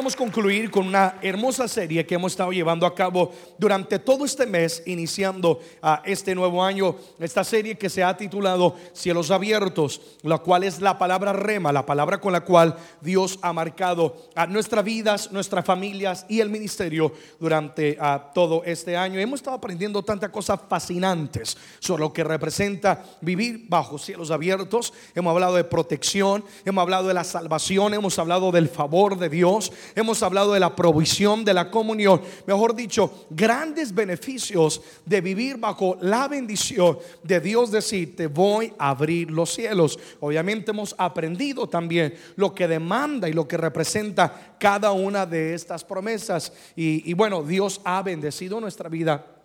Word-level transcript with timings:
queremos 0.00 0.16
concluir 0.16 0.70
con 0.70 0.86
una 0.86 1.18
hermosa 1.20 1.68
serie 1.68 2.06
que 2.06 2.14
hemos 2.14 2.32
estado 2.32 2.52
llevando 2.52 2.86
a 2.86 2.94
cabo 2.94 3.34
durante 3.58 3.98
todo 3.98 4.24
este 4.24 4.46
mes, 4.46 4.82
iniciando 4.86 5.60
a 5.82 6.00
este 6.06 6.34
nuevo 6.34 6.64
año. 6.64 6.96
Esta 7.18 7.44
serie 7.44 7.76
que 7.76 7.90
se 7.90 8.02
ha 8.02 8.16
titulado 8.16 8.76
Cielos 8.94 9.30
Abiertos, 9.30 10.00
la 10.22 10.38
cual 10.38 10.64
es 10.64 10.80
la 10.80 10.96
palabra 10.96 11.34
rema, 11.34 11.70
la 11.70 11.84
palabra 11.84 12.18
con 12.18 12.32
la 12.32 12.40
cual 12.40 12.78
Dios 13.02 13.38
ha 13.42 13.52
marcado 13.52 14.16
a 14.34 14.46
nuestras 14.46 14.82
vidas, 14.86 15.32
nuestras 15.32 15.66
familias 15.66 16.24
y 16.30 16.40
el 16.40 16.48
ministerio 16.48 17.12
durante 17.38 17.98
todo 18.32 18.62
este 18.64 18.96
año. 18.96 19.20
Hemos 19.20 19.40
estado 19.40 19.58
aprendiendo 19.58 20.02
tantas 20.02 20.30
cosas 20.30 20.60
fascinantes 20.66 21.58
sobre 21.78 22.00
lo 22.00 22.10
que 22.10 22.24
representa 22.24 23.04
vivir 23.20 23.66
bajo 23.68 23.98
cielos 23.98 24.30
abiertos. 24.30 24.94
Hemos 25.14 25.32
hablado 25.32 25.56
de 25.56 25.64
protección, 25.64 26.42
hemos 26.64 26.80
hablado 26.80 27.06
de 27.06 27.12
la 27.12 27.24
salvación, 27.24 27.92
hemos 27.92 28.18
hablado 28.18 28.50
del 28.50 28.70
favor 28.70 29.18
de 29.18 29.28
Dios 29.28 29.70
hemos 29.94 30.22
hablado 30.22 30.52
de 30.52 30.60
la 30.60 30.74
provisión, 30.74 31.44
de 31.44 31.54
la 31.54 31.70
comunión, 31.70 32.20
mejor 32.46 32.74
dicho, 32.74 33.26
grandes 33.30 33.94
beneficios 33.94 34.80
de 35.04 35.20
vivir 35.20 35.58
bajo 35.58 35.96
la 36.00 36.28
bendición 36.28 36.98
de 37.22 37.40
Dios 37.40 37.70
decir, 37.70 38.16
te 38.16 38.26
voy 38.26 38.72
a 38.78 38.90
abrir 38.90 39.30
los 39.30 39.54
cielos. 39.54 39.98
Obviamente 40.20 40.70
hemos 40.70 40.94
aprendido 40.98 41.68
también 41.68 42.14
lo 42.36 42.54
que 42.54 42.68
demanda 42.68 43.28
y 43.28 43.32
lo 43.32 43.46
que 43.46 43.56
representa 43.56 44.56
cada 44.58 44.92
una 44.92 45.26
de 45.26 45.54
estas 45.54 45.84
promesas. 45.84 46.52
Y, 46.76 47.12
bueno, 47.14 47.42
Dios 47.42 47.80
ha 47.84 48.02
bendecido 48.02 48.60
nuestra 48.60 48.88
vida 48.88 49.39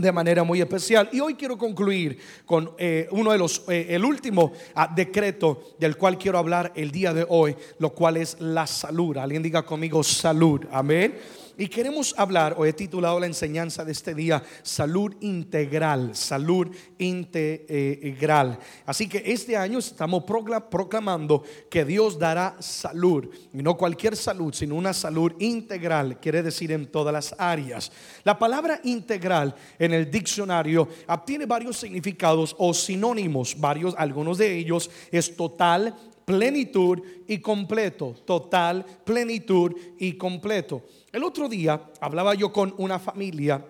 de 0.00 0.12
manera 0.12 0.44
muy 0.44 0.60
especial. 0.60 1.08
Y 1.12 1.20
hoy 1.20 1.34
quiero 1.34 1.56
concluir 1.56 2.18
con 2.44 2.72
eh, 2.78 3.08
uno 3.10 3.32
de 3.32 3.38
los, 3.38 3.62
eh, 3.68 3.86
el 3.90 4.04
último 4.04 4.52
ah, 4.74 4.92
decreto 4.94 5.74
del 5.78 5.96
cual 5.96 6.18
quiero 6.18 6.38
hablar 6.38 6.72
el 6.74 6.90
día 6.90 7.12
de 7.12 7.26
hoy, 7.28 7.56
lo 7.78 7.90
cual 7.90 8.16
es 8.16 8.36
la 8.40 8.66
salud. 8.66 9.16
Alguien 9.16 9.42
diga 9.42 9.62
conmigo 9.62 10.02
salud, 10.02 10.62
amén. 10.70 11.18
Y 11.60 11.68
queremos 11.68 12.14
hablar, 12.16 12.54
o 12.56 12.64
he 12.64 12.72
titulado 12.72 13.20
la 13.20 13.26
enseñanza 13.26 13.84
de 13.84 13.92
este 13.92 14.14
día, 14.14 14.42
salud 14.62 15.14
integral, 15.20 16.16
salud 16.16 16.68
integral. 16.96 18.58
Así 18.86 19.06
que 19.06 19.22
este 19.26 19.58
año 19.58 19.78
estamos 19.78 20.24
proclamando 20.24 21.42
que 21.68 21.84
Dios 21.84 22.18
dará 22.18 22.56
salud, 22.60 23.28
y 23.52 23.62
no 23.62 23.76
cualquier 23.76 24.16
salud, 24.16 24.54
sino 24.54 24.74
una 24.74 24.94
salud 24.94 25.32
integral, 25.38 26.18
quiere 26.18 26.42
decir 26.42 26.72
en 26.72 26.86
todas 26.86 27.12
las 27.12 27.34
áreas. 27.36 27.92
La 28.24 28.38
palabra 28.38 28.80
integral 28.84 29.54
en 29.78 29.92
el 29.92 30.10
diccionario 30.10 30.88
obtiene 31.08 31.44
varios 31.44 31.76
significados 31.76 32.56
o 32.56 32.72
sinónimos, 32.72 33.54
varios, 33.60 33.94
algunos 33.98 34.38
de 34.38 34.56
ellos 34.56 34.90
es 35.12 35.36
total, 35.36 35.94
plenitud 36.24 37.02
y 37.26 37.38
completo, 37.38 38.14
total, 38.24 38.86
plenitud 39.04 39.72
y 39.98 40.12
completo. 40.12 40.84
El 41.12 41.24
otro 41.24 41.48
día 41.48 41.90
hablaba 42.00 42.34
yo 42.34 42.52
con 42.52 42.72
una 42.78 42.98
familia 42.98 43.64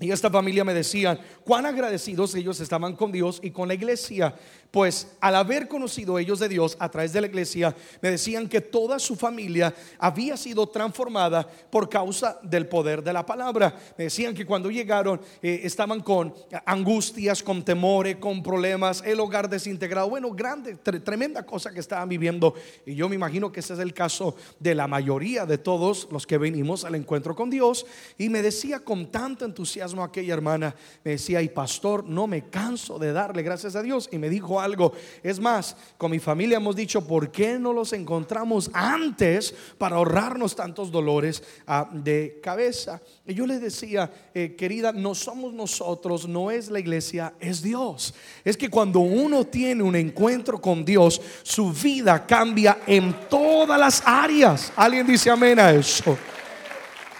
y 0.00 0.10
esta 0.10 0.30
familia 0.30 0.64
me 0.64 0.72
decían 0.72 1.20
cuán 1.44 1.66
agradecidos 1.66 2.34
ellos 2.34 2.58
estaban 2.58 2.96
con 2.96 3.12
Dios 3.12 3.38
y 3.42 3.50
con 3.50 3.68
la 3.68 3.74
iglesia. 3.74 4.34
Pues 4.70 5.08
al 5.20 5.34
haber 5.34 5.66
conocido 5.66 6.18
ellos 6.18 6.38
de 6.38 6.48
Dios 6.48 6.76
a 6.78 6.88
través 6.88 7.12
de 7.12 7.20
la 7.20 7.26
iglesia, 7.26 7.74
me 8.00 8.12
decían 8.12 8.48
que 8.48 8.60
toda 8.60 9.00
su 9.00 9.16
familia 9.16 9.74
había 9.98 10.36
sido 10.36 10.68
transformada 10.68 11.46
por 11.70 11.88
causa 11.88 12.38
del 12.42 12.68
poder 12.68 13.02
de 13.02 13.12
la 13.12 13.26
palabra. 13.26 13.76
Me 13.98 14.04
decían 14.04 14.32
que 14.32 14.46
cuando 14.46 14.70
llegaron 14.70 15.20
eh, 15.42 15.62
estaban 15.64 16.00
con 16.00 16.32
angustias, 16.64 17.42
con 17.42 17.64
temores, 17.64 18.16
con 18.16 18.44
problemas, 18.44 19.02
el 19.04 19.18
hogar 19.20 19.50
desintegrado. 19.50 20.08
Bueno, 20.08 20.30
grande, 20.30 20.76
tremenda 20.76 21.44
cosa 21.44 21.72
que 21.72 21.80
estaban 21.80 22.08
viviendo. 22.08 22.54
Y 22.86 22.94
yo 22.94 23.08
me 23.08 23.16
imagino 23.16 23.50
que 23.50 23.60
ese 23.60 23.74
es 23.74 23.80
el 23.80 23.92
caso 23.92 24.36
de 24.60 24.76
la 24.76 24.86
mayoría 24.86 25.46
de 25.46 25.58
todos 25.58 26.08
los 26.12 26.28
que 26.28 26.38
venimos 26.38 26.84
al 26.84 26.94
encuentro 26.94 27.34
con 27.34 27.50
Dios. 27.50 27.84
Y 28.16 28.28
me 28.28 28.40
decía 28.40 28.78
con 28.78 29.10
tanto 29.10 29.44
entusiasmo 29.44 29.89
aquella 29.98 30.34
hermana, 30.34 30.74
me 31.04 31.12
decía, 31.12 31.42
y 31.42 31.48
pastor, 31.48 32.04
no 32.04 32.26
me 32.26 32.48
canso 32.48 32.98
de 32.98 33.12
darle 33.12 33.42
gracias 33.42 33.76
a 33.76 33.82
Dios. 33.82 34.08
Y 34.12 34.18
me 34.18 34.28
dijo, 34.28 34.60
algo. 34.60 34.92
Es 35.22 35.40
más, 35.40 35.76
con 35.98 36.10
mi 36.10 36.18
familia 36.18 36.56
hemos 36.56 36.76
dicho, 36.76 37.06
¿por 37.06 37.30
qué 37.30 37.58
no 37.58 37.72
los 37.72 37.92
encontramos 37.92 38.70
antes 38.72 39.54
para 39.78 39.96
ahorrarnos 39.96 40.54
tantos 40.56 40.90
dolores 40.90 41.42
ah, 41.66 41.88
de 41.92 42.40
cabeza? 42.42 43.00
Y 43.26 43.34
yo 43.34 43.46
les 43.46 43.60
decía, 43.60 44.10
eh, 44.34 44.54
querida, 44.56 44.92
no 44.92 45.14
somos 45.14 45.52
nosotros, 45.52 46.28
no 46.28 46.50
es 46.50 46.70
la 46.70 46.80
iglesia, 46.80 47.34
es 47.40 47.62
Dios. 47.62 48.14
Es 48.44 48.56
que 48.56 48.70
cuando 48.70 49.00
uno 49.00 49.46
tiene 49.46 49.82
un 49.82 49.96
encuentro 49.96 50.60
con 50.60 50.84
Dios, 50.84 51.20
su 51.42 51.72
vida 51.72 52.26
cambia 52.26 52.78
en 52.86 53.14
todas 53.28 53.78
las 53.78 54.02
áreas. 54.04 54.72
¿Alguien 54.76 55.06
dice 55.06 55.30
amén 55.30 55.58
a 55.58 55.72
eso? 55.72 56.16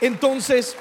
Entonces, 0.00 0.76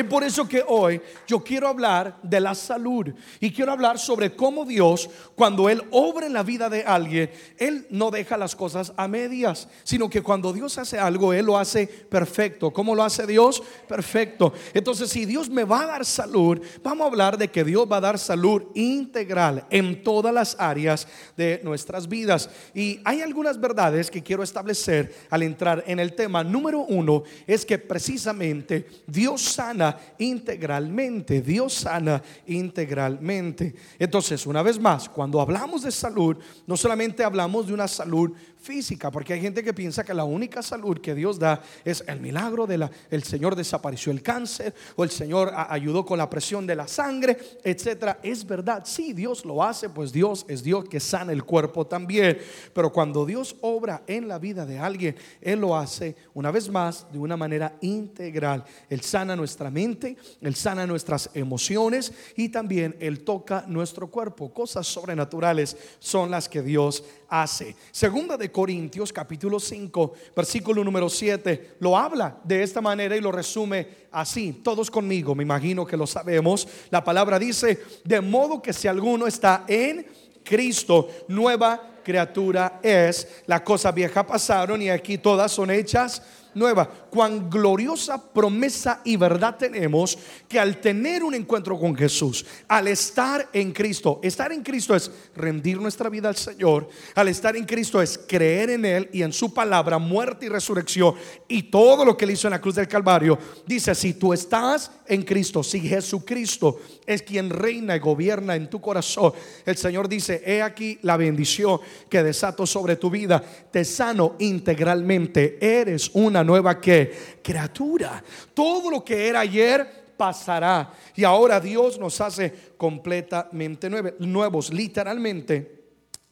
es 0.00 0.04
por 0.04 0.24
eso 0.24 0.48
que 0.48 0.62
hoy 0.66 1.00
yo 1.26 1.42
quiero 1.42 1.68
hablar 1.68 2.18
de 2.22 2.40
la 2.40 2.54
salud 2.54 3.08
y 3.40 3.50
quiero 3.50 3.72
hablar 3.72 3.98
sobre 3.98 4.34
cómo 4.34 4.64
Dios, 4.64 5.08
cuando 5.34 5.68
Él 5.68 5.82
obra 5.90 6.26
en 6.26 6.32
la 6.32 6.42
vida 6.42 6.68
de 6.68 6.82
alguien, 6.82 7.30
Él 7.58 7.86
no 7.90 8.10
deja 8.10 8.36
las 8.36 8.54
cosas 8.56 8.92
a 8.96 9.08
medias, 9.08 9.68
sino 9.84 10.10
que 10.10 10.22
cuando 10.22 10.52
Dios 10.52 10.78
hace 10.78 10.98
algo, 10.98 11.32
Él 11.32 11.46
lo 11.46 11.58
hace 11.58 11.86
perfecto. 11.86 12.72
¿Cómo 12.72 12.94
lo 12.94 13.02
hace 13.02 13.26
Dios? 13.26 13.62
Perfecto. 13.88 14.52
Entonces, 14.74 15.10
si 15.10 15.24
Dios 15.24 15.48
me 15.48 15.64
va 15.64 15.82
a 15.82 15.86
dar 15.86 16.04
salud, 16.04 16.60
vamos 16.82 17.04
a 17.04 17.08
hablar 17.08 17.38
de 17.38 17.48
que 17.48 17.64
Dios 17.64 17.86
va 17.90 17.98
a 17.98 18.00
dar 18.02 18.18
salud 18.18 18.62
integral 18.74 19.66
en 19.70 20.02
todas 20.02 20.32
las 20.32 20.56
áreas 20.58 21.06
de 21.36 21.60
nuestras 21.62 22.08
vidas. 22.08 22.50
Y 22.74 23.00
hay 23.04 23.20
algunas 23.20 23.60
verdades 23.60 24.10
que 24.10 24.22
quiero 24.22 24.42
establecer 24.42 25.14
al 25.30 25.42
entrar 25.42 25.84
en 25.86 26.00
el 26.00 26.14
tema. 26.14 26.42
Número 26.42 26.80
uno 26.80 27.22
es 27.46 27.64
que 27.64 27.78
precisamente 27.78 28.86
Dios 29.06 29.42
sana 29.42 29.85
integralmente. 30.18 31.42
Dios 31.42 31.74
sana 31.74 32.22
integralmente. 32.46 33.74
Entonces, 33.98 34.46
una 34.46 34.62
vez 34.62 34.78
más, 34.78 35.08
cuando 35.08 35.40
hablamos 35.40 35.82
de 35.82 35.92
salud, 35.92 36.36
no 36.66 36.76
solamente 36.76 37.22
hablamos 37.24 37.66
de 37.66 37.74
una 37.74 37.88
salud 37.88 38.32
física, 38.66 39.10
porque 39.12 39.32
hay 39.32 39.40
gente 39.40 39.62
que 39.62 39.72
piensa 39.72 40.02
que 40.02 40.12
la 40.12 40.24
única 40.24 40.60
salud 40.60 40.98
que 41.00 41.14
Dios 41.14 41.38
da 41.38 41.62
es 41.84 42.02
el 42.08 42.20
milagro 42.20 42.66
de 42.66 42.78
la 42.78 42.90
el 43.10 43.22
Señor 43.22 43.54
desapareció 43.54 44.10
el 44.10 44.22
cáncer 44.22 44.74
o 44.96 45.04
el 45.04 45.10
Señor 45.10 45.52
ayudó 45.54 46.04
con 46.04 46.18
la 46.18 46.28
presión 46.28 46.66
de 46.66 46.74
la 46.74 46.88
sangre, 46.88 47.38
etcétera. 47.62 48.18
Es 48.22 48.44
verdad, 48.44 48.82
sí, 48.84 49.12
Dios 49.12 49.44
lo 49.44 49.62
hace, 49.62 49.88
pues 49.88 50.12
Dios 50.12 50.44
es 50.48 50.62
Dios 50.62 50.88
que 50.88 50.98
sana 51.00 51.32
el 51.32 51.44
cuerpo 51.44 51.86
también, 51.86 52.38
pero 52.72 52.92
cuando 52.92 53.24
Dios 53.24 53.56
obra 53.60 54.02
en 54.06 54.26
la 54.26 54.38
vida 54.38 54.66
de 54.66 54.78
alguien, 54.78 55.16
él 55.40 55.60
lo 55.60 55.76
hace 55.76 56.16
una 56.34 56.50
vez 56.50 56.68
más 56.68 57.06
de 57.12 57.18
una 57.18 57.36
manera 57.36 57.76
integral. 57.80 58.64
Él 58.90 59.00
sana 59.02 59.36
nuestra 59.36 59.70
mente, 59.70 60.16
él 60.40 60.54
sana 60.56 60.86
nuestras 60.86 61.30
emociones 61.34 62.12
y 62.36 62.48
también 62.48 62.96
él 62.98 63.20
toca 63.20 63.64
nuestro 63.68 64.08
cuerpo. 64.08 64.52
Cosas 64.52 64.86
sobrenaturales 64.86 65.76
son 66.00 66.30
las 66.30 66.48
que 66.48 66.62
Dios 66.62 67.04
hace. 67.28 67.76
Segunda 67.90 68.36
de 68.36 68.50
Corintios 68.56 69.12
capítulo 69.12 69.60
5, 69.60 70.14
versículo 70.34 70.82
número 70.82 71.10
7, 71.10 71.76
lo 71.80 71.94
habla 71.94 72.38
de 72.42 72.62
esta 72.62 72.80
manera 72.80 73.14
y 73.14 73.20
lo 73.20 73.30
resume 73.30 73.86
así. 74.10 74.62
Todos 74.64 74.90
conmigo, 74.90 75.34
me 75.34 75.42
imagino 75.42 75.84
que 75.84 75.94
lo 75.94 76.06
sabemos. 76.06 76.66
La 76.88 77.04
palabra 77.04 77.38
dice, 77.38 77.78
de 78.02 78.18
modo 78.22 78.62
que 78.62 78.72
si 78.72 78.88
alguno 78.88 79.26
está 79.26 79.66
en 79.68 80.06
Cristo, 80.42 81.06
nueva 81.28 81.98
criatura 82.02 82.80
es. 82.82 83.42
La 83.44 83.62
cosa 83.62 83.92
vieja 83.92 84.26
pasaron 84.26 84.80
y 84.80 84.88
aquí 84.88 85.18
todas 85.18 85.52
son 85.52 85.70
hechas 85.70 86.22
nueva. 86.54 86.88
Cuán 87.16 87.48
gloriosa 87.48 88.22
promesa 88.30 89.00
y 89.02 89.16
verdad 89.16 89.56
tenemos 89.56 90.18
que 90.46 90.60
al 90.60 90.82
tener 90.82 91.24
un 91.24 91.32
encuentro 91.34 91.78
con 91.78 91.96
Jesús, 91.96 92.44
al 92.68 92.88
estar 92.88 93.48
en 93.54 93.72
Cristo, 93.72 94.20
estar 94.22 94.52
en 94.52 94.62
Cristo 94.62 94.94
es 94.94 95.10
rendir 95.34 95.80
nuestra 95.80 96.10
vida 96.10 96.28
al 96.28 96.36
Señor, 96.36 96.90
al 97.14 97.28
estar 97.28 97.56
en 97.56 97.64
Cristo 97.64 98.02
es 98.02 98.18
creer 98.18 98.68
en 98.68 98.84
Él 98.84 99.08
y 99.14 99.22
en 99.22 99.32
su 99.32 99.54
palabra, 99.54 99.96
muerte 99.96 100.44
y 100.44 100.50
resurrección 100.50 101.14
y 101.48 101.62
todo 101.62 102.04
lo 102.04 102.18
que 102.18 102.26
Él 102.26 102.32
hizo 102.32 102.48
en 102.48 102.52
la 102.52 102.60
cruz 102.60 102.74
del 102.74 102.86
Calvario. 102.86 103.38
Dice, 103.66 103.94
si 103.94 104.12
tú 104.12 104.34
estás 104.34 104.90
en 105.06 105.22
Cristo, 105.22 105.62
si 105.62 105.80
Jesucristo 105.80 106.80
es 107.06 107.22
quien 107.22 107.48
reina 107.48 107.96
y 107.96 107.98
gobierna 107.98 108.56
en 108.56 108.68
tu 108.68 108.78
corazón, 108.78 109.32
el 109.64 109.78
Señor 109.78 110.06
dice, 110.06 110.42
he 110.44 110.60
aquí 110.60 110.98
la 111.00 111.16
bendición 111.16 111.80
que 112.10 112.22
desato 112.22 112.66
sobre 112.66 112.96
tu 112.96 113.08
vida, 113.08 113.42
te 113.70 113.86
sano 113.86 114.36
integralmente, 114.38 115.56
eres 115.62 116.10
una 116.12 116.44
nueva 116.44 116.78
que 116.78 117.05
criatura. 117.42 118.22
Todo 118.54 118.90
lo 118.90 119.04
que 119.04 119.28
era 119.28 119.40
ayer 119.40 120.06
pasará 120.16 120.92
y 121.14 121.24
ahora 121.24 121.60
Dios 121.60 121.98
nos 121.98 122.20
hace 122.20 122.52
completamente 122.76 123.90
nuevos, 124.18 124.72
literalmente. 124.72 125.76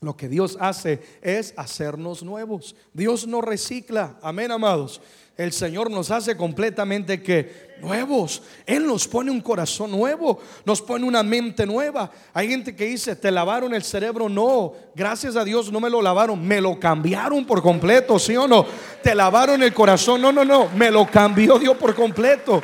Lo 0.00 0.16
que 0.16 0.28
Dios 0.28 0.58
hace 0.60 1.02
es 1.22 1.54
hacernos 1.56 2.22
nuevos. 2.22 2.76
Dios 2.92 3.26
no 3.26 3.40
recicla. 3.40 4.18
Amén, 4.20 4.50
amados. 4.52 5.00
El 5.36 5.52
Señor 5.52 5.90
nos 5.90 6.10
hace 6.12 6.36
completamente 6.36 7.20
que 7.20 7.75
nuevos. 7.81 8.42
Él 8.66 8.86
nos 8.86 9.08
pone 9.08 9.31
un 9.31 9.40
corazón 9.40 9.90
nuevo, 9.90 10.38
nos 10.64 10.81
pone 10.81 11.04
una 11.04 11.25
mente 11.25 11.66
nueva. 11.66 12.10
Hay 12.32 12.48
gente 12.48 12.76
que 12.76 12.86
dice, 12.86 13.16
¿te 13.16 13.31
lavaron 13.32 13.75
el 13.75 13.82
cerebro? 13.82 14.28
No, 14.28 14.72
gracias 14.94 15.34
a 15.34 15.44
Dios 15.44 15.72
no 15.72 15.81
me 15.81 15.90
lo 15.90 16.00
lavaron, 16.00 16.46
me 16.46 16.60
lo 16.60 16.78
cambiaron 16.78 17.44
por 17.44 17.62
completo, 17.62 18.19
¿sí 18.19 18.36
o 18.36 18.46
no? 18.46 18.64
Te 19.02 19.14
lavaron 19.14 19.62
el 19.62 19.75
corazón, 19.75 20.22
no, 20.22 20.31
no, 20.31 20.44
no, 20.44 20.69
me 20.69 20.90
lo 20.90 21.06
cambió 21.10 21.58
Dios 21.58 21.76
por 21.76 21.94
completo, 21.96 22.62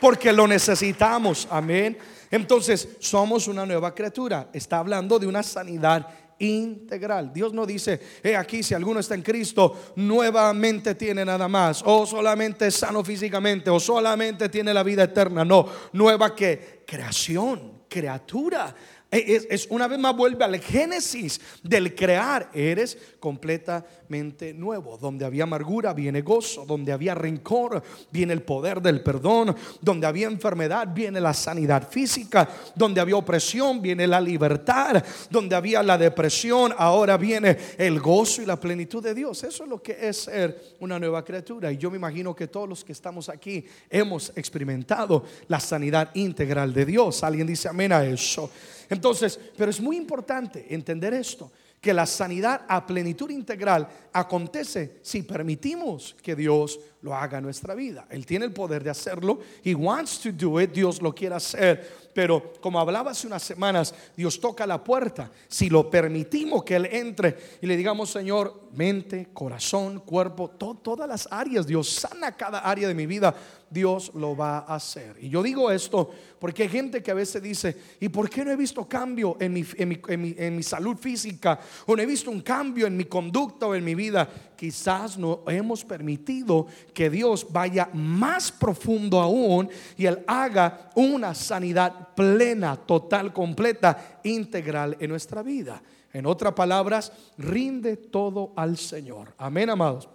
porque 0.00 0.32
lo 0.32 0.46
necesitamos, 0.46 1.46
amén. 1.50 1.98
Entonces, 2.30 2.88
somos 3.00 3.48
una 3.48 3.64
nueva 3.64 3.94
criatura. 3.94 4.48
Está 4.52 4.78
hablando 4.78 5.18
de 5.18 5.26
una 5.26 5.42
sanidad 5.42 6.06
integral. 6.38 7.32
Dios 7.32 7.52
no 7.52 7.66
dice, 7.66 8.00
he 8.22 8.36
aquí 8.36 8.62
si 8.62 8.74
alguno 8.74 9.00
está 9.00 9.14
en 9.14 9.22
Cristo, 9.22 9.92
nuevamente 9.96 10.94
tiene 10.94 11.24
nada 11.24 11.48
más, 11.48 11.82
o 11.84 12.06
solamente 12.06 12.66
es 12.68 12.76
sano 12.76 13.02
físicamente, 13.04 13.70
o 13.70 13.80
solamente 13.80 14.48
tiene 14.48 14.72
la 14.72 14.82
vida 14.82 15.04
eterna. 15.04 15.44
No, 15.44 15.66
nueva 15.92 16.34
que 16.34 16.82
creación, 16.86 17.82
criatura. 17.88 18.74
Es, 19.10 19.46
es, 19.48 19.66
una 19.70 19.88
vez 19.88 19.98
más 19.98 20.14
vuelve 20.14 20.44
al 20.44 20.58
génesis 20.60 21.40
del 21.62 21.94
crear. 21.94 22.50
Eres 22.52 22.98
completamente 23.18 24.52
nuevo. 24.52 24.98
Donde 24.98 25.24
había 25.24 25.44
amargura 25.44 25.94
viene 25.94 26.20
gozo. 26.20 26.66
Donde 26.66 26.92
había 26.92 27.14
rencor 27.14 27.82
viene 28.10 28.34
el 28.34 28.42
poder 28.42 28.82
del 28.82 29.00
perdón. 29.02 29.56
Donde 29.80 30.06
había 30.06 30.26
enfermedad 30.26 30.88
viene 30.94 31.20
la 31.20 31.32
sanidad 31.32 31.88
física. 31.88 32.48
Donde 32.74 33.00
había 33.00 33.16
opresión 33.16 33.80
viene 33.80 34.06
la 34.06 34.20
libertad. 34.20 35.02
Donde 35.30 35.56
había 35.56 35.82
la 35.82 35.96
depresión 35.96 36.74
ahora 36.76 37.16
viene 37.16 37.56
el 37.78 38.00
gozo 38.00 38.42
y 38.42 38.46
la 38.46 38.60
plenitud 38.60 39.02
de 39.02 39.14
Dios. 39.14 39.42
Eso 39.42 39.64
es 39.64 39.70
lo 39.70 39.82
que 39.82 39.96
es 40.06 40.18
ser 40.24 40.76
una 40.80 40.98
nueva 40.98 41.24
criatura. 41.24 41.72
Y 41.72 41.78
yo 41.78 41.90
me 41.90 41.96
imagino 41.96 42.36
que 42.36 42.48
todos 42.48 42.68
los 42.68 42.84
que 42.84 42.92
estamos 42.92 43.30
aquí 43.30 43.64
hemos 43.88 44.32
experimentado 44.36 45.24
la 45.48 45.60
sanidad 45.60 46.10
integral 46.14 46.74
de 46.74 46.84
Dios. 46.84 47.24
Alguien 47.24 47.46
dice 47.46 47.68
amén 47.68 47.92
a 47.92 48.04
eso. 48.04 48.50
Entonces, 48.88 49.38
pero 49.56 49.70
es 49.70 49.80
muy 49.80 49.96
importante 49.96 50.66
entender 50.74 51.14
esto, 51.14 51.50
que 51.80 51.94
la 51.94 52.06
sanidad 52.06 52.62
a 52.68 52.84
plenitud 52.84 53.30
integral 53.30 53.88
acontece 54.12 54.98
si 55.02 55.22
permitimos 55.22 56.16
que 56.22 56.34
Dios 56.34 56.80
lo 57.02 57.14
haga 57.14 57.38
en 57.38 57.44
nuestra 57.44 57.74
vida. 57.74 58.06
Él 58.10 58.26
tiene 58.26 58.46
el 58.46 58.52
poder 58.52 58.82
de 58.82 58.90
hacerlo. 58.90 59.38
He 59.62 59.74
wants 59.74 60.18
to 60.20 60.32
do 60.32 60.60
it. 60.60 60.72
Dios 60.72 61.00
lo 61.00 61.14
quiere 61.14 61.36
hacer. 61.36 62.08
Pero 62.12 62.52
como 62.60 62.80
hablaba 62.80 63.12
hace 63.12 63.28
unas 63.28 63.44
semanas, 63.44 63.94
Dios 64.16 64.40
toca 64.40 64.66
la 64.66 64.82
puerta. 64.82 65.30
Si 65.46 65.70
lo 65.70 65.88
permitimos 65.88 66.64
que 66.64 66.74
Él 66.74 66.88
entre 66.90 67.36
y 67.62 67.66
le 67.68 67.76
digamos, 67.76 68.10
Señor, 68.10 68.70
mente, 68.74 69.28
corazón, 69.32 70.00
cuerpo, 70.00 70.50
todas 70.50 71.08
las 71.08 71.28
áreas, 71.30 71.64
Dios 71.64 71.88
sana 71.88 72.32
cada 72.36 72.58
área 72.58 72.88
de 72.88 72.94
mi 72.94 73.06
vida, 73.06 73.32
Dios 73.70 74.12
lo 74.14 74.36
va 74.36 74.58
a 74.58 74.76
hacer. 74.76 75.16
Y 75.20 75.28
yo 75.28 75.42
digo 75.42 75.70
esto 75.70 76.10
porque 76.38 76.64
hay 76.64 76.68
gente 76.68 77.02
que 77.02 77.10
a 77.10 77.14
veces 77.14 77.42
dice, 77.42 77.76
¿y 78.00 78.08
por 78.08 78.30
qué 78.30 78.44
no 78.44 78.50
he 78.50 78.56
visto 78.56 78.88
cambio 78.88 79.36
en 79.40 79.52
mi, 79.52 79.64
en 79.76 80.56
mi 80.56 80.62
salud 80.62 80.96
física? 80.96 81.58
O 81.86 81.96
no 81.96 82.02
he 82.02 82.06
visto 82.06 82.30
un 82.30 82.40
cambio 82.40 82.86
en 82.86 82.96
mi 82.96 83.04
conducta 83.04 83.66
o 83.66 83.74
en 83.74 83.84
mi 83.84 83.94
vida. 83.94 84.28
Quizás 84.56 85.18
no 85.18 85.42
hemos 85.46 85.84
permitido 85.84 86.66
que 86.94 87.10
Dios 87.10 87.46
vaya 87.50 87.90
más 87.92 88.50
profundo 88.52 89.20
aún 89.20 89.68
y 89.96 90.06
Él 90.06 90.24
haga 90.26 90.90
una 90.94 91.34
sanidad 91.34 92.14
plena, 92.14 92.76
total, 92.76 93.32
completa, 93.32 94.20
integral 94.24 94.96
en 95.00 95.10
nuestra 95.10 95.42
vida. 95.42 95.82
En 96.12 96.26
otras 96.26 96.54
palabras, 96.54 97.12
rinde 97.36 97.96
todo 97.96 98.52
al 98.56 98.78
Señor. 98.78 99.34
Amén, 99.38 99.70
amados. 99.70 100.08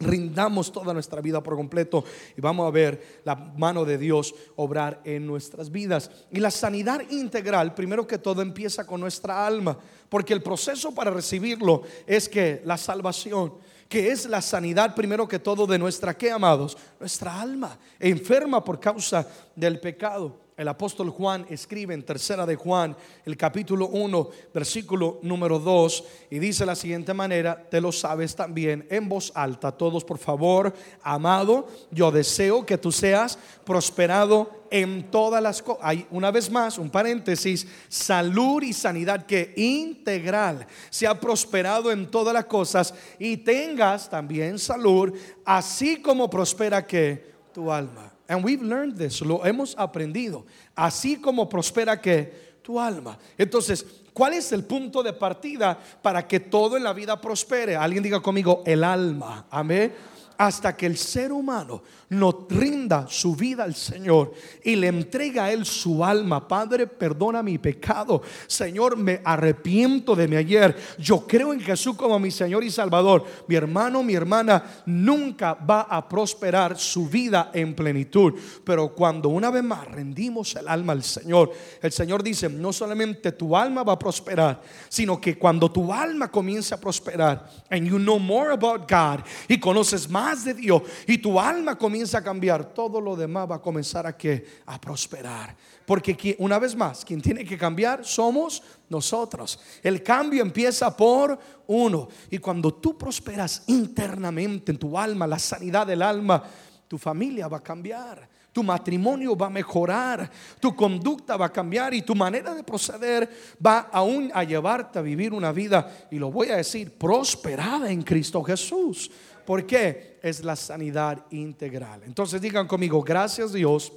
Rindamos 0.00 0.70
toda 0.70 0.94
nuestra 0.94 1.20
vida 1.20 1.42
por 1.42 1.56
completo 1.56 2.04
y 2.36 2.40
vamos 2.40 2.66
a 2.66 2.70
ver 2.70 3.20
la 3.24 3.34
mano 3.34 3.84
de 3.84 3.98
Dios 3.98 4.34
obrar 4.56 5.00
en 5.04 5.26
nuestras 5.26 5.70
vidas. 5.70 6.10
Y 6.30 6.38
la 6.38 6.50
sanidad 6.50 7.00
integral, 7.10 7.74
primero 7.74 8.06
que 8.06 8.18
todo, 8.18 8.42
empieza 8.42 8.86
con 8.86 9.00
nuestra 9.00 9.46
alma, 9.46 9.76
porque 10.08 10.32
el 10.32 10.42
proceso 10.42 10.94
para 10.94 11.10
recibirlo 11.10 11.82
es 12.06 12.28
que 12.28 12.62
la 12.64 12.76
salvación 12.76 13.54
que 13.88 14.10
es 14.10 14.26
la 14.26 14.42
sanidad 14.42 14.94
primero 14.94 15.26
que 15.26 15.38
todo 15.38 15.66
de 15.66 15.78
nuestra, 15.78 16.16
¿qué 16.16 16.30
amados? 16.30 16.76
Nuestra 17.00 17.40
alma, 17.40 17.78
enferma 17.98 18.62
por 18.62 18.78
causa 18.78 19.26
del 19.56 19.80
pecado. 19.80 20.47
El 20.58 20.66
apóstol 20.66 21.10
Juan 21.10 21.46
escribe 21.48 21.94
en 21.94 22.02
tercera 22.02 22.44
de 22.44 22.56
Juan, 22.56 22.96
el 23.24 23.36
capítulo 23.36 23.86
1, 23.86 24.28
versículo 24.52 25.20
número 25.22 25.60
2, 25.60 26.04
y 26.30 26.40
dice 26.40 26.66
la 26.66 26.74
siguiente 26.74 27.14
manera, 27.14 27.68
te 27.70 27.80
lo 27.80 27.92
sabes 27.92 28.34
también 28.34 28.84
en 28.90 29.08
voz 29.08 29.30
alta, 29.36 29.70
todos 29.70 30.04
por 30.04 30.18
favor, 30.18 30.74
amado, 31.00 31.68
yo 31.92 32.10
deseo 32.10 32.66
que 32.66 32.76
tú 32.76 32.90
seas 32.90 33.38
prosperado 33.64 34.64
en 34.68 35.12
todas 35.12 35.40
las 35.40 35.62
cosas. 35.62 35.80
Hay 35.84 36.08
una 36.10 36.32
vez 36.32 36.50
más 36.50 36.76
un 36.76 36.90
paréntesis, 36.90 37.64
salud 37.88 38.60
y 38.64 38.72
sanidad 38.72 39.26
que 39.26 39.54
integral 39.56 40.66
sea 40.90 41.20
prosperado 41.20 41.92
en 41.92 42.10
todas 42.10 42.34
las 42.34 42.46
cosas 42.46 42.92
y 43.16 43.36
tengas 43.36 44.10
también 44.10 44.58
salud, 44.58 45.12
así 45.44 46.02
como 46.02 46.28
prospera 46.28 46.84
que 46.84 47.32
tu 47.52 47.70
alma. 47.70 48.17
And 48.28 48.44
we've 48.44 48.62
learned 48.62 48.96
this, 48.96 49.20
lo 49.22 49.44
hemos 49.44 49.74
aprendido. 49.76 50.44
Así 50.76 51.16
como 51.20 51.48
prospera 51.48 52.00
que 52.00 52.58
tu 52.62 52.78
alma. 52.78 53.18
Entonces, 53.38 53.84
¿cuál 54.12 54.34
es 54.34 54.52
el 54.52 54.64
punto 54.64 55.02
de 55.02 55.14
partida 55.14 55.78
para 56.02 56.28
que 56.28 56.38
todo 56.38 56.76
en 56.76 56.84
la 56.84 56.92
vida 56.92 57.18
prospere? 57.20 57.74
Alguien 57.74 58.02
diga 58.02 58.20
conmigo, 58.20 58.62
el 58.66 58.84
alma. 58.84 59.46
Amén 59.50 59.94
hasta 60.38 60.76
que 60.76 60.86
el 60.86 60.96
ser 60.96 61.32
humano 61.32 61.82
no 62.10 62.46
rinda 62.48 63.06
su 63.08 63.36
vida 63.36 63.64
al 63.64 63.74
Señor 63.74 64.32
y 64.62 64.76
le 64.76 64.88
entrega 64.88 65.44
a 65.44 65.52
Él 65.52 65.66
su 65.66 66.04
alma. 66.04 66.46
Padre, 66.48 66.86
perdona 66.86 67.42
mi 67.42 67.58
pecado. 67.58 68.22
Señor, 68.46 68.96
me 68.96 69.20
arrepiento 69.24 70.16
de 70.16 70.26
mi 70.26 70.36
ayer. 70.36 70.76
Yo 70.98 71.26
creo 71.26 71.52
en 71.52 71.60
Jesús 71.60 71.96
como 71.96 72.18
mi 72.18 72.30
Señor 72.30 72.64
y 72.64 72.70
Salvador. 72.70 73.24
Mi 73.46 73.56
hermano, 73.56 74.02
mi 74.02 74.14
hermana, 74.14 74.82
nunca 74.86 75.54
va 75.54 75.82
a 75.82 76.08
prosperar 76.08 76.78
su 76.78 77.08
vida 77.08 77.50
en 77.52 77.74
plenitud. 77.74 78.34
Pero 78.64 78.94
cuando 78.94 79.28
una 79.28 79.50
vez 79.50 79.64
más 79.64 79.86
rendimos 79.86 80.56
el 80.56 80.66
alma 80.68 80.94
al 80.94 81.02
Señor, 81.02 81.52
el 81.82 81.92
Señor 81.92 82.22
dice, 82.22 82.48
no 82.48 82.72
solamente 82.72 83.32
tu 83.32 83.54
alma 83.54 83.82
va 83.82 83.94
a 83.94 83.98
prosperar, 83.98 84.62
sino 84.88 85.20
que 85.20 85.36
cuando 85.36 85.70
tu 85.70 85.92
alma 85.92 86.30
comience 86.30 86.74
a 86.74 86.80
prosperar, 86.80 87.48
and 87.70 87.86
you 87.86 87.98
know 87.98 88.18
more 88.18 88.52
about 88.52 88.90
God 88.90 89.20
y 89.46 89.58
conoces 89.58 90.08
más 90.08 90.44
de 90.44 90.54
Dios 90.54 90.82
y 91.06 91.18
tu 91.18 91.38
alma 91.38 91.76
comienza 91.76 91.97
a 92.14 92.22
cambiar, 92.22 92.72
todo 92.72 93.00
lo 93.00 93.16
demás 93.16 93.50
va 93.50 93.56
a 93.56 93.62
comenzar 93.62 94.06
a 94.06 94.16
que 94.16 94.44
a 94.66 94.80
prosperar. 94.80 95.56
Porque 95.84 96.36
una 96.38 96.58
vez 96.58 96.76
más, 96.76 97.04
quien 97.04 97.20
tiene 97.20 97.44
que 97.44 97.58
cambiar 97.58 98.04
somos 98.04 98.62
nosotros. 98.88 99.58
El 99.82 100.02
cambio 100.02 100.42
empieza 100.42 100.96
por 100.96 101.38
uno. 101.66 102.08
Y 102.30 102.38
cuando 102.38 102.74
tú 102.74 102.96
prosperas 102.96 103.64
internamente 103.66 104.72
en 104.72 104.78
tu 104.78 104.98
alma, 104.98 105.26
la 105.26 105.38
sanidad 105.38 105.86
del 105.86 106.02
alma, 106.02 106.42
tu 106.86 106.98
familia 106.98 107.48
va 107.48 107.58
a 107.58 107.62
cambiar. 107.62 108.28
Tu 108.52 108.62
matrimonio 108.64 109.36
va 109.36 109.46
a 109.46 109.50
mejorar, 109.50 110.28
tu 110.58 110.74
conducta 110.74 111.36
va 111.36 111.46
a 111.46 111.52
cambiar 111.52 111.94
y 111.94 112.02
tu 112.02 112.14
manera 112.14 112.54
de 112.54 112.64
proceder 112.64 113.30
va 113.64 113.88
aún 113.92 114.30
a 114.34 114.42
llevarte 114.42 114.98
a 114.98 115.02
vivir 115.02 115.32
una 115.32 115.52
vida, 115.52 116.08
y 116.10 116.18
lo 116.18 116.32
voy 116.32 116.48
a 116.48 116.56
decir, 116.56 116.90
prosperada 116.90 117.90
en 117.90 118.02
Cristo 118.02 118.42
Jesús. 118.42 119.10
¿Por 119.48 119.64
qué? 119.64 120.18
Es 120.22 120.44
la 120.44 120.54
sanidad 120.54 121.24
integral. 121.30 122.02
Entonces 122.04 122.38
digan 122.38 122.66
conmigo, 122.66 123.02
gracias 123.02 123.50
Dios 123.50 123.90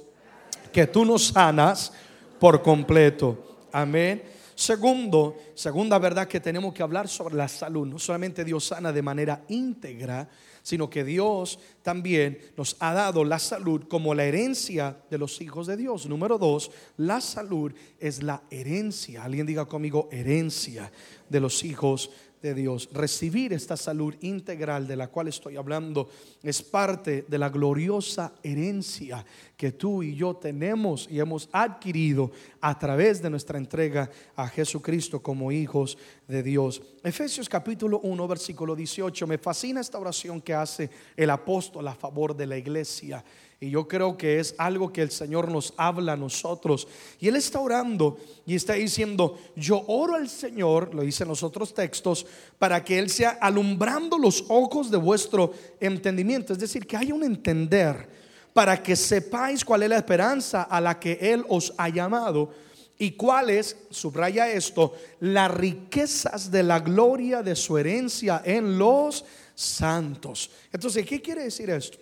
que 0.72 0.86
tú 0.86 1.04
nos 1.04 1.26
sanas 1.26 1.92
por 2.40 2.62
completo. 2.62 3.58
Amén. 3.70 4.22
Segundo, 4.54 5.36
segunda 5.54 5.98
verdad 5.98 6.26
que 6.26 6.40
tenemos 6.40 6.72
que 6.72 6.82
hablar 6.82 7.06
sobre 7.06 7.34
la 7.34 7.48
salud. 7.48 7.86
No 7.86 7.98
solamente 7.98 8.46
Dios 8.46 8.64
sana 8.64 8.92
de 8.92 9.02
manera 9.02 9.44
íntegra, 9.48 10.26
sino 10.62 10.88
que 10.88 11.04
Dios 11.04 11.58
también 11.82 12.38
nos 12.56 12.74
ha 12.78 12.94
dado 12.94 13.22
la 13.22 13.38
salud 13.38 13.82
como 13.90 14.14
la 14.14 14.24
herencia 14.24 14.96
de 15.10 15.18
los 15.18 15.38
hijos 15.42 15.66
de 15.66 15.76
Dios. 15.76 16.06
Número 16.06 16.38
dos, 16.38 16.70
la 16.96 17.20
salud 17.20 17.74
es 18.00 18.22
la 18.22 18.42
herencia. 18.50 19.22
Alguien 19.22 19.44
diga 19.44 19.66
conmigo, 19.66 20.08
herencia 20.12 20.90
de 21.28 21.40
los 21.40 21.62
hijos 21.62 22.10
de 22.42 22.54
Dios. 22.54 22.88
Recibir 22.92 23.52
esta 23.52 23.76
salud 23.76 24.14
integral 24.20 24.86
de 24.86 24.96
la 24.96 25.08
cual 25.08 25.28
estoy 25.28 25.56
hablando 25.56 26.10
es 26.42 26.60
parte 26.60 27.24
de 27.28 27.38
la 27.38 27.48
gloriosa 27.48 28.34
herencia 28.42 29.24
que 29.56 29.72
tú 29.72 30.02
y 30.02 30.16
yo 30.16 30.34
tenemos 30.34 31.06
y 31.08 31.20
hemos 31.20 31.48
adquirido 31.52 32.32
a 32.60 32.76
través 32.76 33.22
de 33.22 33.30
nuestra 33.30 33.58
entrega 33.58 34.10
a 34.34 34.48
Jesucristo 34.48 35.22
como 35.22 35.52
hijos 35.52 35.96
de 36.26 36.42
Dios. 36.42 36.82
Efesios 37.04 37.48
capítulo 37.48 38.00
1, 38.00 38.28
versículo 38.28 38.74
18. 38.74 39.26
Me 39.26 39.38
fascina 39.38 39.80
esta 39.80 39.98
oración 39.98 40.40
que 40.40 40.52
hace 40.52 40.90
el 41.16 41.30
apóstol 41.30 41.86
a 41.86 41.94
favor 41.94 42.36
de 42.36 42.46
la 42.46 42.58
iglesia. 42.58 43.24
Y 43.62 43.70
yo 43.70 43.86
creo 43.86 44.18
que 44.18 44.40
es 44.40 44.56
algo 44.58 44.92
que 44.92 45.02
el 45.02 45.12
Señor 45.12 45.48
nos 45.48 45.72
habla 45.76 46.14
a 46.14 46.16
nosotros. 46.16 46.88
Y 47.20 47.28
Él 47.28 47.36
está 47.36 47.60
orando 47.60 48.18
y 48.44 48.56
está 48.56 48.72
diciendo, 48.72 49.38
yo 49.54 49.84
oro 49.86 50.16
al 50.16 50.28
Señor, 50.28 50.92
lo 50.92 51.02
dice 51.02 51.22
en 51.22 51.28
los 51.28 51.44
otros 51.44 51.72
textos, 51.72 52.26
para 52.58 52.82
que 52.82 52.98
Él 52.98 53.08
sea 53.08 53.38
alumbrando 53.40 54.18
los 54.18 54.46
ojos 54.48 54.90
de 54.90 54.96
vuestro 54.96 55.52
entendimiento. 55.78 56.52
Es 56.52 56.58
decir, 56.58 56.88
que 56.88 56.96
haya 56.96 57.14
un 57.14 57.22
entender 57.22 58.08
para 58.52 58.82
que 58.82 58.96
sepáis 58.96 59.64
cuál 59.64 59.84
es 59.84 59.90
la 59.90 59.98
esperanza 59.98 60.62
a 60.62 60.80
la 60.80 60.98
que 60.98 61.12
Él 61.20 61.44
os 61.48 61.72
ha 61.78 61.88
llamado 61.88 62.50
y 62.98 63.12
cuál 63.12 63.48
es, 63.48 63.76
subraya 63.90 64.50
esto, 64.50 64.94
las 65.20 65.52
riquezas 65.52 66.50
de 66.50 66.64
la 66.64 66.80
gloria 66.80 67.44
de 67.44 67.54
su 67.54 67.78
herencia 67.78 68.42
en 68.44 68.76
los 68.76 69.24
santos. 69.54 70.50
Entonces, 70.72 71.06
¿qué 71.06 71.22
quiere 71.22 71.44
decir 71.44 71.70
esto? 71.70 72.01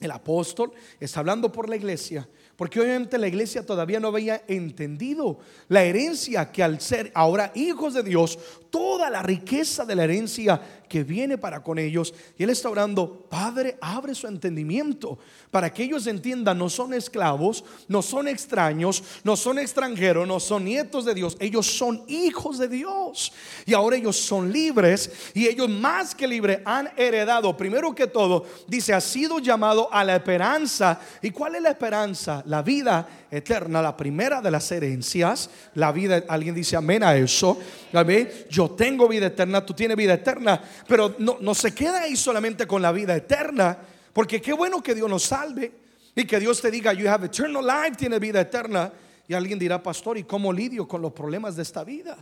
El 0.00 0.12
apóstol 0.12 0.72
está 1.00 1.20
hablando 1.20 1.50
por 1.50 1.68
la 1.68 1.74
iglesia, 1.74 2.28
porque 2.56 2.80
obviamente 2.80 3.18
la 3.18 3.26
iglesia 3.26 3.66
todavía 3.66 3.98
no 3.98 4.08
había 4.08 4.42
entendido 4.46 5.40
la 5.68 5.82
herencia 5.82 6.52
que 6.52 6.62
al 6.62 6.80
ser 6.80 7.10
ahora 7.14 7.50
hijos 7.56 7.94
de 7.94 8.04
Dios, 8.04 8.38
toda 8.70 9.10
la 9.10 9.22
riqueza 9.22 9.84
de 9.84 9.96
la 9.96 10.04
herencia 10.04 10.60
que 10.88 11.04
viene 11.04 11.38
para 11.38 11.62
con 11.62 11.78
ellos. 11.78 12.14
Y 12.36 12.42
él 12.42 12.50
está 12.50 12.68
orando, 12.70 13.26
Padre, 13.28 13.78
abre 13.80 14.14
su 14.14 14.26
entendimiento 14.26 15.18
para 15.50 15.72
que 15.72 15.84
ellos 15.84 16.06
entiendan, 16.06 16.58
no 16.58 16.68
son 16.68 16.94
esclavos, 16.94 17.64
no 17.86 18.02
son 18.02 18.28
extraños, 18.28 19.02
no 19.24 19.36
son 19.36 19.58
extranjeros, 19.58 20.26
no 20.26 20.40
son 20.40 20.64
nietos 20.64 21.04
de 21.04 21.14
Dios, 21.14 21.36
ellos 21.40 21.66
son 21.66 22.02
hijos 22.08 22.58
de 22.58 22.68
Dios. 22.68 23.32
Y 23.66 23.74
ahora 23.74 23.96
ellos 23.96 24.16
son 24.16 24.52
libres 24.52 25.10
y 25.34 25.46
ellos 25.46 25.68
más 25.68 26.14
que 26.14 26.26
libres 26.26 26.60
han 26.64 26.90
heredado, 26.96 27.56
primero 27.56 27.94
que 27.94 28.06
todo, 28.06 28.46
dice, 28.66 28.94
ha 28.94 29.00
sido 29.00 29.38
llamado 29.38 29.92
a 29.92 30.04
la 30.04 30.16
esperanza. 30.16 31.00
¿Y 31.22 31.30
cuál 31.30 31.54
es 31.54 31.62
la 31.62 31.70
esperanza? 31.70 32.42
La 32.46 32.62
vida 32.62 33.08
eterna, 33.30 33.82
la 33.82 33.96
primera 33.96 34.40
de 34.40 34.50
las 34.50 34.70
herencias, 34.72 35.50
la 35.74 35.92
vida, 35.92 36.24
alguien 36.28 36.54
dice 36.54 36.76
amén 36.76 37.02
a 37.02 37.16
eso, 37.16 37.58
yo 38.50 38.70
tengo 38.70 39.08
vida 39.08 39.26
eterna, 39.26 39.64
tú 39.64 39.74
tienes 39.74 39.96
vida 39.96 40.14
eterna, 40.14 40.62
pero 40.86 41.14
no, 41.18 41.38
no 41.40 41.54
se 41.54 41.74
queda 41.74 42.02
ahí 42.02 42.16
solamente 42.16 42.66
con 42.66 42.82
la 42.82 42.92
vida 42.92 43.16
eterna, 43.16 43.78
porque 44.12 44.40
qué 44.40 44.52
bueno 44.52 44.82
que 44.82 44.94
Dios 44.94 45.08
nos 45.08 45.24
salve 45.24 45.72
y 46.14 46.24
que 46.24 46.40
Dios 46.40 46.60
te 46.60 46.70
diga, 46.70 46.92
you 46.92 47.08
have 47.08 47.24
eternal 47.24 47.64
life, 47.64 47.96
tiene 47.96 48.18
vida 48.18 48.40
eterna. 48.40 48.92
Y 49.28 49.34
alguien 49.34 49.58
dirá, 49.58 49.82
pastor, 49.82 50.18
¿y 50.18 50.24
cómo 50.24 50.52
lidio 50.52 50.88
con 50.88 51.02
los 51.02 51.12
problemas 51.12 51.54
de 51.54 51.62
esta 51.62 51.84
vida? 51.84 52.16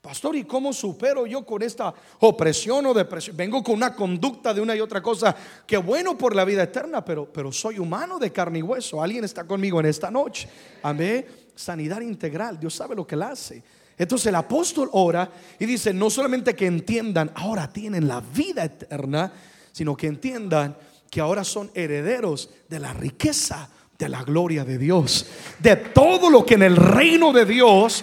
Pastor, 0.00 0.34
¿y 0.36 0.44
cómo 0.44 0.72
supero 0.72 1.26
yo 1.26 1.44
con 1.44 1.62
esta 1.62 1.92
opresión 2.20 2.86
o 2.86 2.94
depresión? 2.94 3.36
Vengo 3.36 3.62
con 3.62 3.74
una 3.74 3.94
conducta 3.94 4.54
de 4.54 4.60
una 4.60 4.74
y 4.74 4.80
otra 4.80 5.02
cosa. 5.02 5.34
Que 5.66 5.76
bueno 5.76 6.16
por 6.16 6.34
la 6.34 6.44
vida 6.44 6.62
eterna, 6.62 7.04
pero, 7.04 7.30
pero 7.30 7.52
soy 7.52 7.78
humano 7.78 8.18
de 8.18 8.32
carne 8.32 8.60
y 8.60 8.62
hueso. 8.62 9.02
Alguien 9.02 9.24
está 9.24 9.44
conmigo 9.44 9.80
en 9.80 9.86
esta 9.86 10.10
noche. 10.10 10.48
Amén. 10.82 11.26
Sanidad 11.54 12.00
integral. 12.00 12.58
Dios 12.58 12.74
sabe 12.74 12.94
lo 12.94 13.06
que 13.06 13.14
él 13.14 13.22
hace. 13.22 13.62
Entonces 14.00 14.28
el 14.28 14.34
apóstol 14.34 14.88
ora 14.92 15.30
y 15.58 15.66
dice, 15.66 15.92
no 15.92 16.08
solamente 16.08 16.56
que 16.56 16.64
entiendan, 16.64 17.30
ahora 17.34 17.70
tienen 17.70 18.08
la 18.08 18.22
vida 18.22 18.64
eterna, 18.64 19.30
sino 19.72 19.94
que 19.94 20.06
entiendan 20.06 20.74
que 21.10 21.20
ahora 21.20 21.44
son 21.44 21.70
herederos 21.74 22.48
de 22.66 22.80
la 22.80 22.94
riqueza 22.94 23.68
de 23.98 24.08
la 24.08 24.22
gloria 24.22 24.64
de 24.64 24.78
Dios. 24.78 25.26
De 25.58 25.76
todo 25.76 26.30
lo 26.30 26.46
que 26.46 26.54
en 26.54 26.62
el 26.62 26.76
reino 26.76 27.30
de 27.30 27.44
Dios, 27.44 28.02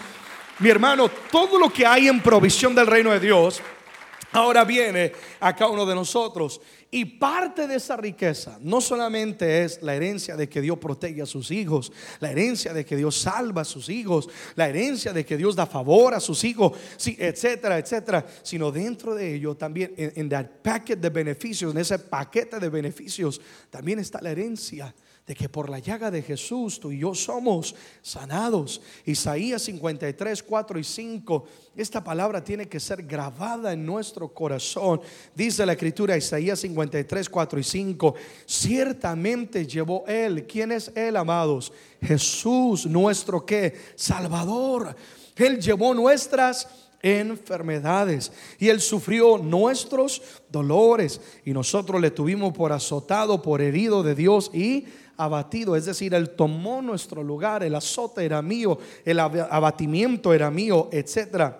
mi 0.59 0.69
hermano, 0.69 1.09
todo 1.31 1.57
lo 1.57 1.73
que 1.73 1.87
hay 1.87 2.07
en 2.07 2.21
provisión 2.21 2.75
del 2.75 2.85
reino 2.85 3.09
de 3.09 3.19
Dios, 3.19 3.59
ahora 4.33 4.63
viene 4.65 5.13
a 5.39 5.55
cada 5.55 5.71
uno 5.71 5.87
de 5.87 5.95
nosotros. 5.95 6.61
Y 6.89 7.03
parte 7.03 7.67
de 7.67 7.75
esa 7.75 7.97
riqueza 7.97 8.57
no 8.61 8.79
solamente 8.79 9.65
es 9.65 9.81
la 9.81 9.93
herencia 9.93 10.37
de 10.37 10.47
que 10.47 10.61
Dios 10.61 10.77
protege 10.77 11.21
a 11.21 11.25
sus 11.25 11.51
hijos, 11.51 11.91
la 12.21 12.31
herencia 12.31 12.73
de 12.73 12.85
que 12.85 12.95
Dios 12.95 13.17
salva 13.17 13.63
a 13.63 13.65
sus 13.65 13.89
hijos, 13.89 14.29
la 14.55 14.69
herencia 14.69 15.11
de 15.11 15.25
que 15.25 15.35
Dios 15.35 15.55
da 15.55 15.65
favor 15.65 16.13
a 16.13 16.21
sus 16.21 16.45
hijos, 16.45 16.71
etcétera, 17.05 17.77
etcétera, 17.77 18.25
sino 18.41 18.71
dentro 18.71 19.15
de 19.15 19.35
ello 19.35 19.55
también 19.55 19.93
en, 19.97 20.31
el 20.31 20.45
paquete 20.45 21.01
de 21.01 21.09
beneficios, 21.09 21.73
en 21.73 21.81
ese 21.81 21.99
paquete 21.99 22.57
de 22.57 22.69
beneficios, 22.69 23.41
también 23.69 23.99
está 23.99 24.21
la 24.21 24.31
herencia 24.31 24.95
de 25.27 25.35
que 25.35 25.49
por 25.49 25.69
la 25.69 25.79
llaga 25.79 26.09
de 26.09 26.21
Jesús 26.21 26.79
tú 26.79 26.89
y 26.89 26.99
yo 26.99 27.13
somos 27.13 27.75
sanados. 28.01 28.81
Isaías 29.05 29.61
53, 29.63 30.41
4 30.41 30.79
y 30.79 30.83
5. 30.85 31.45
Esta 31.75 32.01
palabra 32.01 32.41
tiene 32.41 32.69
que 32.69 32.79
ser 32.79 33.03
grabada 33.03 33.73
en 33.73 33.85
nuestro 33.85 34.29
corazón. 34.33 35.01
Dice 35.35 35.65
la 35.65 35.73
escritura 35.73 36.15
Isaías 36.15 36.59
53, 36.61 37.29
4 37.29 37.59
y 37.59 37.63
5. 37.63 38.15
Ciertamente 38.45 39.67
llevó 39.67 40.05
Él. 40.07 40.47
¿Quién 40.47 40.71
es 40.71 40.93
Él, 40.95 41.17
amados? 41.17 41.73
Jesús, 42.01 42.85
nuestro 42.85 43.45
que? 43.45 43.75
Salvador. 43.97 44.95
Él 45.35 45.59
llevó 45.59 45.93
nuestras 45.93 46.69
enfermedades 47.01 48.31
y 48.57 48.69
él 48.69 48.81
sufrió 48.81 49.37
nuestros 49.37 50.21
dolores 50.49 51.21
y 51.45 51.51
nosotros 51.51 52.01
le 52.01 52.11
tuvimos 52.11 52.53
por 52.53 52.71
azotado, 52.71 53.41
por 53.41 53.61
herido 53.61 54.03
de 54.03 54.15
Dios 54.15 54.49
y 54.53 54.85
abatido, 55.17 55.75
es 55.75 55.85
decir, 55.85 56.13
Él 56.13 56.29
tomó 56.31 56.81
nuestro 56.81 57.23
lugar, 57.23 57.63
el 57.63 57.75
azote 57.75 58.23
era 58.23 58.41
mío, 58.41 58.77
el 59.03 59.19
abatimiento 59.19 60.33
era 60.33 60.49
mío, 60.51 60.89
etc. 60.91 61.53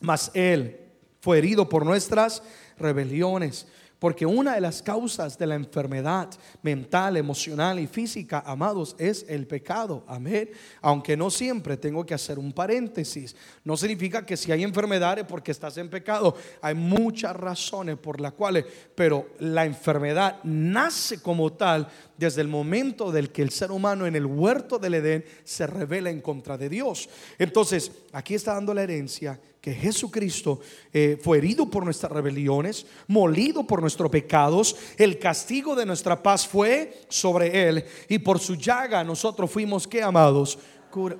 Mas 0.00 0.30
Él 0.34 0.80
fue 1.20 1.38
herido 1.38 1.68
por 1.68 1.84
nuestras 1.84 2.42
rebeliones 2.78 3.66
porque 3.98 4.24
una 4.24 4.54
de 4.54 4.60
las 4.60 4.80
causas 4.80 5.36
de 5.36 5.46
la 5.46 5.56
enfermedad 5.56 6.30
mental, 6.62 7.16
emocional 7.16 7.80
y 7.80 7.88
física, 7.88 8.42
amados, 8.46 8.94
es 8.98 9.26
el 9.28 9.46
pecado. 9.46 10.04
Amén. 10.06 10.50
Aunque 10.80 11.16
no 11.16 11.30
siempre 11.30 11.76
tengo 11.76 12.06
que 12.06 12.14
hacer 12.14 12.38
un 12.38 12.52
paréntesis. 12.52 13.34
No 13.64 13.76
significa 13.76 14.24
que 14.24 14.36
si 14.36 14.52
hay 14.52 14.62
enfermedades 14.62 15.24
porque 15.24 15.50
estás 15.50 15.76
en 15.78 15.90
pecado. 15.90 16.36
Hay 16.62 16.74
muchas 16.74 17.34
razones 17.34 17.96
por 17.96 18.20
las 18.20 18.34
cuales, 18.34 18.64
pero 18.94 19.30
la 19.40 19.64
enfermedad 19.64 20.38
nace 20.44 21.20
como 21.20 21.52
tal 21.52 21.88
desde 22.16 22.40
el 22.40 22.48
momento 22.48 23.10
del 23.10 23.30
que 23.30 23.42
el 23.42 23.50
ser 23.50 23.72
humano 23.72 24.06
en 24.06 24.14
el 24.14 24.26
huerto 24.26 24.78
del 24.78 24.94
Edén 24.94 25.24
se 25.44 25.66
revela 25.66 26.10
en 26.10 26.20
contra 26.20 26.56
de 26.56 26.68
Dios. 26.68 27.08
Entonces, 27.38 27.90
aquí 28.12 28.34
está 28.34 28.54
dando 28.54 28.74
la 28.74 28.82
herencia 28.84 29.40
Jesucristo 29.74 30.60
eh, 30.92 31.18
fue 31.22 31.38
herido 31.38 31.70
por 31.70 31.84
nuestras 31.84 32.12
rebeliones, 32.12 32.86
molido 33.06 33.66
por 33.66 33.80
nuestros 33.80 34.10
pecados, 34.10 34.76
el 34.96 35.18
castigo 35.18 35.74
de 35.74 35.86
nuestra 35.86 36.22
paz 36.22 36.46
fue 36.46 37.02
sobre 37.08 37.68
él 37.68 37.84
y 38.08 38.18
por 38.18 38.38
su 38.38 38.54
llaga 38.54 39.02
nosotros 39.04 39.50
fuimos 39.50 39.86
que 39.86 40.02
amados. 40.02 40.58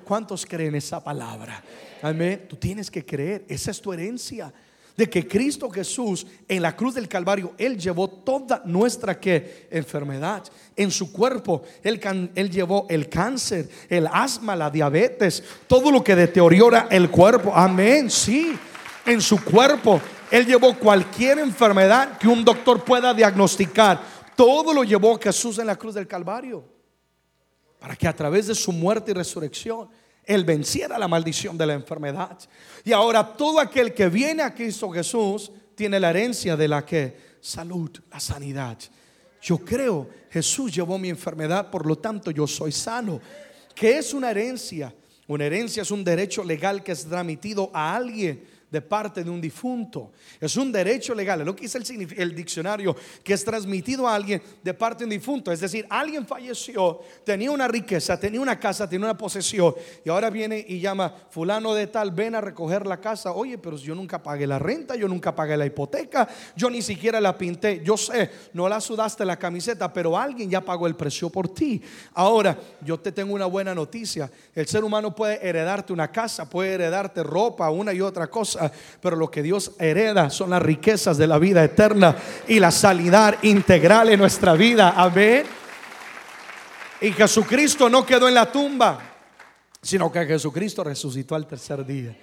¿Cuántos 0.03 0.45
creen 0.45 0.75
esa 0.75 1.03
palabra? 1.03 1.63
Amén. 2.01 2.45
Tú 2.49 2.55
tienes 2.55 2.89
que 2.89 3.05
creer, 3.05 3.45
esa 3.47 3.71
es 3.71 3.79
tu 3.79 3.93
herencia 3.93 4.51
de 4.99 5.09
que 5.09 5.25
Cristo 5.25 5.69
Jesús 5.69 6.27
en 6.45 6.61
la 6.61 6.75
cruz 6.75 6.93
del 6.93 7.07
Calvario, 7.07 7.53
Él 7.57 7.77
llevó 7.79 8.09
toda 8.09 8.61
nuestra 8.65 9.17
¿qué? 9.17 9.69
enfermedad 9.71 10.43
en 10.75 10.91
su 10.91 11.13
cuerpo. 11.13 11.63
Él, 11.81 12.01
él, 12.35 12.51
llevó 12.51 12.85
el 12.89 13.07
cáncer, 13.07 13.69
el 13.87 14.07
asma, 14.11 14.57
la 14.57 14.69
diabetes, 14.69 15.41
todo 15.67 15.89
lo 15.89 16.03
que 16.03 16.17
deteriora 16.17 16.89
el 16.91 17.09
cuerpo. 17.09 17.53
Amén, 17.55 18.11
sí, 18.11 18.53
en 19.05 19.21
su 19.21 19.41
cuerpo. 19.41 20.01
Él 20.29 20.45
llevó 20.45 20.77
cualquier 20.77 21.39
enfermedad 21.39 22.17
que 22.17 22.27
un 22.27 22.43
doctor 22.43 22.83
pueda 22.83 23.13
diagnosticar. 23.13 24.01
Todo 24.35 24.73
lo 24.73 24.83
llevó 24.83 25.17
Jesús 25.17 25.59
en 25.59 25.67
la 25.67 25.77
cruz 25.77 25.95
del 25.95 26.07
Calvario. 26.07 26.65
Para 27.79 27.95
que 27.95 28.05
a 28.05 28.13
través 28.13 28.47
de 28.47 28.55
su 28.55 28.73
muerte 28.73 29.11
y 29.11 29.13
resurrección 29.13 29.87
él 30.29 30.45
venciera 30.45 30.99
la 30.99 31.07
maldición 31.07 31.57
de 31.57 31.65
la 31.65 31.73
enfermedad. 31.73 32.37
Y 32.85 32.91
ahora 32.91 33.35
todo 33.35 33.59
aquel 33.59 33.95
que 33.95 34.09
viene 34.09 34.43
a 34.43 34.53
Cristo 34.53 34.91
Jesús 34.91 35.51
tiene 35.73 35.99
la 35.99 36.11
herencia 36.11 36.55
de 36.55 36.67
la 36.67 36.85
que 36.85 37.17
salud, 37.41 37.89
la 38.11 38.19
sanidad. 38.19 38.77
Yo 39.41 39.57
creo, 39.57 40.07
Jesús 40.29 40.71
llevó 40.71 40.99
mi 40.99 41.09
enfermedad, 41.09 41.71
por 41.71 41.87
lo 41.87 41.95
tanto 41.95 42.29
yo 42.29 42.45
soy 42.45 42.71
sano. 42.71 43.19
¿Qué 43.73 43.97
es 43.97 44.13
una 44.13 44.29
herencia? 44.29 44.93
Una 45.25 45.45
herencia 45.45 45.81
es 45.81 45.89
un 45.89 46.03
derecho 46.03 46.43
legal 46.43 46.83
que 46.83 46.91
es 46.91 47.05
transmitido 47.05 47.71
a 47.73 47.95
alguien 47.95 48.43
de 48.71 48.81
parte 48.81 49.23
de 49.23 49.29
un 49.29 49.41
difunto. 49.41 50.11
Es 50.39 50.55
un 50.55 50.71
derecho 50.71 51.15
legal, 51.15 51.39
es 51.39 51.45
lo 51.45 51.55
que 51.55 51.63
dice 51.63 51.79
el, 51.79 52.13
el, 52.17 52.35
diccionario, 52.35 52.95
que 53.23 53.33
es 53.33 53.43
transmitido 53.43 54.07
a 54.07 54.15
alguien 54.15 54.41
de 54.63 54.73
parte 54.73 54.99
de 54.99 55.05
un 55.05 55.09
difunto. 55.11 55.51
Es 55.51 55.59
decir, 55.59 55.87
alguien 55.89 56.25
falleció, 56.25 56.99
tenía 57.23 57.51
una 57.51 57.67
riqueza, 57.67 58.19
tenía 58.19 58.39
una 58.39 58.59
casa, 58.59 58.87
tenía 58.87 59.07
una 59.07 59.17
posesión, 59.17 59.73
y 60.05 60.09
ahora 60.09 60.29
viene 60.29 60.63
y 60.67 60.79
llama, 60.79 61.13
fulano 61.29 61.73
de 61.73 61.87
tal, 61.87 62.11
ven 62.11 62.35
a 62.35 62.41
recoger 62.41 62.85
la 62.85 62.99
casa. 62.99 63.31
Oye, 63.31 63.57
pero 63.57 63.77
yo 63.77 63.95
nunca 63.95 64.21
pagué 64.21 64.45
la 64.45 64.59
renta, 64.59 64.95
yo 64.95 65.07
nunca 65.07 65.33
pagué 65.33 65.57
la 65.57 65.65
hipoteca, 65.65 66.27
yo 66.55 66.69
ni 66.69 66.81
siquiera 66.81 67.19
la 67.19 67.37
pinté. 67.37 67.81
Yo 67.83 67.97
sé, 67.97 68.29
no 68.53 68.69
la 68.69 68.79
sudaste 68.79 69.25
la 69.25 69.39
camiseta, 69.39 69.91
pero 69.91 70.17
alguien 70.17 70.49
ya 70.49 70.61
pagó 70.61 70.85
el 70.85 70.95
precio 70.95 71.29
por 71.29 71.49
ti. 71.49 71.81
Ahora, 72.13 72.57
yo 72.81 72.99
te 72.99 73.11
tengo 73.11 73.33
una 73.33 73.47
buena 73.47 73.73
noticia. 73.73 74.29
El 74.53 74.67
ser 74.67 74.83
humano 74.83 75.15
puede 75.15 75.45
heredarte 75.47 75.91
una 75.91 76.11
casa, 76.11 76.47
puede 76.47 76.73
heredarte 76.73 77.23
ropa, 77.23 77.69
una 77.71 77.93
y 77.93 78.01
otra 78.01 78.27
cosa 78.27 78.58
pero 79.01 79.15
lo 79.15 79.29
que 79.29 79.43
Dios 79.43 79.73
hereda 79.79 80.29
son 80.29 80.49
las 80.49 80.61
riquezas 80.61 81.17
de 81.17 81.27
la 81.27 81.37
vida 81.39 81.63
eterna 81.63 82.15
y 82.47 82.59
la 82.59 82.71
sanidad 82.71 83.35
integral 83.43 84.09
en 84.09 84.19
nuestra 84.19 84.53
vida. 84.53 84.93
Amén. 84.95 85.43
Y 87.01 87.11
Jesucristo 87.11 87.89
no 87.89 88.05
quedó 88.05 88.27
en 88.27 88.35
la 88.35 88.51
tumba, 88.51 88.99
sino 89.81 90.11
que 90.11 90.25
Jesucristo 90.25 90.83
resucitó 90.83 91.35
al 91.35 91.47
tercer 91.47 91.85
día 91.85 92.15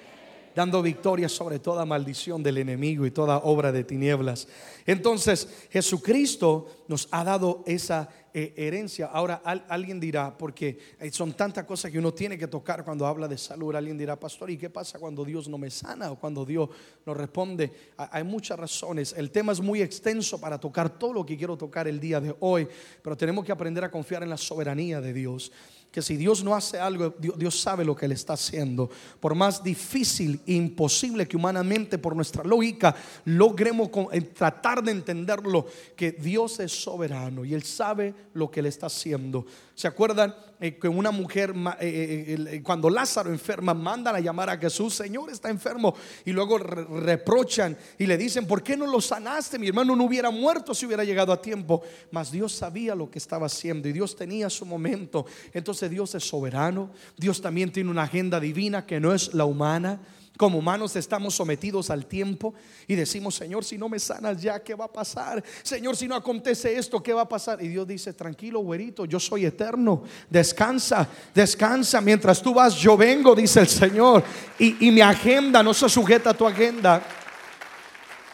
dando 0.57 0.81
victoria 0.81 1.29
sobre 1.29 1.59
toda 1.59 1.85
maldición 1.85 2.43
del 2.43 2.57
enemigo 2.57 3.05
y 3.05 3.11
toda 3.11 3.37
obra 3.45 3.71
de 3.71 3.85
tinieblas. 3.85 4.49
Entonces, 4.87 5.67
Jesucristo 5.71 6.85
nos 6.89 7.09
ha 7.11 7.25
dado 7.25 7.63
esa 7.67 8.09
eh, 8.33 8.55
herencia. 8.57 9.11
Ahora 9.13 9.43
alguien 9.69 10.01
dirá, 10.01 10.37
porque 10.37 10.79
eh, 10.99 11.11
son 11.11 11.35
tantas 11.35 11.65
cosas 11.65 11.91
que 11.91 11.99
uno 11.99 12.15
tiene 12.15 12.39
que 12.39 12.49
tocar 12.49 12.87
cuando 12.87 13.07
habla 13.07 13.29
de 13.29 13.37
salud, 13.37 13.75
alguien 13.75 13.99
dirá, 13.99 14.19
pastor, 14.19 14.51
¿y 14.51 14.57
qué 14.57 14.71
pasa 14.71 14.99
cuando 14.99 15.27
Dios 15.27 15.47
no 15.47 15.59
me 15.59 15.71
sana 15.71 16.11
o 16.11 16.19
cuando 16.19 16.47
Dios 16.47 16.71
no 17.05 17.13
responde? 17.13 17.93
Hay 17.99 18.25
muchas 18.25 18.59
razones. 18.59 19.13
El 19.13 19.31
tema 19.31 19.53
es 19.53 19.61
muy 19.61 19.83
extenso 19.83 20.41
para 20.41 20.59
tocar 20.59 20.99
todo 20.99 21.13
lo 21.13 21.27
que 21.27 21.37
quiero 21.37 21.59
tocar 21.59 21.87
el 21.87 22.01
día 22.01 22.19
de 22.19 22.35
hoy, 22.41 22.67
pero 23.03 23.15
tenemos 23.15 23.45
que 23.45 23.53
aprender 23.53 23.85
a 23.85 23.91
confiar 23.91 24.23
en 24.23 24.31
la 24.31 24.39
soberanía 24.39 25.03
de 25.03 25.13
Dios 25.13 25.53
que 25.97 26.03
si 26.03 26.19
Dios 26.19 26.45
no 26.45 26.55
hace 26.55 26.79
algo, 26.79 27.15
Dios, 27.19 27.59
sabe 27.59 27.83
lo 27.83 27.97
que 27.97 28.05
Él 28.05 28.13
está 28.13 28.35
haciendo. 28.35 28.91
Por 29.19 29.35
más 29.35 29.65
difícil 29.65 30.39
e 30.47 30.53
imposible 30.53 31.27
que 31.27 31.39
humanamente, 31.39 31.97
por 31.97 32.15
nuestra 32.15 32.45
lógica, 32.45 32.95
logremos 33.25 33.89
tratar 34.35 34.85
de 34.85 34.91
entenderlo, 34.91 35.65
que 35.97 36.13
Dios 36.13 36.61
es 36.61 36.71
soberano 36.71 37.47
y 37.47 37.55
Él 37.55 37.63
sabe 37.63 38.13
lo 38.35 38.51
que 38.51 38.61
Él 38.61 38.67
está 38.67 38.89
haciendo. 38.89 39.47
¿Se 39.77 39.87
acuerdan 39.87 40.35
eh, 40.59 40.79
que 40.79 40.89
una 40.89 41.11
mujer, 41.11 41.53
eh, 41.81 42.35
eh, 42.51 42.63
cuando 42.63 42.89
Lázaro 42.89 43.31
enferma, 43.31 43.75
mandan 43.75 44.17
a 44.17 44.21
llamar 44.21 44.49
a 44.49 44.57
Jesús, 44.57 44.95
Señor 44.95 45.31
está 45.31 45.51
enfermo, 45.51 45.95
y 46.25 46.33
luego 46.33 46.57
reprochan 46.57 47.77
y 47.99 48.07
le 48.07 48.17
dicen, 48.17 48.47
¿por 48.47 48.63
qué 48.63 48.75
no 48.75 48.87
lo 48.87 49.03
sanaste? 49.03 49.59
Mi 49.59 49.69
hermano 49.69 49.95
no 49.95 50.05
hubiera 50.05 50.31
muerto 50.31 50.75
si 50.75 50.87
hubiera 50.87 51.05
llegado 51.05 51.31
a 51.31 51.43
tiempo. 51.43 51.83
Mas 52.11 52.33
Dios 52.33 52.55
sabía 52.55 52.95
lo 52.95 53.11
que 53.11 53.19
estaba 53.19 53.45
haciendo 53.45 53.87
y 53.87 53.93
Dios 53.93 54.17
tenía 54.17 54.49
su 54.49 54.65
momento. 54.65 55.27
Entonces 55.53 55.91
Dios 55.91 56.15
es 56.15 56.27
soberano, 56.27 56.91
Dios 57.15 57.43
también 57.43 57.71
tiene 57.71 57.91
una 57.91 58.05
agenda 58.05 58.41
divina 58.41 58.87
que 58.87 58.99
no 58.99 59.13
es 59.13 59.35
la 59.35 59.45
humana. 59.45 60.01
Como 60.37 60.59
humanos 60.59 60.95
estamos 60.97 61.35
sometidos 61.35 61.89
al 61.89 62.07
tiempo 62.07 62.53
y 62.87 62.95
decimos, 62.95 63.35
Señor, 63.35 63.65
si 63.65 63.79
no 63.79 63.89
me 63.89 63.99
sanas 63.99 64.41
ya, 64.41 64.63
¿qué 64.63 64.75
va 64.75 64.85
a 64.85 64.93
pasar? 64.93 65.43
Señor, 65.63 65.97
si 65.97 66.07
no 66.07 66.15
acontece 66.15 66.77
esto, 66.77 67.03
¿qué 67.03 67.15
va 67.15 67.23
a 67.23 67.29
pasar? 67.29 67.63
Y 67.63 67.69
Dios 67.69 67.87
dice, 67.87 68.13
tranquilo, 68.13 68.61
güerito, 68.61 69.07
yo 69.07 69.19
soy 69.19 69.47
eterno. 69.47 70.03
Descansa, 70.29 71.09
descansa. 71.35 72.03
Mientras 72.03 72.43
tú 72.43 72.53
vas, 72.53 72.75
yo 72.75 72.97
vengo, 72.99 73.35
dice 73.35 73.61
el 73.61 73.69
Señor. 73.69 74.23
Y, 74.59 74.91
mi 74.91 75.01
agenda 75.01 75.63
no 75.63 75.73
se 75.73 75.89
sujeta 75.89 76.31
a 76.31 76.35
tu 76.35 76.47
agenda. 76.47 77.03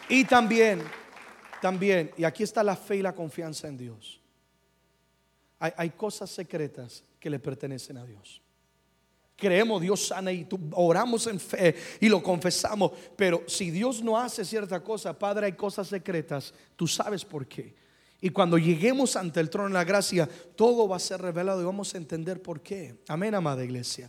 Y 0.09 0.25
también, 0.25 0.83
también, 1.61 2.11
y 2.17 2.25
aquí 2.25 2.43
está 2.43 2.65
la 2.65 2.77
fe 2.77 2.97
y 2.97 3.03
la 3.03 3.15
confianza 3.15 3.69
en 3.69 3.77
Dios. 3.77 4.21
Hay, 5.61 5.73
hay 5.77 5.91
cosas 5.91 6.31
secretas 6.31 7.05
que 7.21 7.31
le 7.31 7.39
pertenecen 7.39 7.97
a 7.97 8.05
Dios 8.05 8.42
creemos 9.43 9.83
Dios 9.83 10.07
sana 10.07 10.31
y 10.31 10.47
oramos 10.71 11.27
en 11.27 11.41
fe 11.41 11.75
y 12.01 12.09
lo 12.09 12.23
confesamos. 12.23 12.93
Pero 13.17 13.43
si 13.49 13.73
Dios 13.73 14.01
no 14.01 14.17
hace 14.17 14.45
cierta 14.45 14.85
cosa, 14.85 15.19
Padre, 15.19 15.47
hay 15.47 15.55
cosas 15.55 15.89
secretas, 15.89 16.55
tú 16.77 16.87
sabes 16.87 17.25
por 17.25 17.49
qué. 17.49 17.75
Y 18.21 18.31
cuando 18.31 18.57
lleguemos 18.57 19.17
ante 19.17 19.41
el 19.41 19.51
trono 19.51 19.67
de 19.67 19.75
la 19.75 19.83
gracia, 19.83 20.29
todo 20.55 20.87
va 20.87 20.95
a 20.95 21.01
ser 21.01 21.21
revelado 21.21 21.61
y 21.61 21.65
vamos 21.65 21.93
a 21.93 21.99
entender 21.99 22.41
por 22.41 22.61
qué. 22.61 22.95
Amén, 23.09 23.35
amada 23.35 23.65
iglesia. 23.65 24.09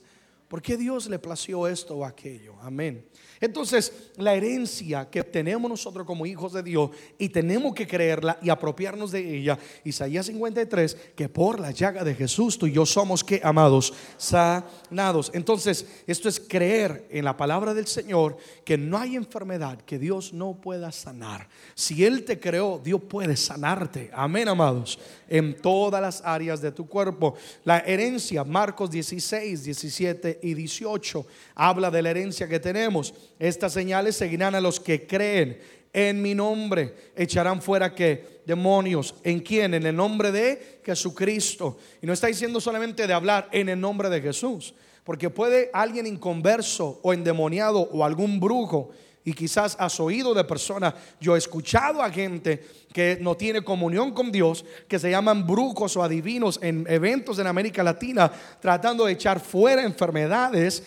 ¿Por 0.53 0.61
qué 0.61 0.77
Dios 0.77 1.09
le 1.09 1.17
plació 1.17 1.67
esto 1.67 1.97
o 1.97 2.05
aquello? 2.05 2.53
Amén. 2.61 3.07
Entonces, 3.41 4.11
la 4.17 4.35
herencia 4.35 5.09
que 5.09 5.23
tenemos 5.23 5.67
nosotros 5.67 6.05
como 6.05 6.27
hijos 6.27 6.53
de 6.53 6.61
Dios 6.61 6.91
y 7.17 7.29
tenemos 7.29 7.73
que 7.73 7.87
creerla 7.87 8.37
y 8.39 8.51
apropiarnos 8.51 9.11
de 9.11 9.35
ella, 9.35 9.57
Isaías 9.83 10.27
53, 10.27 10.95
que 11.15 11.27
por 11.27 11.59
la 11.59 11.71
llaga 11.71 12.03
de 12.03 12.13
Jesús 12.13 12.59
tú 12.59 12.67
y 12.67 12.71
yo 12.71 12.85
somos 12.85 13.23
que 13.23 13.41
amados, 13.43 13.95
sanados. 14.17 15.31
Entonces, 15.33 15.87
esto 16.05 16.29
es 16.29 16.39
creer 16.39 17.07
en 17.09 17.25
la 17.25 17.35
palabra 17.35 17.73
del 17.73 17.87
Señor 17.87 18.37
que 18.63 18.77
no 18.77 18.99
hay 18.99 19.15
enfermedad 19.15 19.81
que 19.81 19.97
Dios 19.97 20.33
no 20.33 20.61
pueda 20.61 20.91
sanar. 20.91 21.49
Si 21.73 22.05
Él 22.05 22.25
te 22.25 22.39
creó, 22.39 22.79
Dios 22.81 23.01
puede 23.09 23.35
sanarte. 23.37 24.11
Amén, 24.13 24.47
amados, 24.47 24.99
en 25.27 25.59
todas 25.59 25.99
las 25.99 26.21
áreas 26.23 26.61
de 26.61 26.71
tu 26.71 26.87
cuerpo. 26.87 27.33
La 27.65 27.79
herencia, 27.79 28.43
Marcos 28.43 28.91
16, 28.91 29.63
17 29.63 30.42
y 30.43 30.53
18, 30.53 31.25
habla 31.55 31.89
de 31.89 32.01
la 32.01 32.11
herencia 32.11 32.47
que 32.47 32.59
tenemos. 32.59 33.13
Estas 33.39 33.73
señales 33.73 34.15
seguirán 34.15 34.53
a 34.53 34.61
los 34.61 34.79
que 34.79 35.07
creen 35.07 35.59
en 35.93 36.21
mi 36.21 36.35
nombre. 36.35 36.93
Echarán 37.15 37.61
fuera 37.61 37.95
que 37.95 38.41
demonios. 38.45 39.15
¿En 39.23 39.39
quién? 39.39 39.73
En 39.73 39.85
el 39.85 39.95
nombre 39.95 40.31
de 40.31 40.81
Jesucristo. 40.83 41.77
Y 42.01 42.07
no 42.07 42.13
está 42.13 42.27
diciendo 42.27 42.59
solamente 42.59 43.07
de 43.07 43.13
hablar 43.13 43.49
en 43.51 43.69
el 43.69 43.79
nombre 43.79 44.09
de 44.09 44.21
Jesús. 44.21 44.73
Porque 45.03 45.29
puede 45.29 45.69
alguien 45.73 46.07
inconverso 46.07 46.99
o 47.03 47.13
endemoniado 47.13 47.79
o 47.79 48.03
algún 48.03 48.39
brujo 48.39 48.91
y 49.25 49.33
quizás 49.33 49.77
has 49.79 49.99
oído 49.99 50.33
de 50.33 50.43
personas, 50.43 50.93
yo 51.19 51.35
he 51.35 51.37
escuchado 51.37 52.01
a 52.01 52.09
gente 52.09 52.82
que 52.93 53.17
no 53.19 53.35
tiene 53.35 53.63
comunión 53.63 54.11
con 54.11 54.31
Dios, 54.31 54.63
que 54.87 54.99
se 54.99 55.09
llaman 55.09 55.45
brujos 55.45 55.97
o 55.97 56.03
adivinos 56.03 56.59
en 56.61 56.85
eventos 56.87 57.39
en 57.39 57.47
América 57.47 57.83
Latina, 57.83 58.31
tratando 58.61 59.05
de 59.05 59.13
echar 59.13 59.39
fuera 59.39 59.83
enfermedades. 59.83 60.83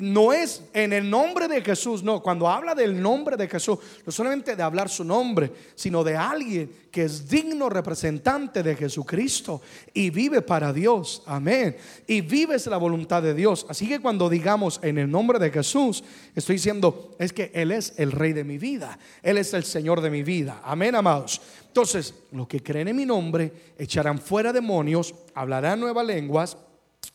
No 0.00 0.32
es 0.32 0.62
en 0.72 0.92
el 0.92 1.08
nombre 1.08 1.48
de 1.48 1.62
Jesús, 1.62 2.02
no, 2.02 2.22
cuando 2.22 2.48
habla 2.48 2.74
del 2.74 3.00
nombre 3.00 3.36
de 3.36 3.48
Jesús, 3.48 3.78
no 4.04 4.12
solamente 4.12 4.54
de 4.54 4.62
hablar 4.62 4.88
su 4.88 5.02
nombre, 5.02 5.50
sino 5.74 6.04
de 6.04 6.16
alguien 6.16 6.86
que 6.96 7.04
es 7.04 7.28
digno 7.28 7.68
representante 7.68 8.62
de 8.62 8.74
Jesucristo 8.74 9.60
y 9.92 10.08
vive 10.08 10.40
para 10.40 10.72
Dios, 10.72 11.22
amén, 11.26 11.76
y 12.06 12.22
vives 12.22 12.66
la 12.68 12.78
voluntad 12.78 13.22
de 13.22 13.34
Dios. 13.34 13.66
Así 13.68 13.86
que 13.86 14.00
cuando 14.00 14.30
digamos 14.30 14.80
en 14.82 14.96
el 14.96 15.10
nombre 15.10 15.38
de 15.38 15.50
Jesús, 15.50 16.02
estoy 16.34 16.56
diciendo, 16.56 17.14
es 17.18 17.34
que 17.34 17.50
Él 17.52 17.70
es 17.70 17.92
el 17.98 18.12
rey 18.12 18.32
de 18.32 18.44
mi 18.44 18.56
vida, 18.56 18.98
Él 19.22 19.36
es 19.36 19.52
el 19.52 19.64
Señor 19.64 20.00
de 20.00 20.08
mi 20.08 20.22
vida, 20.22 20.62
amén, 20.64 20.94
amados. 20.94 21.42
Entonces, 21.66 22.14
los 22.32 22.48
que 22.48 22.62
creen 22.62 22.88
en 22.88 22.96
mi 22.96 23.04
nombre 23.04 23.74
echarán 23.78 24.18
fuera 24.18 24.52
demonios, 24.52 25.14
hablarán 25.34 25.80
nuevas 25.80 26.06
lenguas, 26.06 26.56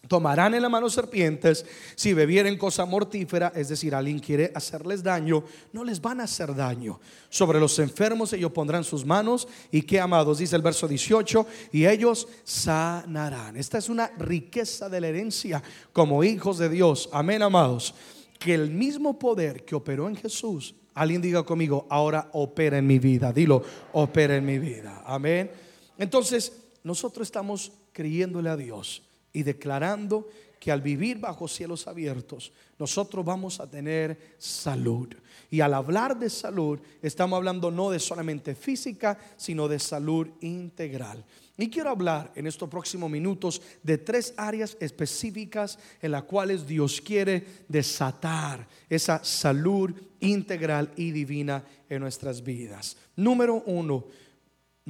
tomarán 0.07 0.53
en 0.53 0.61
la 0.61 0.69
mano 0.69 0.89
serpientes, 0.89 1.65
si 1.95 2.13
bebieren 2.13 2.57
cosa 2.57 2.85
mortífera, 2.85 3.51
es 3.55 3.69
decir, 3.69 3.93
alguien 3.95 4.19
quiere 4.19 4.51
hacerles 4.53 5.03
daño, 5.03 5.43
no 5.73 5.83
les 5.83 6.01
van 6.01 6.21
a 6.21 6.25
hacer 6.25 6.55
daño. 6.55 6.99
Sobre 7.29 7.59
los 7.59 7.77
enfermos 7.79 8.33
ellos 8.33 8.51
pondrán 8.51 8.83
sus 8.83 9.05
manos 9.05 9.47
y 9.71 9.83
qué 9.83 9.99
amados, 9.99 10.39
dice 10.39 10.55
el 10.55 10.61
verso 10.61 10.87
18, 10.87 11.45
y 11.71 11.85
ellos 11.85 12.27
sanarán. 12.43 13.57
Esta 13.57 13.77
es 13.77 13.89
una 13.89 14.07
riqueza 14.17 14.89
de 14.89 15.01
la 15.01 15.07
herencia 15.07 15.61
como 15.93 16.23
hijos 16.23 16.57
de 16.57 16.69
Dios. 16.69 17.09
Amén, 17.11 17.41
amados. 17.41 17.93
Que 18.39 18.55
el 18.55 18.71
mismo 18.71 19.19
poder 19.19 19.65
que 19.65 19.75
operó 19.75 20.09
en 20.09 20.15
Jesús 20.15 20.75
Alguien 20.93 21.21
diga 21.21 21.43
conmigo, 21.43 21.87
ahora 21.89 22.29
opera 22.33 22.77
en 22.77 22.87
mi 22.87 22.99
vida. 22.99 23.31
Dilo, 23.31 23.63
opera 23.93 24.35
en 24.35 24.45
mi 24.45 24.59
vida. 24.59 25.03
Amén. 25.05 25.51
Entonces, 25.97 26.61
nosotros 26.83 27.27
estamos 27.27 27.71
creyéndole 27.93 28.49
a 28.49 28.57
Dios 28.57 29.03
y 29.33 29.43
declarando 29.43 30.27
que 30.61 30.71
al 30.71 30.79
vivir 30.83 31.17
bajo 31.17 31.47
cielos 31.47 31.87
abiertos, 31.87 32.51
nosotros 32.77 33.25
vamos 33.25 33.59
a 33.59 33.67
tener 33.67 34.35
salud. 34.37 35.09
Y 35.49 35.59
al 35.59 35.73
hablar 35.73 36.19
de 36.19 36.29
salud, 36.29 36.79
estamos 37.01 37.35
hablando 37.35 37.71
no 37.71 37.89
de 37.89 37.99
solamente 37.99 38.53
física, 38.53 39.17
sino 39.37 39.67
de 39.67 39.79
salud 39.79 40.27
integral. 40.41 41.25
Y 41.57 41.67
quiero 41.71 41.89
hablar 41.89 42.31
en 42.35 42.45
estos 42.45 42.69
próximos 42.69 43.09
minutos 43.09 43.59
de 43.81 43.97
tres 43.97 44.35
áreas 44.37 44.77
específicas 44.79 45.79
en 45.99 46.11
las 46.11 46.23
cuales 46.25 46.67
Dios 46.67 47.01
quiere 47.01 47.43
desatar 47.67 48.67
esa 48.87 49.23
salud 49.23 49.91
integral 50.19 50.91
y 50.95 51.09
divina 51.09 51.65
en 51.89 52.01
nuestras 52.01 52.43
vidas. 52.43 52.97
Número 53.15 53.63
uno, 53.65 54.05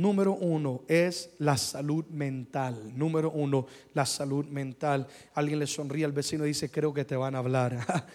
Número 0.02 0.34
uno 0.34 0.82
es 0.88 1.30
la 1.40 1.58
salud 1.58 2.06
mental. 2.08 2.98
Número 2.98 3.30
uno, 3.30 3.68
la 3.94 4.06
salud 4.06 4.46
mental. 4.46 5.08
Alguien 5.36 5.60
le 5.60 5.68
sonríe 5.68 6.06
al 6.06 6.12
vecino 6.12 6.44
y 6.46 6.50
dice, 6.50 6.72
creo 6.72 6.94
que 6.94 7.06
te 7.06 7.16
van 7.16 7.36
a 7.36 7.38
hablar. 7.38 7.86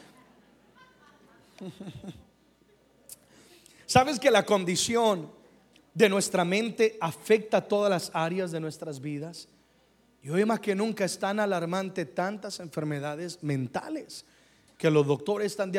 ¿Sabes 3.86 4.18
que 4.18 4.30
la 4.30 4.44
condición 4.44 5.30
de 5.96 6.10
nuestra 6.10 6.44
mente 6.44 6.98
afecta 7.00 7.66
todas 7.66 7.88
las 7.88 8.10
áreas 8.12 8.50
de 8.50 8.60
nuestras 8.60 9.00
vidas. 9.00 9.48
Y 10.22 10.28
hoy 10.28 10.44
más 10.44 10.60
que 10.60 10.74
nunca 10.74 11.06
es 11.06 11.18
tan 11.18 11.40
alarmante 11.40 12.04
tantas 12.04 12.60
enfermedades 12.60 13.42
mentales 13.42 14.26
que 14.76 14.90
los 14.90 15.06
doctores 15.06 15.52
están 15.52 15.72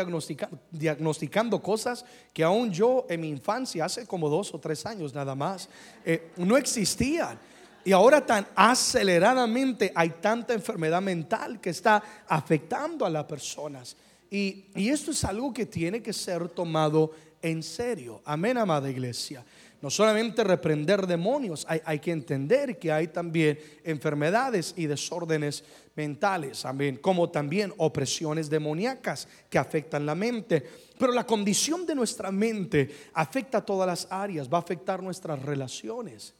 diagnosticando 0.71 1.61
cosas 1.61 2.03
que 2.33 2.43
aún 2.43 2.71
yo 2.71 3.05
en 3.09 3.21
mi 3.21 3.29
infancia, 3.29 3.85
hace 3.85 4.07
como 4.07 4.27
dos 4.27 4.53
o 4.53 4.59
tres 4.59 4.85
años 4.85 5.13
nada 5.13 5.35
más, 5.35 5.69
eh, 6.03 6.31
no 6.37 6.57
existían. 6.57 7.39
Y 7.85 7.91
ahora 7.91 8.25
tan 8.25 8.45
aceleradamente 8.55 9.91
hay 9.95 10.09
tanta 10.09 10.53
enfermedad 10.53 11.01
mental 11.01 11.61
que 11.61 11.69
está 11.69 12.03
afectando 12.27 13.05
a 13.05 13.09
las 13.09 13.25
personas. 13.25 13.95
Y, 14.29 14.65
y 14.75 14.89
esto 14.89 15.11
es 15.11 15.23
algo 15.23 15.53
que 15.53 15.67
tiene 15.67 16.01
que 16.01 16.11
ser 16.11 16.49
tomado 16.49 17.11
en 17.41 17.63
serio. 17.63 18.21
Amén, 18.25 18.57
amada 18.57 18.89
iglesia. 18.89 19.45
No 19.81 19.89
solamente 19.89 20.43
reprender 20.43 21.05
demonios, 21.05 21.65
hay, 21.67 21.81
hay, 21.85 21.99
que 21.99 22.11
entender 22.11 22.79
que 22.79 22.91
hay 22.91 23.07
también 23.07 23.59
enfermedades 23.83 24.73
y 24.75 24.87
desórdenes 24.87 25.63
mentales, 25.95 26.65
amén, 26.65 26.97
como 26.97 27.29
también 27.29 27.73
opresiones 27.77 28.49
demoníacas 28.49 29.27
que 29.49 29.57
afectan 29.57 30.05
la 30.05 30.15
mente. 30.15 30.65
Pero 30.97 31.11
la 31.11 31.25
condición 31.25 31.85
de 31.85 31.95
nuestra 31.95 32.31
mente 32.31 33.09
afecta 33.13 33.59
a 33.59 33.65
todas 33.65 33.87
las 33.87 34.07
áreas, 34.09 34.47
va 34.51 34.57
a 34.57 34.61
afectar 34.61 35.01
nuestras 35.03 35.41
relaciones. 35.41 36.33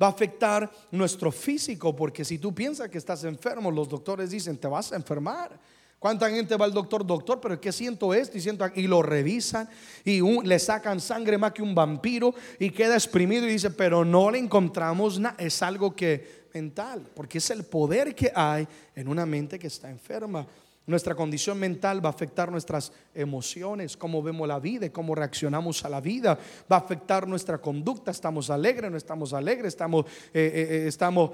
Va 0.00 0.06
a 0.06 0.10
afectar 0.10 0.70
nuestro 0.90 1.30
físico, 1.30 1.94
porque 1.94 2.24
si 2.24 2.38
tú 2.38 2.54
piensas 2.54 2.88
que 2.88 2.98
estás 2.98 3.22
enfermo, 3.24 3.70
los 3.70 3.88
doctores 3.88 4.30
dicen, 4.30 4.58
te 4.58 4.66
vas 4.66 4.92
a 4.92 4.96
enfermar. 4.96 5.58
¿Cuánta 6.04 6.28
gente 6.28 6.54
va 6.58 6.66
al 6.66 6.74
doctor? 6.74 7.06
Doctor, 7.06 7.40
pero 7.40 7.54
es 7.54 7.60
que 7.60 7.72
siento 7.72 8.12
esto 8.12 8.36
y 8.36 8.40
siento 8.42 8.66
y 8.74 8.86
lo 8.86 9.00
revisan 9.00 9.66
y 10.04 10.20
le 10.46 10.58
sacan 10.58 11.00
sangre 11.00 11.38
más 11.38 11.52
que 11.52 11.62
un 11.62 11.74
vampiro 11.74 12.34
y 12.58 12.68
queda 12.68 12.92
exprimido 12.92 13.46
y 13.46 13.52
dice, 13.52 13.70
pero 13.70 14.04
no 14.04 14.30
le 14.30 14.36
encontramos 14.36 15.18
nada. 15.18 15.34
Es 15.38 15.62
algo 15.62 15.96
que 15.96 16.44
mental, 16.52 17.10
porque 17.14 17.38
es 17.38 17.48
el 17.48 17.64
poder 17.64 18.14
que 18.14 18.30
hay 18.34 18.68
en 18.94 19.08
una 19.08 19.24
mente 19.24 19.58
que 19.58 19.68
está 19.68 19.88
enferma. 19.88 20.46
Nuestra 20.86 21.14
condición 21.14 21.58
mental 21.58 22.04
va 22.04 22.10
a 22.10 22.12
afectar 22.12 22.52
nuestras 22.52 22.92
emociones, 23.14 23.96
cómo 23.96 24.22
vemos 24.22 24.46
la 24.46 24.60
vida, 24.60 24.90
cómo 24.90 25.14
reaccionamos 25.14 25.82
a 25.82 25.88
la 25.88 26.02
vida. 26.02 26.38
Va 26.70 26.76
a 26.76 26.80
afectar 26.80 27.26
nuestra 27.26 27.56
conducta. 27.56 28.10
Estamos 28.10 28.50
alegres, 28.50 28.90
no 28.90 28.98
estamos 28.98 29.32
alegres, 29.32 29.68
estamos, 29.68 30.04
eh, 30.04 30.10
eh, 30.34 30.66
eh, 30.70 30.84
estamos 30.86 31.30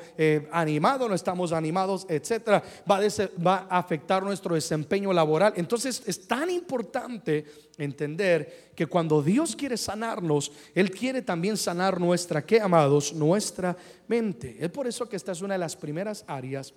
animados, 0.53 1.09
no 1.09 1.17
estamos 1.17 1.51
animados, 1.51 2.07
etcétera. 2.09 2.63
Va 2.89 2.99
a, 2.99 3.01
va 3.45 3.67
a 3.69 3.79
afectar 3.79 4.23
nuestro 4.23 4.55
desempeño 4.55 5.13
laboral. 5.13 5.53
Entonces 5.57 6.01
es 6.07 6.29
tan 6.29 6.49
importante 6.49 7.45
entender 7.77 8.71
que 8.77 8.87
cuando 8.87 9.21
Dios 9.21 9.57
quiere 9.57 9.77
sanarnos, 9.77 10.53
Él 10.77 10.93
quiere 10.93 11.23
también 11.23 11.57
sanar 11.57 12.01
nuestra, 12.01 12.47
¿qué 12.47 12.61
amados? 12.61 13.13
Nuestra 13.13 13.77
mente. 14.07 14.59
Es 14.61 14.71
por 14.71 14.87
eso 14.87 15.09
que 15.09 15.17
esta 15.17 15.33
es 15.33 15.43
una 15.43 15.55
de 15.55 15.59
las 15.59 15.75
primeras 15.75 16.25
áreas 16.29 16.73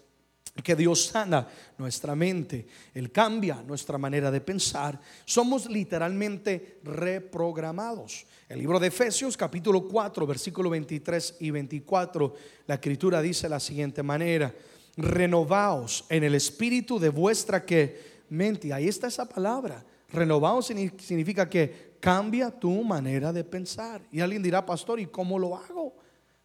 que 0.61 0.75
Dios 0.75 1.05
sana 1.05 1.47
nuestra 1.77 2.15
mente, 2.15 2.67
Él 2.93 3.11
cambia 3.11 3.63
nuestra 3.63 3.97
manera 3.97 4.29
de 4.29 4.39
pensar, 4.39 4.99
somos 5.25 5.67
literalmente 5.67 6.79
reprogramados. 6.83 8.25
El 8.47 8.59
libro 8.59 8.79
de 8.79 8.87
Efesios 8.87 9.35
capítulo 9.35 9.87
4, 9.87 10.27
versículo 10.27 10.69
23 10.69 11.37
y 11.39 11.49
24, 11.49 12.35
la 12.67 12.75
escritura 12.75 13.21
dice 13.21 13.49
la 13.49 13.59
siguiente 13.59 14.03
manera, 14.03 14.53
renovaos 14.95 16.05
en 16.09 16.23
el 16.23 16.35
espíritu 16.35 16.99
de 16.99 17.09
vuestra 17.09 17.65
que 17.65 18.21
mente, 18.29 18.71
ahí 18.71 18.87
está 18.87 19.07
esa 19.07 19.27
palabra, 19.27 19.83
renovaos 20.11 20.67
significa 20.67 21.49
que 21.49 21.93
cambia 21.99 22.51
tu 22.51 22.83
manera 22.83 23.33
de 23.33 23.43
pensar. 23.43 24.01
Y 24.11 24.19
alguien 24.19 24.43
dirá, 24.43 24.63
pastor, 24.63 24.99
¿y 24.99 25.07
cómo 25.07 25.39
lo 25.39 25.55
hago? 25.55 25.95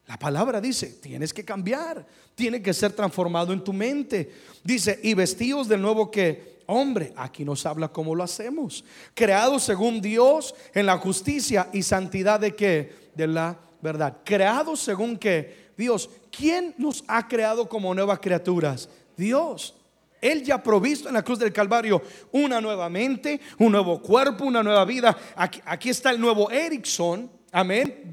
La 0.08 0.18
palabra 0.18 0.58
dice, 0.58 0.86
tienes 1.02 1.34
que 1.34 1.44
cambiar, 1.44 2.04
tiene 2.34 2.62
que 2.62 2.72
ser 2.72 2.92
transformado 2.92 3.52
en 3.52 3.62
tu 3.62 3.74
mente. 3.74 4.32
Dice, 4.64 4.98
y 5.02 5.12
vestidos 5.12 5.68
de 5.68 5.76
nuevo 5.76 6.10
que, 6.10 6.62
hombre, 6.64 7.12
aquí 7.14 7.44
nos 7.44 7.66
habla 7.66 7.88
cómo 7.88 8.14
lo 8.14 8.24
hacemos. 8.24 8.86
Creados 9.12 9.64
según 9.64 10.00
Dios 10.00 10.54
en 10.72 10.86
la 10.86 10.96
justicia 10.96 11.68
y 11.74 11.82
santidad 11.82 12.40
de 12.40 12.56
qué? 12.56 13.10
De 13.14 13.26
la 13.26 13.58
verdad. 13.82 14.16
Creados 14.24 14.80
según 14.80 15.18
que 15.18 15.68
Dios, 15.76 16.08
¿quién 16.30 16.74
nos 16.78 17.04
ha 17.06 17.28
creado 17.28 17.68
como 17.68 17.94
nuevas 17.94 18.18
criaturas? 18.18 18.88
Dios. 19.14 19.74
Él 20.22 20.42
ya 20.42 20.54
ha 20.54 20.62
provisto 20.62 21.08
en 21.08 21.14
la 21.14 21.22
cruz 21.22 21.38
del 21.38 21.52
Calvario 21.52 22.00
una 22.32 22.62
nueva 22.62 22.88
mente, 22.88 23.42
un 23.58 23.72
nuevo 23.72 24.00
cuerpo, 24.00 24.46
una 24.46 24.62
nueva 24.62 24.86
vida. 24.86 25.14
Aquí, 25.36 25.60
aquí 25.66 25.90
está 25.90 26.10
el 26.10 26.18
nuevo 26.18 26.50
Erickson 26.50 27.37
Amén. 27.52 28.10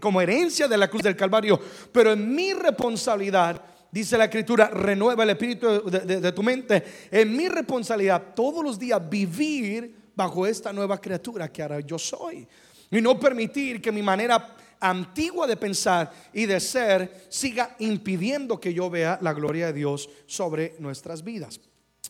como 0.00 0.20
herencia 0.20 0.68
de 0.68 0.76
la 0.76 0.88
cruz 0.88 1.02
del 1.02 1.16
Calvario. 1.16 1.60
Pero 1.90 2.12
en 2.12 2.34
mi 2.34 2.52
responsabilidad, 2.52 3.60
dice 3.90 4.16
la 4.16 4.24
escritura, 4.24 4.68
renueva 4.68 5.24
el 5.24 5.30
espíritu 5.30 5.90
de, 5.90 6.32
tu 6.32 6.42
mente. 6.42 6.84
En 7.10 7.36
mi 7.36 7.48
responsabilidad 7.48 8.34
todos 8.34 8.64
los 8.64 8.78
días 8.78 9.00
vivir 9.08 9.94
bajo 10.14 10.46
esta 10.46 10.72
nueva 10.72 10.98
criatura 10.98 11.50
que 11.50 11.62
ahora 11.62 11.80
yo 11.80 11.98
soy. 11.98 12.46
Y 12.90 13.00
no 13.00 13.18
permitir 13.18 13.82
que 13.82 13.90
mi 13.90 14.02
manera 14.02 14.56
antigua 14.78 15.46
de 15.46 15.56
pensar 15.56 16.12
y 16.32 16.46
de 16.46 16.60
ser 16.60 17.26
siga 17.28 17.74
impidiendo 17.80 18.60
que 18.60 18.72
yo 18.72 18.88
vea 18.88 19.18
la 19.20 19.32
gloria 19.32 19.66
de 19.66 19.72
Dios 19.72 20.08
sobre 20.26 20.76
nuestras 20.78 21.24
vidas, 21.24 21.60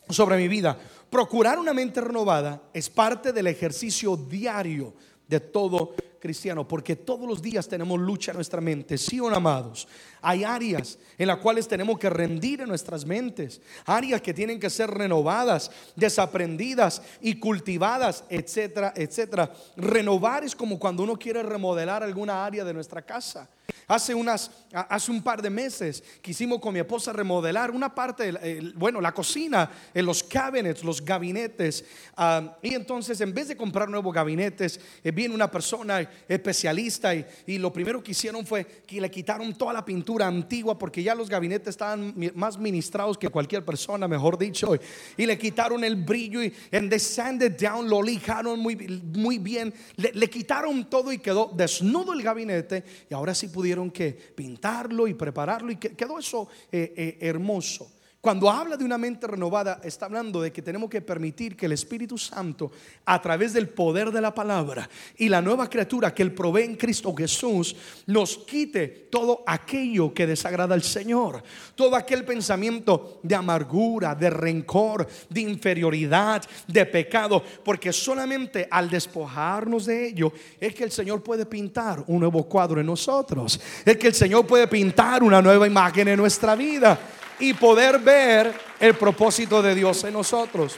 sobre 0.09 0.37
mi 0.37 0.47
vida. 0.47 0.77
Procurar 1.09 1.57
una 1.57 1.73
mente 1.73 2.01
renovada 2.01 2.61
es 2.73 2.89
parte 2.89 3.33
del 3.33 3.47
ejercicio 3.47 4.15
diario 4.15 4.93
de 5.27 5.39
todo 5.39 5.93
cristiano, 6.19 6.67
porque 6.67 6.95
todos 6.95 7.27
los 7.27 7.41
días 7.41 7.67
tenemos 7.67 7.99
lucha 7.99 8.31
en 8.31 8.37
nuestra 8.37 8.61
mente, 8.61 8.97
sí 8.97 9.19
o 9.19 9.27
amados. 9.27 9.87
Hay 10.21 10.43
áreas 10.43 10.97
en 11.17 11.27
las 11.27 11.37
cuales 11.37 11.67
tenemos 11.67 11.99
que 11.99 12.09
rendir 12.09 12.61
en 12.61 12.69
nuestras 12.69 13.05
mentes, 13.05 13.61
áreas 13.85 14.21
que 14.21 14.33
tienen 14.33 14.59
que 14.59 14.69
ser 14.69 14.89
renovadas, 14.89 15.71
desaprendidas 15.95 17.01
y 17.21 17.35
cultivadas, 17.35 18.23
etcétera, 18.29 18.93
etcétera. 18.95 19.51
Renovar 19.75 20.43
es 20.43 20.55
como 20.55 20.79
cuando 20.79 21.03
uno 21.03 21.17
quiere 21.17 21.43
remodelar 21.43 22.03
alguna 22.03 22.45
área 22.45 22.63
de 22.63 22.73
nuestra 22.73 23.01
casa. 23.01 23.49
Hace, 23.89 24.13
unas, 24.13 24.51
hace 24.73 25.11
un 25.11 25.21
par 25.21 25.41
de 25.41 25.49
meses 25.49 26.03
quisimos 26.21 26.59
con 26.59 26.73
mi 26.73 26.79
esposa 26.79 27.13
remodelar 27.13 27.71
una 27.71 27.93
parte, 27.95 28.33
bueno, 28.75 28.99
la 28.99 29.13
cocina, 29.13 29.71
los 29.93 30.23
cabinets, 30.23 30.83
los 30.83 31.03
gabinetes. 31.03 31.85
Ah, 32.17 32.57
y 32.61 32.73
entonces 32.73 33.21
en 33.21 33.33
vez 33.33 33.47
de 33.47 33.55
comprar 33.55 33.89
nuevos 33.89 34.13
gabinetes, 34.13 34.79
eh, 35.03 35.11
viene 35.11 35.33
una 35.33 35.49
persona 35.49 36.01
especialista 36.27 37.15
y, 37.15 37.25
y, 37.45 37.57
lo 37.57 37.71
primero 37.71 38.03
que 38.03 38.11
hicieron 38.11 38.45
fue 38.45 38.65
que 38.65 38.99
le 38.99 39.09
quitaron 39.09 39.53
toda 39.53 39.71
la 39.71 39.85
pintura 39.85 40.27
antigua 40.27 40.77
porque 40.77 41.01
ya 41.01 41.15
los 41.15 41.29
gabinetes 41.29 41.69
estaban 41.69 42.13
más 42.35 42.57
ministrados 42.57 43.17
que 43.17 43.29
cualquier 43.29 43.63
persona, 43.63 44.07
mejor 44.07 44.37
dicho. 44.37 44.73
Y 45.15 45.25
le 45.25 45.37
quitaron 45.37 45.83
el 45.83 45.95
brillo 45.95 46.43
y 46.43 46.53
en 46.71 46.89
descended 46.89 47.57
down 47.57 47.89
lo 47.89 48.03
lijaron 48.03 48.59
muy, 48.59 48.75
muy 49.15 49.37
bien. 49.37 49.73
Le, 49.95 50.11
le 50.13 50.29
quitaron 50.29 50.89
todo 50.89 51.11
y 51.13 51.19
quedó 51.19 51.51
desnudo 51.55 52.13
el 52.13 52.21
gabinete 52.21 52.83
y 53.09 53.13
ahora 53.13 53.33
sí 53.33 53.47
pudieron 53.57 53.89
que 53.89 54.11
pintarlo 54.11 55.07
y 55.07 55.15
prepararlo 55.15 55.71
y 55.71 55.77
quedó 55.77 56.19
eso 56.19 56.47
eh, 56.71 56.93
eh, 56.95 57.17
hermoso. 57.21 57.89
Cuando 58.27 58.51
habla 58.51 58.75
de 58.75 58.83
una 58.83 58.97
mente 58.97 59.25
renovada, 59.25 59.79
está 59.85 60.05
hablando 60.05 60.41
de 60.41 60.51
que 60.51 60.61
tenemos 60.61 60.89
que 60.89 60.99
permitir 60.99 61.55
que 61.55 61.65
el 61.65 61.71
Espíritu 61.71 62.17
Santo, 62.17 62.69
a 63.05 63.21
través 63.21 63.53
del 63.53 63.69
poder 63.69 64.11
de 64.11 64.19
la 64.19 64.35
palabra 64.35 64.89
y 65.15 65.29
la 65.29 65.41
nueva 65.41 65.69
criatura 65.69 66.13
que 66.13 66.23
Él 66.23 66.33
provee 66.33 66.63
en 66.63 66.75
Cristo 66.75 67.15
Jesús, 67.15 67.73
nos 68.05 68.39
quite 68.39 69.07
todo 69.09 69.45
aquello 69.47 70.13
que 70.13 70.27
desagrada 70.27 70.75
al 70.75 70.83
Señor. 70.83 71.41
Todo 71.73 71.95
aquel 71.95 72.25
pensamiento 72.25 73.21
de 73.23 73.33
amargura, 73.33 74.13
de 74.13 74.29
rencor, 74.29 75.07
de 75.29 75.39
inferioridad, 75.39 76.43
de 76.67 76.85
pecado. 76.85 77.41
Porque 77.63 77.93
solamente 77.93 78.67
al 78.69 78.89
despojarnos 78.89 79.85
de 79.85 80.09
ello 80.09 80.33
es 80.59 80.75
que 80.75 80.83
el 80.83 80.91
Señor 80.91 81.23
puede 81.23 81.45
pintar 81.45 82.03
un 82.07 82.19
nuevo 82.19 82.43
cuadro 82.43 82.81
en 82.81 82.87
nosotros. 82.87 83.57
Es 83.85 83.95
que 83.95 84.07
el 84.07 84.13
Señor 84.13 84.45
puede 84.45 84.67
pintar 84.67 85.23
una 85.23 85.41
nueva 85.41 85.65
imagen 85.65 86.09
en 86.09 86.17
nuestra 86.17 86.55
vida 86.55 86.99
y 87.39 87.53
poder 87.53 87.99
ver 87.99 88.53
el 88.79 88.95
propósito 88.95 89.61
de 89.61 89.75
Dios 89.75 90.03
en 90.03 90.13
nosotros. 90.13 90.77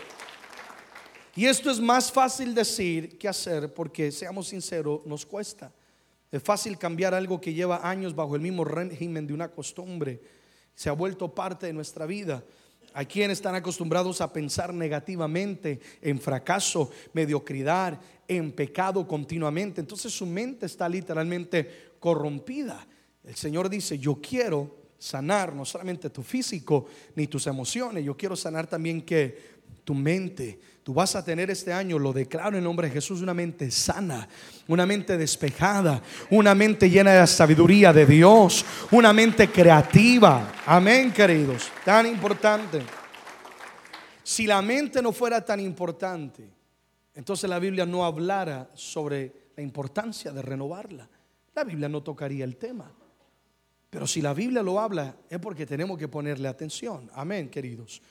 Y 1.36 1.46
esto 1.46 1.72
es 1.72 1.80
más 1.80 2.12
fácil 2.12 2.54
decir 2.54 3.18
que 3.18 3.28
hacer 3.28 3.74
porque, 3.74 4.12
seamos 4.12 4.50
sinceros, 4.50 5.06
nos 5.06 5.26
cuesta. 5.26 5.72
Es 6.32 6.44
fácil 6.44 6.78
cambiar 6.78 7.14
algo 7.14 7.40
que 7.40 7.54
lleva 7.54 7.88
años 7.90 8.14
bajo 8.14 8.36
el 8.36 8.42
mismo 8.42 8.66
régimen 8.66 9.26
de 9.26 9.34
una 9.34 9.50
costumbre. 9.50 10.22
Se 10.76 10.90
ha 10.90 10.94
vuelto 10.94 11.34
parte 11.34 11.68
de 11.68 11.74
nuestra 11.74 12.06
vida. 12.06 12.44
Hay 12.94 13.06
quienes 13.06 13.38
están 13.38 13.56
acostumbrados 13.56 14.20
a 14.20 14.34
pensar 14.34 14.74
negativamente 14.74 15.80
en 16.02 16.20
fracaso, 16.20 16.92
mediocridad, 17.14 18.00
en 18.28 18.52
pecado 18.52 19.08
continuamente. 19.08 19.82
Entonces 19.82 20.12
su 20.12 20.26
mente 20.26 20.66
está 20.66 20.90
literalmente 20.90 21.94
corrompida. 22.00 22.86
El 23.24 23.36
Señor 23.36 23.70
dice, 23.70 23.98
yo 23.98 24.20
quiero 24.22 24.79
sanar 25.00 25.56
no 25.56 25.66
solamente 25.66 26.10
tu 26.10 26.22
físico 26.22 26.88
ni 27.16 27.26
tus 27.26 27.48
emociones, 27.48 28.04
yo 28.04 28.16
quiero 28.16 28.36
sanar 28.36 28.68
también 28.68 29.02
que 29.02 29.60
tu 29.84 29.96
mente. 29.96 30.60
Tú 30.84 30.94
vas 30.94 31.16
a 31.16 31.24
tener 31.24 31.50
este 31.50 31.74
año, 31.74 31.98
lo 31.98 32.14
declaro 32.14 32.58
en 32.58 32.64
nombre 32.64 32.88
de 32.88 32.94
Jesús, 32.94 33.22
una 33.22 33.34
mente 33.34 33.72
sana, 33.72 34.28
una 34.68 34.86
mente 34.86 35.18
despejada, 35.18 36.02
una 36.30 36.54
mente 36.54 36.90
llena 36.90 37.12
de 37.12 37.20
la 37.20 37.28
sabiduría 37.28 37.94
de 37.94 38.06
Dios, 38.06 38.66
una 38.92 39.14
mente 39.14 39.50
creativa. 39.50 40.54
Amén, 40.66 41.12
queridos. 41.12 41.72
Tan 41.86 42.06
importante. 42.06 42.82
Si 44.24 44.46
la 44.46 44.62
mente 44.62 45.02
no 45.02 45.12
fuera 45.12 45.44
tan 45.44 45.60
importante, 45.60 46.48
entonces 47.16 47.50
la 47.50 47.60
Biblia 47.60 47.86
no 47.86 48.06
hablara 48.06 48.70
sobre 48.74 49.50
la 49.56 49.64
importancia 49.64 50.32
de 50.32 50.42
renovarla. 50.42 51.10
La 51.56 51.64
Biblia 51.64 51.90
no 51.90 52.04
tocaría 52.04 52.46
el 52.46 52.58
tema. 52.58 52.92
Pero 53.90 54.06
si 54.06 54.22
la 54.22 54.34
Biblia 54.34 54.62
lo 54.62 54.80
habla, 54.80 55.16
es 55.30 55.40
porque 55.40 55.66
tenemos 55.66 55.98
que 55.98 56.08
ponerle 56.08 56.48
atención. 56.48 57.10
Amén, 57.14 57.50
queridos. 57.50 58.02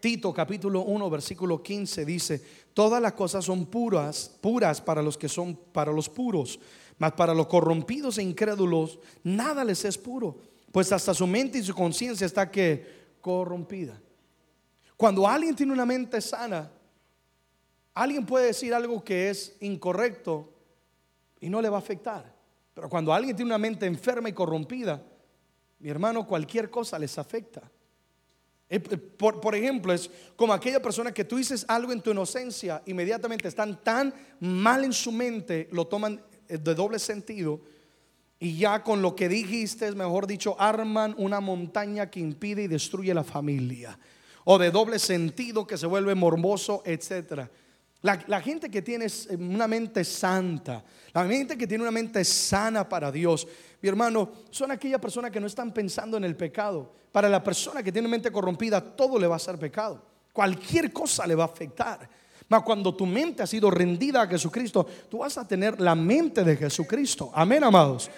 Tito 0.00 0.32
capítulo 0.32 0.80
1 0.80 1.10
versículo 1.10 1.62
15 1.62 2.06
dice, 2.06 2.42
todas 2.72 3.02
las 3.02 3.12
cosas 3.12 3.44
son 3.44 3.66
puras, 3.66 4.34
puras 4.40 4.80
para 4.80 5.02
los 5.02 5.18
que 5.18 5.28
son 5.28 5.54
para 5.72 5.92
los 5.92 6.08
puros, 6.08 6.58
Mas 7.00 7.12
para 7.12 7.32
los 7.32 7.46
corrompidos 7.46 8.18
e 8.18 8.22
incrédulos, 8.22 8.98
nada 9.24 9.64
les 9.64 9.86
es 9.86 9.96
puro, 9.96 10.36
pues 10.70 10.92
hasta 10.92 11.14
su 11.14 11.26
mente 11.26 11.56
y 11.56 11.62
su 11.62 11.74
conciencia 11.74 12.26
está 12.26 12.50
que 12.50 13.16
corrompida. 13.22 13.98
Cuando 14.98 15.26
alguien 15.26 15.56
tiene 15.56 15.72
una 15.72 15.86
mente 15.86 16.20
sana, 16.20 16.70
alguien 17.94 18.26
puede 18.26 18.48
decir 18.48 18.74
algo 18.74 19.02
que 19.02 19.30
es 19.30 19.56
incorrecto 19.60 20.52
y 21.40 21.48
no 21.48 21.62
le 21.62 21.70
va 21.70 21.76
a 21.76 21.80
afectar. 21.80 22.30
Pero 22.74 22.90
cuando 22.90 23.14
alguien 23.14 23.34
tiene 23.34 23.48
una 23.48 23.56
mente 23.56 23.86
enferma 23.86 24.28
y 24.28 24.34
corrompida, 24.34 25.02
mi 25.80 25.88
hermano, 25.88 26.26
cualquier 26.26 26.70
cosa 26.70 26.98
les 26.98 27.18
afecta. 27.18 27.62
Eh, 28.68 28.80
eh, 28.90 28.96
por, 28.96 29.40
por, 29.40 29.54
ejemplo, 29.54 29.92
es 29.92 30.10
como 30.36 30.52
aquella 30.52 30.80
persona 30.80 31.12
que 31.12 31.24
tú 31.24 31.36
dices 31.36 31.64
algo 31.66 31.92
en 31.92 32.00
tu 32.00 32.12
inocencia, 32.12 32.82
inmediatamente 32.86 33.48
están 33.48 33.82
tan 33.82 34.14
mal 34.38 34.84
en 34.84 34.92
su 34.92 35.10
mente, 35.10 35.68
lo 35.72 35.86
toman 35.86 36.22
eh, 36.48 36.58
de 36.58 36.74
doble 36.74 36.98
sentido 36.98 37.60
y 38.38 38.56
ya 38.56 38.82
con 38.82 39.02
lo 39.02 39.16
que 39.16 39.28
dijiste, 39.28 39.90
mejor 39.92 40.26
dicho, 40.26 40.56
arman 40.58 41.14
una 41.18 41.40
montaña 41.40 42.10
que 42.10 42.20
impide 42.20 42.62
y 42.62 42.68
destruye 42.68 43.12
la 43.12 43.24
familia. 43.24 43.98
O 44.44 44.58
de 44.58 44.70
doble 44.70 44.98
sentido 44.98 45.66
que 45.66 45.76
se 45.76 45.86
vuelve 45.86 46.14
morboso, 46.14 46.82
etc. 46.86 47.50
La, 48.02 48.40
gente 48.40 48.70
que 48.70 48.80
tiene 48.80 49.06
una 49.38 49.68
mente 49.68 50.04
santa, 50.04 50.82
la 51.12 51.26
gente 51.26 51.58
que 51.58 51.66
tiene 51.66 51.82
una 51.82 51.90
mente 51.90 52.24
sana 52.24 52.88
para 52.88 53.12
Dios, 53.12 53.46
mi 53.82 53.88
hermano, 53.90 54.30
son 54.50 54.70
aquellas 54.70 55.00
personas 55.00 55.30
que 55.30 55.40
no 55.40 55.46
están 55.46 55.72
pensando 55.72 56.16
en 56.16 56.24
el 56.24 56.34
pecado. 56.34 56.90
Para 57.12 57.28
la 57.28 57.42
persona 57.42 57.82
que 57.82 57.92
tiene 57.92 58.08
mente 58.08 58.30
corrompida, 58.30 58.80
todo 58.80 59.18
le 59.18 59.26
va 59.26 59.36
a 59.36 59.40
ser 59.40 59.58
pecado. 59.58 60.02
Cualquier 60.32 60.92
cosa 60.92 61.26
le 61.26 61.34
va 61.34 61.44
a 61.44 61.48
afectar. 61.48 62.08
Mas 62.48 62.62
cuando 62.62 62.94
tu 62.94 63.04
mente 63.04 63.42
ha 63.42 63.46
sido 63.46 63.70
rendida 63.70 64.22
a 64.22 64.26
Jesucristo, 64.26 64.86
tú 65.08 65.18
vas 65.18 65.36
a 65.36 65.46
tener 65.46 65.80
la 65.80 65.94
mente 65.94 66.42
de 66.42 66.56
Jesucristo. 66.56 67.30
Amén, 67.34 67.62
amados. 67.62 68.10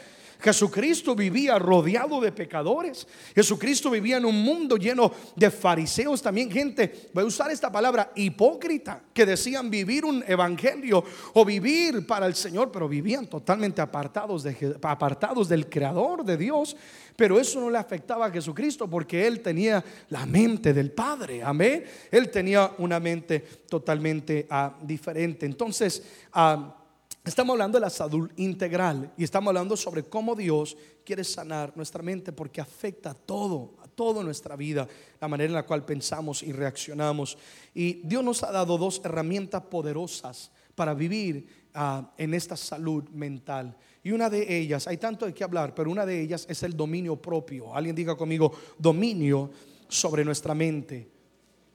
Jesucristo 0.43 1.15
vivía 1.15 1.59
rodeado 1.59 2.21
de 2.21 2.33
pecadores. 2.33 3.07
Jesucristo 3.35 3.91
vivía 3.91 4.17
en 4.17 4.25
un 4.25 4.43
mundo 4.43 4.77
lleno 4.77 5.13
de 5.37 5.51
fariseos 5.51 6.21
también, 6.21 6.51
gente, 6.51 7.11
voy 7.15 7.25
a 7.25 7.27
usar 7.27 7.51
esta 7.51 7.71
palabra, 7.71 8.13
hipócrita, 8.17 9.01
que 9.15 9.25
decían 9.25 9.71
vivir 9.71 10.05
un 10.05 10.25
evangelio 10.27 11.05
o 11.35 11.45
vivir 11.45 12.07
para 12.07 12.27
el 12.27 12.35
Señor, 12.35 12.73
pero 12.73 12.89
vivían 12.89 13.27
totalmente 13.27 13.81
apartados, 13.81 14.43
de, 14.43 14.77
apartados 14.83 15.49
del 15.49 15.69
Creador 15.69 16.25
de 16.25 16.37
Dios. 16.37 16.77
Pero 17.15 17.39
eso 17.39 17.61
no 17.61 17.71
le 17.71 17.79
afectaba 17.79 18.27
a 18.27 18.31
Jesucristo 18.31 18.89
porque 18.89 19.27
él 19.27 19.41
tenía 19.41 19.85
la 20.09 20.27
mente 20.27 20.73
del 20.73 20.91
Padre. 20.91 21.43
Amén. 21.43 21.85
Él 22.11 22.31
tenía 22.31 22.73
una 22.79 22.99
mente 22.99 23.41
totalmente 23.69 24.47
ah, 24.51 24.75
diferente. 24.83 25.47
Entonces, 25.47 26.03
uh, 26.35 26.82
Estamos 27.25 27.55
hablando 27.55 27.79
de 27.79 27.83
la 27.83 27.91
salud 27.91 28.29
integral 28.37 29.13
y 29.17 29.23
estamos 29.23 29.49
hablando 29.49 29.77
sobre 29.77 30.03
cómo 30.03 30.35
Dios 30.35 30.77
quiere 31.05 31.23
sanar 31.23 31.73
nuestra 31.77 32.03
mente 32.03 32.33
porque 32.33 32.61
afecta 32.61 33.11
a 33.11 33.15
todo, 33.15 33.77
a 33.81 33.87
toda 33.87 34.25
nuestra 34.25 34.57
vida, 34.57 34.89
la 35.21 35.29
manera 35.29 35.47
en 35.47 35.55
la 35.55 35.65
cual 35.65 35.85
pensamos 35.85 36.43
y 36.43 36.51
reaccionamos. 36.51 37.39
Y 37.75 38.01
Dios 38.03 38.25
nos 38.25 38.43
ha 38.43 38.51
dado 38.51 38.77
dos 38.77 39.01
herramientas 39.05 39.63
poderosas 39.63 40.51
para 40.75 40.95
vivir 40.95 41.47
ah, 41.75 42.13
en 42.19 42.35
esta 42.35 42.57
salud 42.57 43.09
mental. 43.11 43.77
Y 44.03 44.11
una 44.11 44.29
de 44.29 44.59
ellas, 44.59 44.89
hay 44.89 44.97
tanto 44.97 45.25
de 45.25 45.33
qué 45.33 45.45
hablar, 45.45 45.77
pero 45.77 45.93
una 45.93 46.05
de 46.05 46.21
ellas 46.21 46.45
es 46.49 46.65
el 46.65 46.77
dominio 46.77 47.15
propio. 47.23 47.73
Alguien 47.73 47.95
diga 47.95 48.17
conmigo, 48.17 48.51
dominio 48.77 49.49
sobre 49.87 50.25
nuestra 50.25 50.57
mente. 50.57 51.09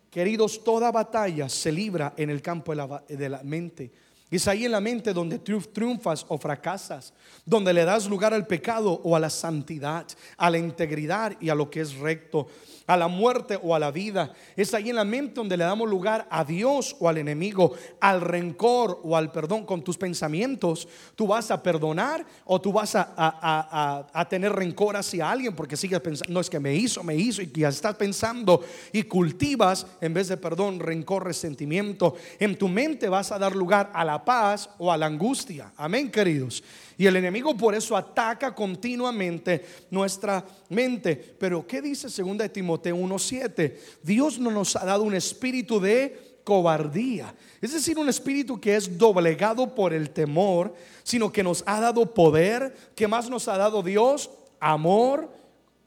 Queridos, 0.10 0.62
toda 0.62 0.92
batalla 0.92 1.48
se 1.48 1.72
libra 1.72 2.14
en 2.18 2.32
el 2.32 2.42
campo 2.42 2.74
de 2.74 2.76
la, 2.76 3.04
de 3.08 3.30
la 3.30 3.44
mente. 3.44 3.92
Es 4.30 4.48
ahí 4.48 4.66
en 4.66 4.72
la 4.72 4.82
mente 4.82 5.14
donde 5.14 5.40
triunfas 5.40 6.26
o 6.28 6.38
fracasas, 6.38 7.14
donde 7.46 7.74
le 7.74 7.86
das 7.86 8.08
lugar 8.08 8.34
al 8.34 8.46
pecado 8.46 9.00
o 9.04 9.16
a 9.16 9.20
la 9.20 9.30
santidad, 9.30 10.06
a 10.36 10.50
la 10.50 10.58
integridad 10.58 11.38
y 11.40 11.50
a 11.50 11.56
lo 11.56 11.70
que 11.70 11.82
es 11.82 11.96
recto 11.96 12.48
a 12.88 12.98
la 12.98 13.08
muerte 13.08 13.60
o 13.62 13.76
a 13.76 13.80
la 13.80 13.92
vida. 13.92 14.34
Es 14.56 14.74
ahí 14.74 14.90
en 14.90 14.96
la 14.96 15.04
mente 15.04 15.36
donde 15.36 15.58
le 15.58 15.66
damos 15.66 15.90
lugar 15.90 16.26
a 16.32 16.44
Dios 16.44 16.96
o 17.00 17.10
al 17.10 17.18
enemigo, 17.18 17.74
al 18.00 18.22
rencor 18.22 19.02
o 19.04 19.16
al 19.16 19.32
perdón 19.32 19.66
con 19.66 19.84
tus 19.84 19.98
pensamientos. 19.98 20.88
Tú 21.16 21.28
vas 21.28 21.52
a 21.52 21.62
perdonar 21.62 22.26
o 22.46 22.60
tú 22.60 22.72
vas 22.72 22.94
a, 22.96 24.28
tener 24.30 24.54
rencor 24.54 24.96
hacia 24.96 25.30
alguien 25.30 25.54
porque 25.54 25.78
sigues 25.78 26.00
pensando, 26.00 26.34
no 26.34 26.40
es 26.40 26.50
que 26.50 26.60
me 26.60 26.74
hizo, 26.74 27.04
me 27.04 27.16
hizo 27.16 27.42
y 27.42 27.52
ya 27.54 27.70
estás 27.70 27.96
pensando 27.96 28.64
y 28.92 29.04
cultivas 29.04 29.86
en 30.02 30.14
vez 30.14 30.30
de 30.30 30.38
perdón, 30.38 30.80
rencor, 30.80 31.26
resentimiento. 31.26 32.16
En 32.40 32.58
tu 32.58 32.70
mente 32.70 33.10
vas 33.10 33.32
a 33.32 33.40
dar 33.40 33.56
lugar 33.56 33.92
a 33.94 34.06
la 34.06 34.24
paz 34.24 34.70
o 34.78 34.92
a 34.92 34.98
la 34.98 35.06
angustia. 35.06 35.74
Amén, 35.76 36.10
queridos. 36.10 36.64
Y 36.98 37.06
el 37.06 37.16
enemigo 37.16 37.56
por 37.56 37.76
eso 37.76 37.96
ataca 37.96 38.56
continuamente 38.56 39.66
nuestra 39.92 40.44
mente. 40.70 41.16
Pero 41.16 41.66
¿qué 41.68 41.82
dice 41.82 42.08
2 42.08 42.38
de 42.38 42.50
Timoteo 42.50 42.96
1:7? 42.96 43.78
Dios 44.02 44.40
no 44.40 44.50
nos 44.50 44.76
ha 44.76 44.86
dado 44.86 45.04
un 45.04 45.14
espíritu 45.14 45.80
de 45.80 46.40
cobardía, 46.44 47.36
es 47.60 47.74
decir, 47.74 48.00
un 48.00 48.08
espíritu 48.08 48.58
que 48.58 48.78
es 48.78 48.98
doblegado 48.98 49.76
por 49.76 49.94
el 49.94 50.12
temor, 50.12 50.74
sino 51.04 51.30
que 51.30 51.44
nos 51.44 51.62
ha 51.68 51.82
dado 51.82 52.14
poder. 52.14 52.74
¿Qué 52.96 53.06
más 53.06 53.30
nos 53.30 53.50
ha 53.50 53.58
dado 53.58 53.84
Dios? 53.84 54.30
Amor. 54.58 55.30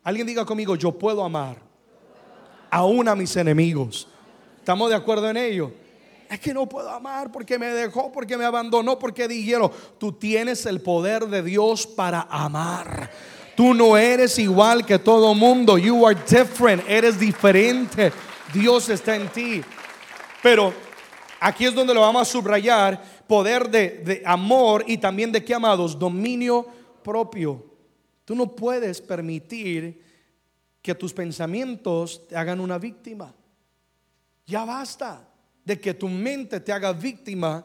Alguien 0.04 0.26
diga 0.26 0.44
conmigo, 0.44 0.76
yo 0.76 0.92
puedo 0.92 1.24
amar 1.24 1.56
aún 2.70 3.08
a 3.08 3.16
mis 3.16 3.34
enemigos. 3.36 4.06
¿Estamos 4.58 4.90
de 4.90 4.96
acuerdo 4.96 5.28
en 5.28 5.38
ello? 5.38 5.72
Es 6.30 6.38
que 6.38 6.54
no 6.54 6.68
puedo 6.68 6.88
amar 6.88 7.32
porque 7.32 7.58
me 7.58 7.66
dejó, 7.66 8.12
porque 8.12 8.38
me 8.38 8.44
abandonó, 8.44 9.00
porque 9.00 9.26
dijeron, 9.26 9.72
tú 9.98 10.12
tienes 10.12 10.64
el 10.64 10.80
poder 10.80 11.26
de 11.26 11.42
Dios 11.42 11.88
para 11.88 12.22
amar. 12.30 13.10
Tú 13.56 13.74
no 13.74 13.96
eres 13.96 14.38
igual 14.38 14.86
que 14.86 15.00
todo 15.00 15.34
mundo. 15.34 15.76
You 15.76 16.06
are 16.06 16.16
different. 16.28 16.88
Eres 16.88 17.18
diferente. 17.18 18.12
Dios 18.54 18.88
está 18.90 19.16
en 19.16 19.28
ti. 19.30 19.60
Pero 20.40 20.72
aquí 21.40 21.66
es 21.66 21.74
donde 21.74 21.92
lo 21.92 22.02
vamos 22.02 22.22
a 22.22 22.30
subrayar. 22.30 23.02
Poder 23.26 23.68
de, 23.68 23.88
de 24.04 24.22
amor 24.24 24.84
y 24.86 24.98
también 24.98 25.32
de 25.32 25.44
qué 25.44 25.52
amados? 25.52 25.98
Dominio 25.98 26.64
propio. 27.02 27.60
Tú 28.24 28.36
no 28.36 28.54
puedes 28.54 29.00
permitir 29.00 30.00
que 30.80 30.94
tus 30.94 31.12
pensamientos 31.12 32.24
te 32.28 32.36
hagan 32.36 32.60
una 32.60 32.78
víctima. 32.78 33.34
Ya 34.46 34.64
basta 34.64 35.26
de 35.70 35.78
que 35.78 35.94
tu 35.94 36.08
mente 36.08 36.58
te 36.58 36.72
haga 36.72 36.92
víctima 36.92 37.64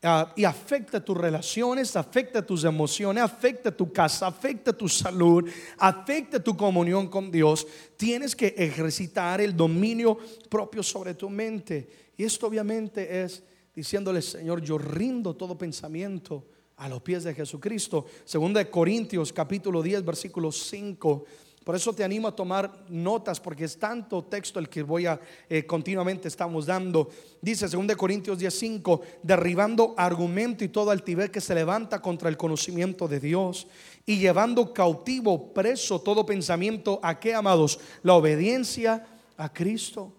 ah, 0.00 0.32
y 0.36 0.44
afecte 0.44 1.00
tus 1.00 1.16
relaciones, 1.16 1.96
afecte 1.96 2.40
tus 2.40 2.62
emociones, 2.62 3.24
afecte 3.24 3.72
tu 3.72 3.92
casa, 3.92 4.28
afecte 4.28 4.72
tu 4.72 4.88
salud, 4.88 5.50
afecte 5.78 6.38
tu 6.38 6.56
comunión 6.56 7.08
con 7.08 7.32
Dios, 7.32 7.66
tienes 7.96 8.36
que 8.36 8.54
ejercitar 8.56 9.40
el 9.40 9.56
dominio 9.56 10.16
propio 10.48 10.84
sobre 10.84 11.14
tu 11.14 11.28
mente. 11.28 11.88
Y 12.16 12.22
esto 12.22 12.46
obviamente 12.46 13.24
es 13.24 13.42
diciéndole, 13.74 14.22
Señor, 14.22 14.62
yo 14.62 14.78
rindo 14.78 15.34
todo 15.34 15.58
pensamiento 15.58 16.44
a 16.76 16.88
los 16.88 17.02
pies 17.02 17.24
de 17.24 17.34
Jesucristo. 17.34 18.06
Segunda 18.24 18.60
de 18.60 18.70
Corintios 18.70 19.32
capítulo 19.32 19.82
10 19.82 20.04
versículo 20.04 20.52
5 20.52 21.24
por 21.66 21.74
eso 21.74 21.92
te 21.92 22.04
animo 22.04 22.28
a 22.28 22.36
tomar 22.36 22.84
notas 22.88 23.40
porque 23.40 23.64
es 23.64 23.76
tanto 23.76 24.22
texto 24.22 24.60
el 24.60 24.68
que 24.68 24.84
voy 24.84 25.06
a 25.06 25.18
eh, 25.50 25.66
continuamente 25.66 26.28
estamos 26.28 26.66
dando. 26.66 27.10
Dice 27.42 27.66
2 27.66 27.96
Corintios 27.96 28.38
10:5, 28.38 29.00
derribando 29.20 29.92
argumento 29.96 30.62
y 30.62 30.68
todo 30.68 30.92
altivez 30.92 31.28
que 31.28 31.40
se 31.40 31.56
levanta 31.56 32.00
contra 32.00 32.28
el 32.28 32.36
conocimiento 32.36 33.08
de 33.08 33.18
Dios 33.18 33.66
y 34.06 34.18
llevando 34.18 34.72
cautivo, 34.72 35.52
preso 35.52 36.00
todo 36.00 36.24
pensamiento 36.24 37.00
a 37.02 37.18
qué 37.18 37.34
amados? 37.34 37.80
La 38.04 38.14
obediencia 38.14 39.04
a 39.36 39.52
Cristo. 39.52 40.12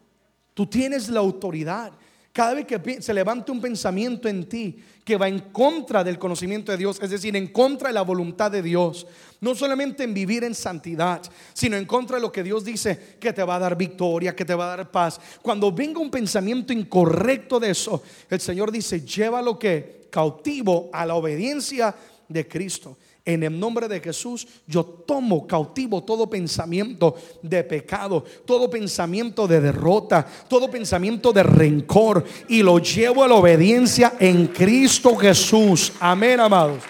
Tú 0.54 0.66
tienes 0.66 1.08
la 1.08 1.22
autoridad. 1.22 1.94
Cada 2.38 2.54
vez 2.54 2.68
que 2.68 3.02
se 3.02 3.16
levante 3.16 3.52
un 3.52 3.60
pensamiento 3.60 4.30
en 4.30 4.48
ti 4.48 4.78
que 5.04 5.18
va 5.18 5.28
en 5.28 5.40
contra 5.40 6.04
del 6.04 6.20
conocimiento 6.20 6.72
de 6.72 6.78
Dios, 6.78 7.00
es 7.02 7.10
decir, 7.10 7.36
en 7.36 7.48
contra 7.48 7.88
de 7.88 7.96
la 7.96 8.04
voluntad 8.04 8.52
de 8.52 8.62
Dios, 8.62 9.08
no 9.42 9.56
solamente 9.56 10.04
en 10.04 10.14
vivir 10.14 10.44
en 10.44 10.54
santidad, 10.54 11.20
sino 11.56 11.78
en 11.78 11.86
contra 11.86 12.18
de 12.18 12.22
lo 12.22 12.32
que 12.32 12.44
Dios 12.44 12.64
dice 12.64 13.18
que 13.20 13.34
te 13.34 13.42
va 13.42 13.56
a 13.56 13.60
dar 13.60 13.76
victoria, 13.76 14.36
que 14.36 14.46
te 14.46 14.54
va 14.54 14.72
a 14.72 14.78
dar 14.78 14.92
paz. 14.92 15.20
Cuando 15.42 15.72
venga 15.72 16.00
un 16.00 16.12
pensamiento 16.12 16.72
incorrecto 16.72 17.60
de 17.60 17.72
eso, 17.72 18.04
el 18.30 18.40
Señor 18.40 18.72
dice, 18.72 19.02
llévalo 19.02 19.58
que 19.58 20.06
cautivo 20.12 20.92
a 20.94 21.08
la 21.08 21.16
obediencia 21.16 21.96
de 22.30 22.48
Cristo. 22.48 22.98
En 23.28 23.44
el 23.44 23.60
nombre 23.60 23.90
de 23.90 24.00
Jesús, 24.00 24.48
yo 24.66 24.86
tomo 24.86 25.46
cautivo 25.46 26.02
todo 26.02 26.30
pensamiento 26.30 27.14
de 27.42 27.62
pecado, 27.66 28.24
todo 28.46 28.70
pensamiento 28.70 29.46
de 29.46 29.60
derrota, 29.60 30.26
todo 30.48 30.72
pensamiento 30.72 31.34
de 31.34 31.44
rencor 31.44 32.24
y 32.48 32.64
lo 32.64 32.80
llevo 32.80 33.26
a 33.26 33.28
la 33.28 33.36
obediencia 33.36 34.14
en 34.18 34.48
Cristo 34.48 35.18
Jesús. 35.18 35.92
Amén, 36.00 36.40
amados. 36.40 36.82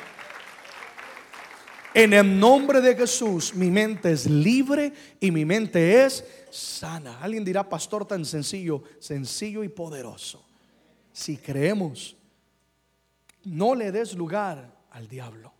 En 1.91 2.13
el 2.13 2.39
nombre 2.39 2.81
de 2.81 2.95
Jesús, 2.95 3.55
mi 3.55 3.71
mente 3.71 4.11
es 4.11 4.29
libre 4.29 4.93
y 5.19 5.31
mi 5.31 5.43
mente 5.43 6.05
es 6.05 6.23
sana. 6.51 7.19
Alguien 7.19 7.43
dirá, 7.43 7.67
pastor, 7.67 8.05
tan 8.05 8.23
sencillo, 8.23 8.83
sencillo 8.99 9.63
y 9.63 9.69
poderoso. 9.69 10.45
Si 11.11 11.37
creemos, 11.37 12.15
no 13.43 13.73
le 13.73 13.91
des 13.91 14.13
lugar 14.13 14.71
al 14.91 15.07
diablo. 15.07 15.56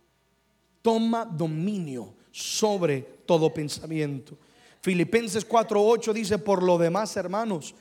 Toma 0.82 1.24
dominio 1.24 2.14
sobre 2.30 3.02
todo 3.26 3.52
pensamiento. 3.52 4.36
Filipenses 4.80 5.46
4:8 5.46 6.12
dice, 6.12 6.38
por 6.38 6.62
lo 6.62 6.78
demás, 6.78 7.16
hermanos, 7.16 7.74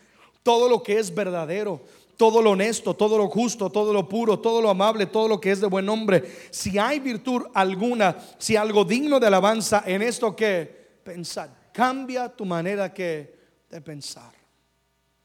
todo 0.43 0.67
lo 0.67 0.81
que 0.81 0.99
es 0.99 1.13
verdadero, 1.13 1.81
todo 2.17 2.41
lo 2.41 2.51
honesto, 2.51 2.95
todo 2.95 3.17
lo 3.17 3.29
justo, 3.29 3.69
todo 3.69 3.93
lo 3.93 4.09
puro, 4.09 4.39
todo 4.39 4.61
lo 4.61 4.69
amable, 4.69 5.05
todo 5.05 5.27
lo 5.27 5.39
que 5.39 5.51
es 5.51 5.61
de 5.61 5.67
buen 5.67 5.85
nombre, 5.85 6.23
si 6.49 6.79
hay 6.79 6.99
virtud 6.99 7.43
alguna, 7.53 8.17
si 8.39 8.55
algo 8.55 8.83
digno 8.83 9.19
de 9.19 9.27
alabanza, 9.27 9.83
en 9.85 10.01
esto 10.01 10.35
que 10.35 10.99
pensar, 11.03 11.69
cambia 11.71 12.27
tu 12.27 12.43
manera 12.45 12.91
que 12.91 13.37
de 13.69 13.81
pensar. 13.81 14.33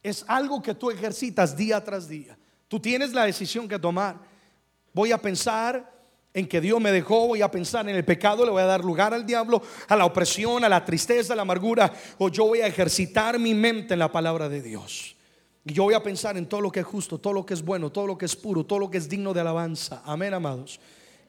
Es 0.02 0.24
algo 0.28 0.61
que 0.61 0.74
tú 0.74 0.90
ejercitas 0.90 1.56
día 1.56 1.82
tras 1.82 2.08
día. 2.08 2.37
Tú 2.68 2.80
tienes 2.80 3.12
la 3.12 3.24
decisión 3.24 3.68
que 3.68 3.78
tomar. 3.78 4.16
Voy 4.92 5.12
a 5.12 5.18
pensar 5.18 5.90
en 6.35 6.49
que 6.49 6.61
Dios 6.61 6.81
me 6.81 6.92
dejó, 6.92 7.29
voy 7.29 7.42
a 7.42 7.51
pensar 7.51 7.88
en 7.88 7.95
el 7.95 8.05
pecado, 8.05 8.45
le 8.45 8.51
voy 8.51 8.62
a 8.62 8.66
dar 8.66 8.85
lugar 8.85 9.12
al 9.12 9.27
diablo, 9.27 9.62
a 9.88 9.97
la 9.97 10.07
opresión, 10.07 10.64
a 10.64 10.68
la 10.68 10.85
tristeza, 10.85 11.35
a 11.35 11.37
la 11.37 11.42
amargura, 11.42 11.92
o 12.18 12.29
yo 12.29 12.47
voy 12.47 12.61
a 12.61 12.66
ejercitar 12.66 13.38
mi 13.38 13.55
mente 13.55 13.95
en 13.95 13.99
la 13.99 14.11
palabra 14.11 14.49
de 14.49 14.62
Dios. 14.62 15.14
Y 15.64 15.73
yo 15.73 15.85
voy 15.85 15.95
a 15.95 16.03
pensar 16.03 16.37
en 16.37 16.47
todo 16.47 16.61
lo 16.61 16.73
que 16.73 16.81
es 16.81 16.87
justo, 16.87 17.18
todo 17.18 17.35
lo 17.35 17.47
que 17.47 17.55
es 17.55 17.62
bueno, 17.62 17.90
todo 17.90 18.07
lo 18.07 18.18
que 18.18 18.25
es 18.25 18.35
puro, 18.35 18.64
todo 18.64 18.79
lo 18.79 18.90
que 18.90 18.99
es 18.99 19.09
digno 19.09 19.33
de 19.33 19.40
alabanza. 19.40 20.03
Amén, 20.05 20.35
amados. 20.35 20.81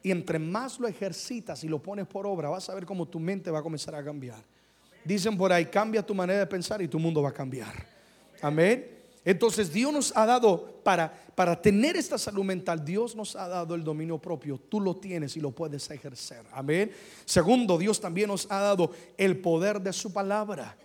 Y 0.02 0.10
entre 0.10 0.38
más 0.38 0.80
lo 0.80 0.88
ejercitas 0.88 1.62
y 1.64 1.68
lo 1.68 1.80
pones 1.80 2.06
por 2.06 2.26
obra, 2.26 2.48
vas 2.48 2.68
a 2.68 2.74
ver 2.74 2.84
cómo 2.84 3.06
tu 3.06 3.20
mente 3.20 3.50
va 3.50 3.60
a 3.60 3.62
comenzar 3.62 3.94
a 3.94 4.04
cambiar. 4.04 4.42
Dicen 5.04 5.36
por 5.36 5.52
ahí, 5.52 5.66
cambia 5.66 6.04
tu 6.04 6.14
manera 6.14 6.40
de 6.40 6.46
pensar 6.46 6.80
y 6.82 6.88
tu 6.88 6.98
mundo 6.98 7.22
va 7.22 7.28
a 7.28 7.32
cambiar. 7.32 7.74
Amén. 8.42 8.93
Entonces 9.24 9.72
Dios 9.72 9.92
nos 9.92 10.16
ha 10.16 10.26
dado 10.26 10.80
para, 10.84 11.12
para 11.34 11.60
tener 11.60 11.96
esta 11.96 12.18
salud 12.18 12.44
mental, 12.44 12.84
Dios 12.84 13.16
nos 13.16 13.34
ha 13.36 13.48
dado 13.48 13.74
el 13.74 13.82
dominio 13.82 14.18
propio. 14.18 14.58
Tú 14.68 14.80
lo 14.80 14.96
tienes 14.96 15.36
y 15.36 15.40
lo 15.40 15.50
puedes 15.50 15.90
ejercer. 15.90 16.44
Amén. 16.52 16.92
Segundo, 17.24 17.78
Dios 17.78 18.00
también 18.00 18.28
nos 18.28 18.50
ha 18.50 18.60
dado 18.60 18.90
el 19.16 19.38
poder 19.38 19.80
de 19.80 19.92
su 19.92 20.12
palabra. 20.12 20.76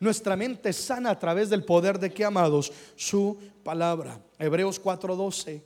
Nuestra 0.00 0.34
mente 0.34 0.72
sana 0.72 1.10
a 1.10 1.18
través 1.18 1.48
del 1.50 1.64
poder 1.64 1.98
de 1.98 2.12
que 2.12 2.24
amados 2.24 2.72
su 2.96 3.38
palabra. 3.62 4.20
Hebreos 4.38 4.82
4:12 4.82 5.62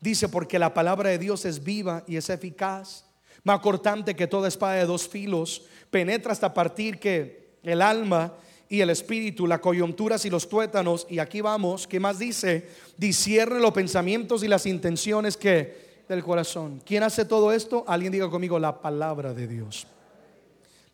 dice 0.00 0.28
porque 0.28 0.58
la 0.58 0.74
palabra 0.74 1.10
de 1.10 1.18
Dios 1.18 1.44
es 1.44 1.62
viva 1.62 2.02
y 2.06 2.16
es 2.16 2.28
eficaz, 2.28 3.04
más 3.44 3.60
cortante 3.60 4.16
que 4.16 4.26
toda 4.26 4.48
espada 4.48 4.74
de 4.74 4.86
dos 4.86 5.08
filos, 5.08 5.62
penetra 5.90 6.32
hasta 6.32 6.52
partir 6.52 6.98
que 6.98 7.58
el 7.62 7.82
alma 7.82 8.34
y 8.68 8.80
el 8.80 8.90
espíritu, 8.90 9.46
las 9.46 9.60
coyunturas 9.60 10.24
y 10.24 10.30
los 10.30 10.48
tuétanos. 10.48 11.06
Y 11.08 11.18
aquí 11.18 11.40
vamos, 11.40 11.86
¿qué 11.86 12.00
más 12.00 12.18
dice? 12.18 12.68
Discierne 12.96 13.60
los 13.60 13.72
pensamientos 13.72 14.42
y 14.42 14.48
las 14.48 14.66
intenciones 14.66 15.36
que 15.36 15.88
del 16.08 16.22
corazón. 16.22 16.82
¿Quién 16.84 17.02
hace 17.02 17.24
todo 17.24 17.52
esto? 17.52 17.84
Alguien 17.86 18.12
diga 18.12 18.30
conmigo 18.30 18.58
la 18.58 18.80
palabra 18.80 19.34
de 19.34 19.46
Dios. 19.46 19.86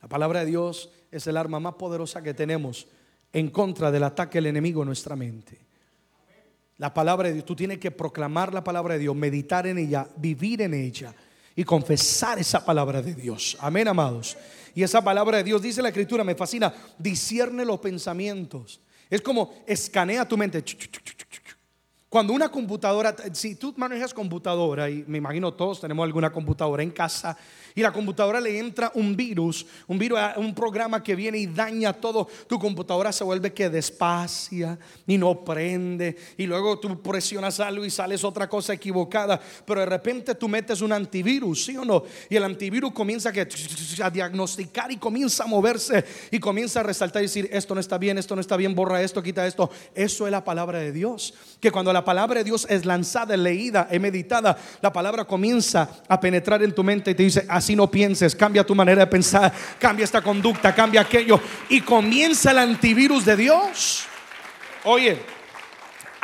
La 0.03 0.09
palabra 0.09 0.41
de 0.41 0.47
Dios 0.47 0.91
es 1.11 1.27
el 1.27 1.37
arma 1.37 1.61
más 1.61 1.75
poderosa 1.75 2.23
que 2.23 2.35
tenemos 2.35 2.87
en 3.33 3.51
contra 3.51 3.91
del 3.91 4.05
ataque 4.05 4.39
del 4.39 4.47
enemigo 4.47 4.83
en 4.83 4.87
nuestra 4.87 5.17
mente. 5.17 5.59
La 6.79 6.93
palabra 6.93 7.29
de 7.29 7.35
Dios, 7.35 7.47
tú 7.47 7.55
tienes 7.55 7.79
que 7.79 7.93
proclamar 7.93 8.53
la 8.53 8.65
palabra 8.65 8.95
de 8.95 9.01
Dios, 9.01 9.15
meditar 9.15 9.67
en 9.67 9.79
ella, 9.79 10.09
vivir 10.17 10.63
en 10.63 10.75
ella 10.75 11.15
y 11.57 11.65
confesar 11.65 12.39
esa 12.39 12.65
palabra 12.65 13.01
de 13.03 13.15
Dios. 13.15 13.57
Amén, 13.61 13.89
amados. 13.89 14.37
Y 14.75 14.83
esa 14.83 15.03
palabra 15.03 15.39
de 15.39 15.45
Dios, 15.45 15.63
dice 15.63 15.83
la 15.83 15.89
escritura, 15.89 16.25
me 16.25 16.35
fascina, 16.35 16.75
discierne 16.99 17.65
los 17.65 17.79
pensamientos. 17.79 18.81
Es 19.09 19.21
como 19.21 19.63
escanea 19.67 20.27
tu 20.27 20.37
mente. 20.37 20.65
Cuando 22.15 22.33
una 22.33 22.49
computadora, 22.49 23.17
si 23.33 23.57
tú 23.57 23.75
manejas 23.77 24.15
computadora, 24.15 24.89
y 24.89 25.05
me 25.09 25.19
imagino 25.19 25.53
todos 25.53 25.81
tenemos 25.81 26.05
alguna 26.05 26.31
computadora 26.31 26.81
en 26.81 26.93
casa, 26.93 27.37
y 27.75 27.83
la 27.83 27.91
computadora 27.91 28.41
le 28.41 28.57
entra 28.57 28.93
un 28.95 29.17
virus, 29.17 29.67
un 29.89 29.99
virus, 29.99 30.21
un 30.37 30.55
programa 30.55 31.03
que 31.03 31.17
viene 31.17 31.39
y 31.39 31.47
daña 31.47 31.93
todo, 31.93 32.29
tu 32.47 32.57
computadora 32.57 33.11
se 33.11 33.25
vuelve 33.25 33.53
que 33.53 33.69
despacia 33.69 34.79
y 35.09 35.19
no 35.19 35.45
prende 35.45 36.17
y 36.37 36.47
luego 36.47 36.79
tú 36.79 37.03
presionas 37.03 37.59
algo 37.59 37.85
y 37.85 37.91
sales 37.91 38.23
otra 38.23 38.49
cosa 38.49 38.75
equivocada, 38.75 39.41
pero 39.67 39.81
de 39.81 39.87
repente 39.87 40.37
tú 40.37 40.49
metes 40.49 40.83
un 40.83 40.93
antivirus, 40.93 41.65
¿sí 41.65 41.77
o 41.77 41.85
no? 41.85 42.05
Y 42.31 42.37
el 42.37 42.45
antivirus 42.45 42.93
comienza 42.93 43.33
a 44.03 44.11
diagnosticar 44.11 44.93
y 44.93 44.99
comienza 44.99 45.43
a 45.43 45.47
moverse 45.49 46.05
y 46.31 46.39
comienza 46.39 46.79
a 46.79 46.85
resaltar 46.85 47.23
y 47.23 47.27
decir, 47.27 47.49
esto 47.51 47.75
no 47.75 47.81
está 47.81 47.99
bien, 47.99 48.19
esto 48.19 48.37
no 48.37 48.41
está 48.41 48.57
bien, 48.57 48.73
borra 48.73 49.03
esto, 49.03 49.21
quita 49.21 49.45
esto. 49.49 49.69
Eso 49.97 50.27
es 50.27 50.31
la 50.31 50.45
palabra 50.45 50.79
de 50.79 50.93
Dios, 50.93 51.35
que 51.59 51.73
cuando 51.73 51.93
la 51.93 52.04
palabra 52.05 52.39
de 52.39 52.45
Dios 52.45 52.67
es 52.69 52.85
lanzada, 52.85 53.37
leída, 53.37 53.89
es 53.91 54.01
meditada, 54.01 54.57
la 54.81 54.93
palabra 54.93 55.25
comienza 55.25 55.89
a 56.09 56.21
penetrar 56.21 56.63
en 56.63 56.75
tu 56.75 56.85
mente 56.85 57.13
y 57.13 57.15
te 57.15 57.23
dice, 57.23 57.47
así 57.49 57.75
no 57.75 57.91
pienses, 57.91 58.37
cambia 58.37 58.65
tu 58.65 58.75
manera 58.75 59.01
de 59.01 59.07
pensar, 59.07 59.53
cambia 59.79 60.05
esta 60.05 60.23
conducta, 60.23 60.75
cambia 60.75 61.01
aquello 61.01 61.41
y 61.69 61.81
comienza 61.81 62.51
el 62.51 62.59
antivirus 62.59 63.25
de 63.25 63.37
Dios. 63.37 64.05
Oye, 64.85 65.19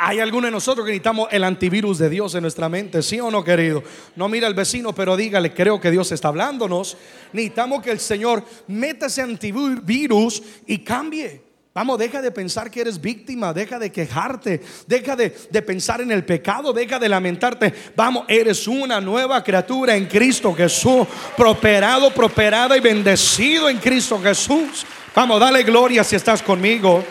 hay 0.03 0.19
alguno 0.19 0.47
de 0.47 0.51
nosotros 0.51 0.83
que 0.83 0.93
necesitamos 0.93 1.27
el 1.31 1.43
antivirus 1.43 1.99
de 1.99 2.09
Dios 2.09 2.33
en 2.33 2.41
nuestra 2.41 2.67
mente, 2.69 3.03
¿sí 3.03 3.19
o 3.19 3.29
no, 3.29 3.43
querido? 3.43 3.83
No 4.15 4.29
mira 4.29 4.47
al 4.47 4.55
vecino, 4.55 4.95
pero 4.95 5.15
dígale, 5.15 5.53
creo 5.53 5.79
que 5.79 5.91
Dios 5.91 6.11
está 6.11 6.29
hablándonos. 6.29 6.97
Necesitamos 7.33 7.83
que 7.83 7.91
el 7.91 7.99
Señor 7.99 8.43
meta 8.67 9.05
ese 9.05 9.21
antivirus 9.21 10.41
y 10.65 10.79
cambie. 10.79 11.50
Vamos, 11.73 11.97
deja 11.97 12.21
de 12.21 12.31
pensar 12.31 12.69
que 12.69 12.81
eres 12.81 12.99
víctima, 12.99 13.53
deja 13.53 13.79
de 13.79 13.89
quejarte, 13.93 14.61
deja 14.87 15.15
de, 15.15 15.29
pensar 15.61 16.01
en 16.01 16.11
el 16.11 16.25
pecado, 16.25 16.73
deja 16.73 16.99
de 16.99 17.07
lamentarte. 17.07 17.73
Vamos, 17.95 18.25
eres 18.27 18.67
una 18.67 18.99
nueva 18.99 19.41
criatura 19.41 19.95
en 19.95 20.05
Cristo 20.05 20.53
Jesús, 20.53 21.07
prosperado, 21.37 22.13
prosperada 22.13 22.75
y 22.75 22.81
bendecido 22.81 23.69
en 23.69 23.77
Cristo 23.77 24.19
Jesús. 24.21 24.85
Vamos, 25.15 25.39
dale 25.39 25.63
gloria 25.63 26.03
si 26.03 26.17
estás 26.17 26.43
conmigo. 26.43 27.05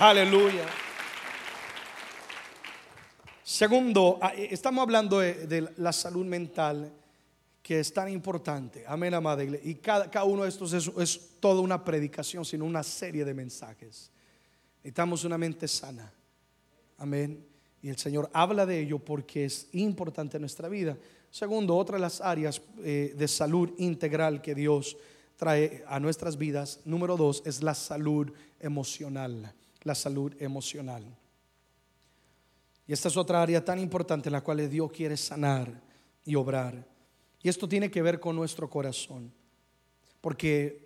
Aleluya. 0.00 0.64
Segundo, 3.44 4.18
ah, 4.20 4.32
eh, 4.34 4.48
estamos 4.50 4.82
hablando 4.82 5.20
de 5.20 5.72
la 5.76 5.92
salud 5.92 6.26
mental 6.26 6.90
que 7.66 7.80
es 7.80 7.92
tan 7.92 8.08
importante. 8.08 8.84
Amén, 8.86 9.12
amada 9.12 9.42
iglesia. 9.42 9.68
Y 9.68 9.74
cada, 9.74 10.08
cada 10.08 10.24
uno 10.24 10.44
de 10.44 10.50
estos 10.50 10.72
es, 10.72 10.88
es, 10.98 11.20
toda 11.40 11.60
una 11.60 11.84
predicación, 11.84 12.44
sino 12.44 12.64
una 12.64 12.84
serie 12.84 13.24
de 13.24 13.34
mensajes. 13.34 14.12
Necesitamos 14.76 15.24
una 15.24 15.36
mente 15.36 15.66
sana. 15.66 16.12
Amén. 16.96 17.44
Y 17.82 17.88
el 17.88 17.98
Señor 17.98 18.30
habla 18.32 18.66
de 18.66 18.78
ello 18.78 19.00
porque 19.00 19.46
es 19.46 19.66
importante 19.72 20.36
en 20.36 20.42
nuestra 20.42 20.68
vida. 20.68 20.96
Segundo, 21.28 21.76
otra 21.76 21.96
de 21.96 22.02
las 22.02 22.20
áreas 22.20 22.62
eh, 22.84 23.12
de 23.18 23.26
salud 23.26 23.72
integral 23.78 24.40
que 24.40 24.54
Dios 24.54 24.96
trae 25.34 25.82
a 25.88 25.98
nuestras 25.98 26.38
vidas, 26.38 26.78
número 26.84 27.16
dos, 27.16 27.42
es 27.44 27.64
la 27.64 27.74
salud 27.74 28.32
emocional. 28.60 29.52
La 29.82 29.96
salud 29.96 30.32
emocional. 30.38 31.02
Y 32.86 32.92
esta 32.92 33.08
es 33.08 33.16
otra 33.16 33.42
área 33.42 33.64
tan 33.64 33.80
importante 33.80 34.28
en 34.28 34.34
la 34.34 34.44
cual 34.44 34.70
Dios 34.70 34.92
quiere 34.92 35.16
sanar 35.16 35.82
y 36.24 36.36
obrar. 36.36 36.94
Y 37.46 37.48
esto 37.48 37.68
tiene 37.68 37.92
que 37.92 38.02
ver 38.02 38.18
con 38.18 38.34
nuestro 38.34 38.68
corazón. 38.68 39.32
Porque 40.20 40.84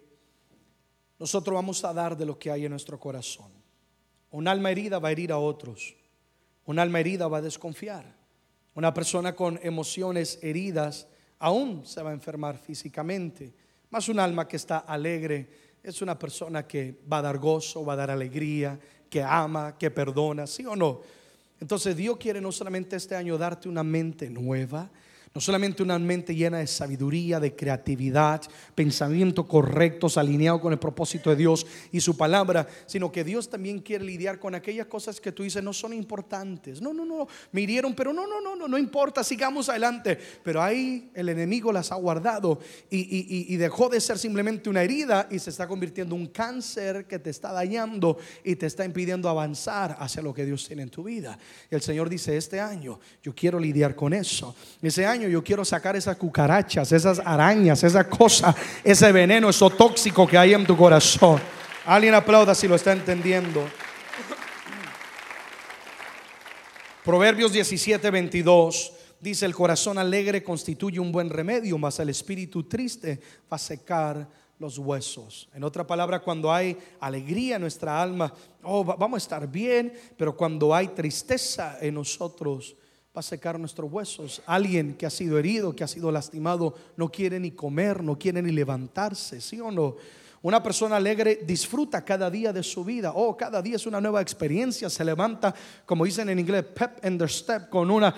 nosotros 1.18 1.55
vamos 1.55 1.83
a 1.85 1.94
dar 1.94 2.14
de 2.18 2.27
lo 2.27 2.38
que 2.38 2.51
hay 2.51 2.66
en 2.66 2.70
nuestro 2.73 3.01
corazón. 3.01 3.51
Un 4.31 4.46
alma 4.46 4.70
herida 4.70 4.99
va 4.99 5.09
a 5.09 5.12
herir 5.12 5.33
a 5.33 5.38
otros. 5.38 5.96
Un 6.66 6.79
alma 6.79 7.01
herida 7.01 7.29
va 7.29 7.38
a 7.38 7.40
desconfiar. 7.40 8.14
Una 8.75 8.92
persona 8.92 9.35
con 9.35 9.59
emociones 9.62 10.38
heridas 10.42 11.09
aún 11.38 11.87
se 11.87 12.03
va 12.03 12.11
a 12.11 12.12
enfermar 12.12 12.59
físicamente. 12.59 13.55
Más 13.88 14.11
un 14.11 14.20
alma 14.20 14.46
que 14.46 14.57
está 14.57 14.81
alegre 14.81 15.79
es 15.83 16.03
una 16.03 16.18
persona 16.18 16.66
que 16.66 17.01
va 17.11 17.20
a 17.20 17.23
dar 17.23 17.38
gozo, 17.38 17.87
va 17.87 17.94
a 17.94 17.96
dar 17.96 18.11
alegría, 18.11 18.79
que 19.09 19.23
ama, 19.23 19.79
que 19.79 19.90
perdona, 19.90 20.46
¿sí 20.46 20.66
o 20.66 20.77
no? 20.77 21.01
Entonces 21.59 21.96
Dios 21.96 22.18
quiere 22.18 22.38
no 22.38 22.53
solamente 22.53 22.96
este 22.96 23.16
año 23.16 23.38
darte 23.38 23.66
una 23.66 23.83
mente 23.83 24.29
nueva, 24.29 24.90
no 25.33 25.40
solamente 25.40 25.85
una 25.85 25.97
mente 25.97 26.35
llena 26.35 26.59
de 26.59 26.66
sabiduría, 26.66 27.38
de 27.38 27.55
creatividad, 27.55 28.43
pensamientos 28.75 29.47
correctos, 29.47 30.16
alineados 30.16 30.61
con 30.61 30.73
el 30.73 30.79
propósito 30.81 31.31
de 31.31 31.37
Dios 31.37 31.64
y 31.93 32.01
su 32.01 32.16
palabra, 32.16 32.66
sino 32.87 33.12
que 33.12 33.23
Dios 33.23 33.49
también 33.49 33.79
quiere 33.79 34.05
lidiar 34.05 34.40
con 34.40 34.57
aquellas 34.57 34.88
cosas 34.88 35.21
que 35.21 35.31
tú 35.31 35.45
dices 35.45 35.62
no 35.62 35.73
son 35.73 35.93
importantes. 35.93 36.83
No, 36.83 36.93
no, 36.93 37.05
no, 37.05 37.29
me 37.53 37.61
hirieron, 37.61 37.95
pero 37.95 38.12
no, 38.12 38.27
no, 38.27 38.40
no, 38.40 38.57
no, 38.57 38.66
no 38.66 38.77
importa, 38.77 39.23
sigamos 39.23 39.69
adelante. 39.69 40.19
Pero 40.43 40.61
ahí 40.61 41.12
el 41.14 41.29
enemigo 41.29 41.72
las 41.72 41.93
ha 41.93 41.95
guardado 41.95 42.59
y, 42.91 43.55
y 43.55 43.57
dejó 43.57 43.89
de 43.89 44.01
ser 44.01 44.18
simplemente 44.18 44.68
una 44.68 44.83
herida 44.83 45.28
y 45.31 45.39
se 45.39 45.51
está 45.51 45.68
convirtiendo 45.68 46.16
en 46.16 46.22
un 46.22 46.26
cáncer 46.28 47.07
que 47.07 47.20
te 47.20 47.31
está 47.31 47.53
dañando 47.53 48.18
y 48.43 48.57
te 48.57 48.66
está 48.66 48.85
impidiendo 48.85 49.28
avanzar 49.28 49.97
hacia 50.01 50.22
lo 50.22 50.35
que 50.35 50.45
Dios 50.45 50.66
tiene 50.66 50.83
en 50.83 50.91
tu 50.91 51.05
vida. 51.05 51.39
Y 51.70 51.76
el 51.76 51.83
Señor 51.83 52.09
dice, 52.09 52.37
este 52.37 52.59
año 52.59 52.99
yo 53.22 53.33
quiero 53.33 53.61
lidiar 53.61 53.95
con 53.95 54.12
eso. 54.12 54.57
Ese 54.83 55.07
año 55.07 55.20
yo 55.29 55.43
quiero 55.43 55.64
sacar 55.64 55.97
esas 55.97 56.16
cucarachas, 56.16 56.93
esas 56.93 57.18
arañas, 57.18 57.83
esa 57.85 58.09
cosa, 58.09 58.55
ese 58.85 59.12
veneno, 59.12 59.51
eso 59.51 59.71
tóxico 59.71 60.27
que 60.27 60.39
hay 60.39 60.55
en 60.55 60.66
tu 60.66 60.77
corazón. 60.77 61.41
Alguien 61.87 62.14
aplauda 62.14 62.55
si 62.55 62.68
lo 62.68 62.75
está 62.75 62.93
entendiendo. 62.93 63.64
Proverbios 67.05 67.53
17, 67.53 68.11
22 68.11 68.93
dice, 69.21 69.47
el 69.47 69.55
corazón 69.55 69.99
alegre 69.99 70.43
constituye 70.43 71.01
un 71.01 71.12
buen 71.12 71.31
remedio, 71.31 71.79
mas 71.79 71.99
el 71.99 72.11
espíritu 72.11 72.64
triste 72.64 73.21
va 73.51 73.57
a 73.57 73.59
secar 73.59 74.29
los 74.59 74.79
huesos. 74.79 75.49
En 75.55 75.64
otra 75.64 75.87
palabra, 75.87 76.21
cuando 76.21 76.53
hay 76.53 76.77
alegría 77.01 77.57
en 77.57 77.62
nuestra 77.62 78.01
alma, 78.01 78.33
oh, 78.62 78.85
vamos 78.85 79.16
a 79.16 79.25
estar 79.25 79.51
bien, 79.51 79.93
pero 80.16 80.37
cuando 80.37 80.75
hay 80.75 80.89
tristeza 80.89 81.79
en 81.81 81.95
nosotros, 81.95 82.77
va 83.17 83.21
a 83.21 83.23
secar 83.23 83.59
nuestros 83.59 83.91
huesos. 83.91 84.41
Alguien 84.47 84.95
que 84.95 85.05
ha 85.05 85.11
sido 85.11 85.37
herido, 85.37 85.75
que 85.75 85.83
ha 85.83 85.89
sido 85.89 86.13
lastimado, 86.13 86.77
no 86.97 87.11
quiere 87.11 87.41
ni 87.41 87.51
comer, 87.51 88.05
no 88.05 88.17
quiere 88.17 88.41
ni 88.41 88.53
levantarse, 88.53 89.41
¿sí 89.41 89.61
o 89.61 89.73
no? 89.73 89.97
Una 90.43 90.63
persona 90.63 90.97
alegre 90.97 91.41
disfruta 91.45 92.03
cada 92.03 92.31
día 92.31 92.53
de 92.53 92.63
su 92.63 92.83
vida. 92.85 93.13
Oh, 93.15 93.37
cada 93.37 93.61
día 93.61 93.77
es 93.77 93.87
una 93.87 94.01
nueva 94.01 94.23
experiencia. 94.23 94.89
Se 94.89 95.05
levanta, 95.05 95.55
como 95.85 96.07
dicen 96.07 96.31
en 96.31 96.39
inglés, 96.39 96.65
pep 96.65 97.05
in 97.05 97.19
the 97.19 97.29
step, 97.29 97.69
con, 97.69 97.91
una, 97.91 98.15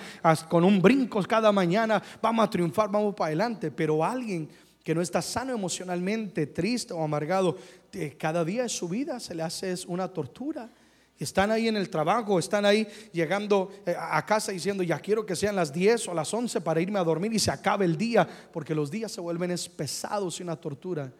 con 0.47 0.63
un 0.63 0.81
brinco 0.81 1.21
cada 1.23 1.51
mañana. 1.51 2.01
Vamos 2.21 2.45
a 2.45 2.49
triunfar, 2.49 2.89
vamos 2.89 3.13
para 3.13 3.27
adelante. 3.27 3.71
Pero 3.71 4.05
alguien 4.05 4.47
que 4.81 4.95
no 4.95 5.01
está 5.01 5.21
sano 5.21 5.53
emocionalmente, 5.53 6.47
triste 6.47 6.93
o 6.93 7.03
amargado, 7.03 7.57
cada 8.17 8.45
día 8.45 8.63
de 8.63 8.69
su 8.69 8.87
vida 8.87 9.19
se 9.19 9.35
le 9.35 9.43
hace 9.43 9.75
una 9.87 10.07
tortura. 10.07 10.69
Están 11.19 11.51
ahí 11.51 11.67
en 11.67 11.77
el 11.77 11.89
trabajo, 11.89 12.39
están 12.39 12.65
ahí 12.65 12.87
llegando 13.11 13.71
eh, 13.85 13.95
a 13.97 14.25
casa 14.25 14.51
diciendo, 14.51 14.83
ya 14.83 14.99
quiero 14.99 15.25
que 15.25 15.35
sean 15.35 15.55
las 15.55 15.71
10 15.71 16.07
o 16.09 16.13
las 16.13 16.33
11 16.33 16.61
para 16.61 16.81
irme 16.81 16.99
a 16.99 17.03
dormir 17.03 17.33
y 17.33 17.39
se 17.39 17.51
acabe 17.51 17.85
el 17.85 17.97
día, 17.97 18.27
porque 18.51 18.75
los 18.75 18.89
días 18.89 19.11
se 19.11 19.21
vuelven 19.21 19.55
pesados 19.75 20.39
y 20.39 20.43
una 20.43 20.55
tortura. 20.55 21.13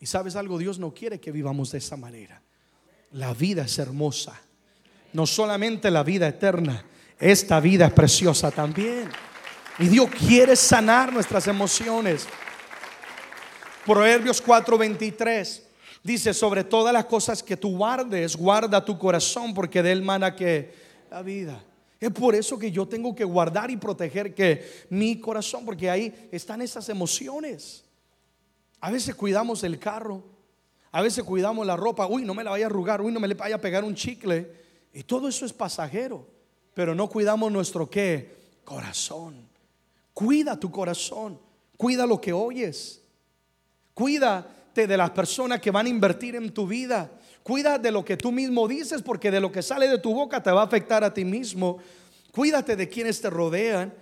Y 0.00 0.06
sabes 0.06 0.34
algo, 0.34 0.58
Dios 0.58 0.78
no 0.78 0.92
quiere 0.92 1.20
que 1.20 1.30
vivamos 1.30 1.70
de 1.72 1.78
esa 1.78 1.96
manera. 1.96 2.42
La 3.12 3.32
vida 3.32 3.62
es 3.62 3.78
hermosa. 3.78 4.40
No 5.12 5.26
solamente 5.26 5.90
la 5.90 6.02
vida 6.02 6.26
eterna, 6.26 6.84
esta 7.18 7.60
vida 7.60 7.86
es 7.86 7.92
preciosa 7.92 8.50
también. 8.50 9.08
Y 9.78 9.88
Dios 9.88 10.10
quiere 10.10 10.56
sanar 10.56 11.12
nuestras 11.12 11.46
emociones. 11.46 12.26
Proverbios 13.86 14.42
4:23 14.44 15.62
dice, 16.02 16.34
sobre 16.34 16.64
todas 16.64 16.92
las 16.92 17.04
cosas 17.06 17.42
que 17.42 17.56
tú 17.56 17.76
guardes, 17.76 18.36
guarda 18.36 18.84
tu 18.84 18.98
corazón, 18.98 19.54
porque 19.54 19.82
de 19.82 19.92
él 19.92 20.02
mana 20.02 20.34
que 20.34 20.74
la 21.10 21.22
vida. 21.22 21.62
Es 22.00 22.10
por 22.10 22.34
eso 22.34 22.58
que 22.58 22.72
yo 22.72 22.86
tengo 22.86 23.14
que 23.14 23.24
guardar 23.24 23.70
y 23.70 23.76
proteger 23.76 24.34
que 24.34 24.86
mi 24.90 25.20
corazón, 25.20 25.64
porque 25.64 25.88
ahí 25.88 26.28
están 26.32 26.60
esas 26.60 26.88
emociones. 26.88 27.84
A 28.80 28.90
veces 28.90 29.14
cuidamos 29.14 29.62
el 29.62 29.78
carro, 29.78 30.24
a 30.90 31.00
veces 31.00 31.22
cuidamos 31.22 31.64
la 31.64 31.76
ropa, 31.76 32.06
uy, 32.08 32.24
no 32.24 32.34
me 32.34 32.42
la 32.42 32.50
vaya 32.50 32.66
a 32.66 32.68
arrugar, 32.68 33.00
uy, 33.00 33.12
no 33.12 33.20
me 33.20 33.28
le 33.28 33.34
vaya 33.34 33.54
a 33.54 33.60
pegar 33.60 33.84
un 33.84 33.94
chicle. 33.94 34.52
Y 34.92 35.04
todo 35.04 35.28
eso 35.28 35.46
es 35.46 35.52
pasajero, 35.52 36.26
pero 36.74 36.94
no 36.94 37.08
cuidamos 37.08 37.52
nuestro 37.52 37.88
qué? 37.88 38.34
Corazón. 38.64 39.48
Cuida 40.12 40.58
tu 40.58 40.70
corazón, 40.70 41.38
cuida 41.76 42.04
lo 42.04 42.20
que 42.20 42.32
oyes. 42.32 43.00
Cuídate 44.72 44.90
de 44.90 44.96
las 44.96 45.10
personas 45.10 45.60
que 45.60 45.70
van 45.70 45.84
a 45.84 45.90
invertir 45.90 46.34
en 46.34 46.50
tu 46.50 46.66
vida. 46.66 47.10
Cuida 47.42 47.78
de 47.78 47.90
lo 47.90 48.02
que 48.02 48.16
tú 48.16 48.32
mismo 48.32 48.66
dices, 48.66 49.02
porque 49.02 49.30
de 49.30 49.38
lo 49.38 49.52
que 49.52 49.60
sale 49.60 49.86
de 49.86 49.98
tu 49.98 50.14
boca 50.14 50.42
te 50.42 50.50
va 50.50 50.62
a 50.62 50.64
afectar 50.64 51.04
a 51.04 51.12
ti 51.12 51.26
mismo. 51.26 51.76
Cuídate 52.32 52.74
de 52.74 52.88
quienes 52.88 53.20
te 53.20 53.28
rodean. 53.28 53.92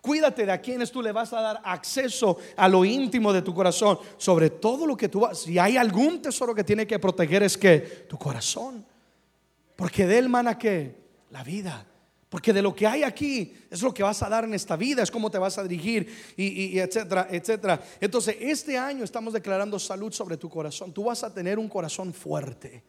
Cuídate 0.00 0.44
de 0.44 0.50
a 0.50 0.60
quienes 0.60 0.90
tú 0.90 1.00
le 1.00 1.12
vas 1.12 1.32
a 1.32 1.40
dar 1.40 1.60
acceso 1.64 2.38
a 2.56 2.68
lo 2.68 2.84
íntimo 2.84 3.32
de 3.32 3.42
tu 3.42 3.54
corazón. 3.54 4.00
Sobre 4.16 4.50
todo 4.50 4.84
lo 4.84 4.96
que 4.96 5.08
tú 5.08 5.20
vas. 5.20 5.38
Si 5.38 5.60
hay 5.60 5.76
algún 5.76 6.20
tesoro 6.20 6.56
que 6.56 6.64
tiene 6.64 6.88
que 6.88 6.98
proteger 6.98 7.44
es 7.44 7.56
que 7.56 7.78
tu 8.08 8.18
corazón. 8.18 8.84
Porque 9.76 10.08
de 10.08 10.18
él 10.18 10.28
mana 10.28 10.58
que 10.58 10.96
la 11.30 11.44
vida. 11.44 11.86
Porque 12.28 12.52
de 12.52 12.60
lo 12.60 12.74
que 12.74 12.86
hay 12.86 13.04
aquí 13.04 13.54
es 13.70 13.82
lo 13.82 13.94
que 13.94 14.02
vas 14.02 14.22
a 14.22 14.28
dar 14.28 14.44
en 14.44 14.54
esta 14.54 14.76
vida, 14.76 15.02
es 15.02 15.10
cómo 15.10 15.30
te 15.30 15.38
vas 15.38 15.58
a 15.58 15.62
dirigir 15.62 16.34
y, 16.36 16.78
etcétera, 16.78 17.28
etcétera. 17.30 17.80
Entonces, 18.00 18.36
este 18.40 18.76
año 18.76 19.04
estamos 19.04 19.32
declarando 19.32 19.78
salud 19.78 20.12
sobre 20.12 20.36
tu 20.36 20.48
corazón. 20.48 20.92
Tú 20.92 21.04
vas 21.04 21.22
a 21.22 21.32
tener 21.32 21.58
un 21.58 21.68
corazón 21.68 22.12
fuerte. 22.12 22.82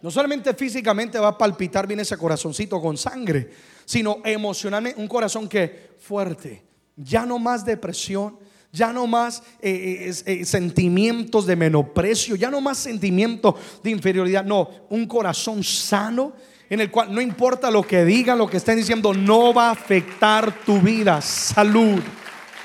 No 0.00 0.10
solamente 0.10 0.54
físicamente 0.54 1.18
va 1.18 1.28
a 1.28 1.38
palpitar 1.38 1.86
bien 1.86 2.00
ese 2.00 2.16
corazoncito 2.16 2.80
con 2.80 2.96
sangre, 2.96 3.50
sino 3.84 4.18
emocionalmente 4.24 5.00
un 5.00 5.08
corazón 5.08 5.48
que 5.48 5.90
fuerte. 5.98 6.62
Ya 6.96 7.26
no 7.26 7.38
más 7.38 7.64
depresión, 7.64 8.38
ya 8.72 8.92
no 8.92 9.06
más 9.06 9.42
eh, 9.60 10.08
eh, 10.08 10.22
eh, 10.24 10.44
sentimientos 10.44 11.46
de 11.46 11.56
menosprecio, 11.56 12.36
ya 12.36 12.50
no 12.50 12.60
más 12.60 12.78
sentimientos 12.78 13.54
de 13.82 13.90
inferioridad, 13.90 14.44
no, 14.44 14.70
un 14.88 15.06
corazón 15.06 15.64
sano 15.64 16.32
en 16.70 16.80
el 16.80 16.90
cual 16.90 17.12
no 17.12 17.20
importa 17.20 17.70
lo 17.70 17.82
que 17.82 18.04
digan, 18.04 18.38
lo 18.38 18.46
que 18.46 18.58
estén 18.58 18.76
diciendo, 18.76 19.14
no 19.14 19.54
va 19.54 19.68
a 19.68 19.72
afectar 19.72 20.64
tu 20.64 20.78
vida. 20.78 21.20
Salud. 21.22 22.02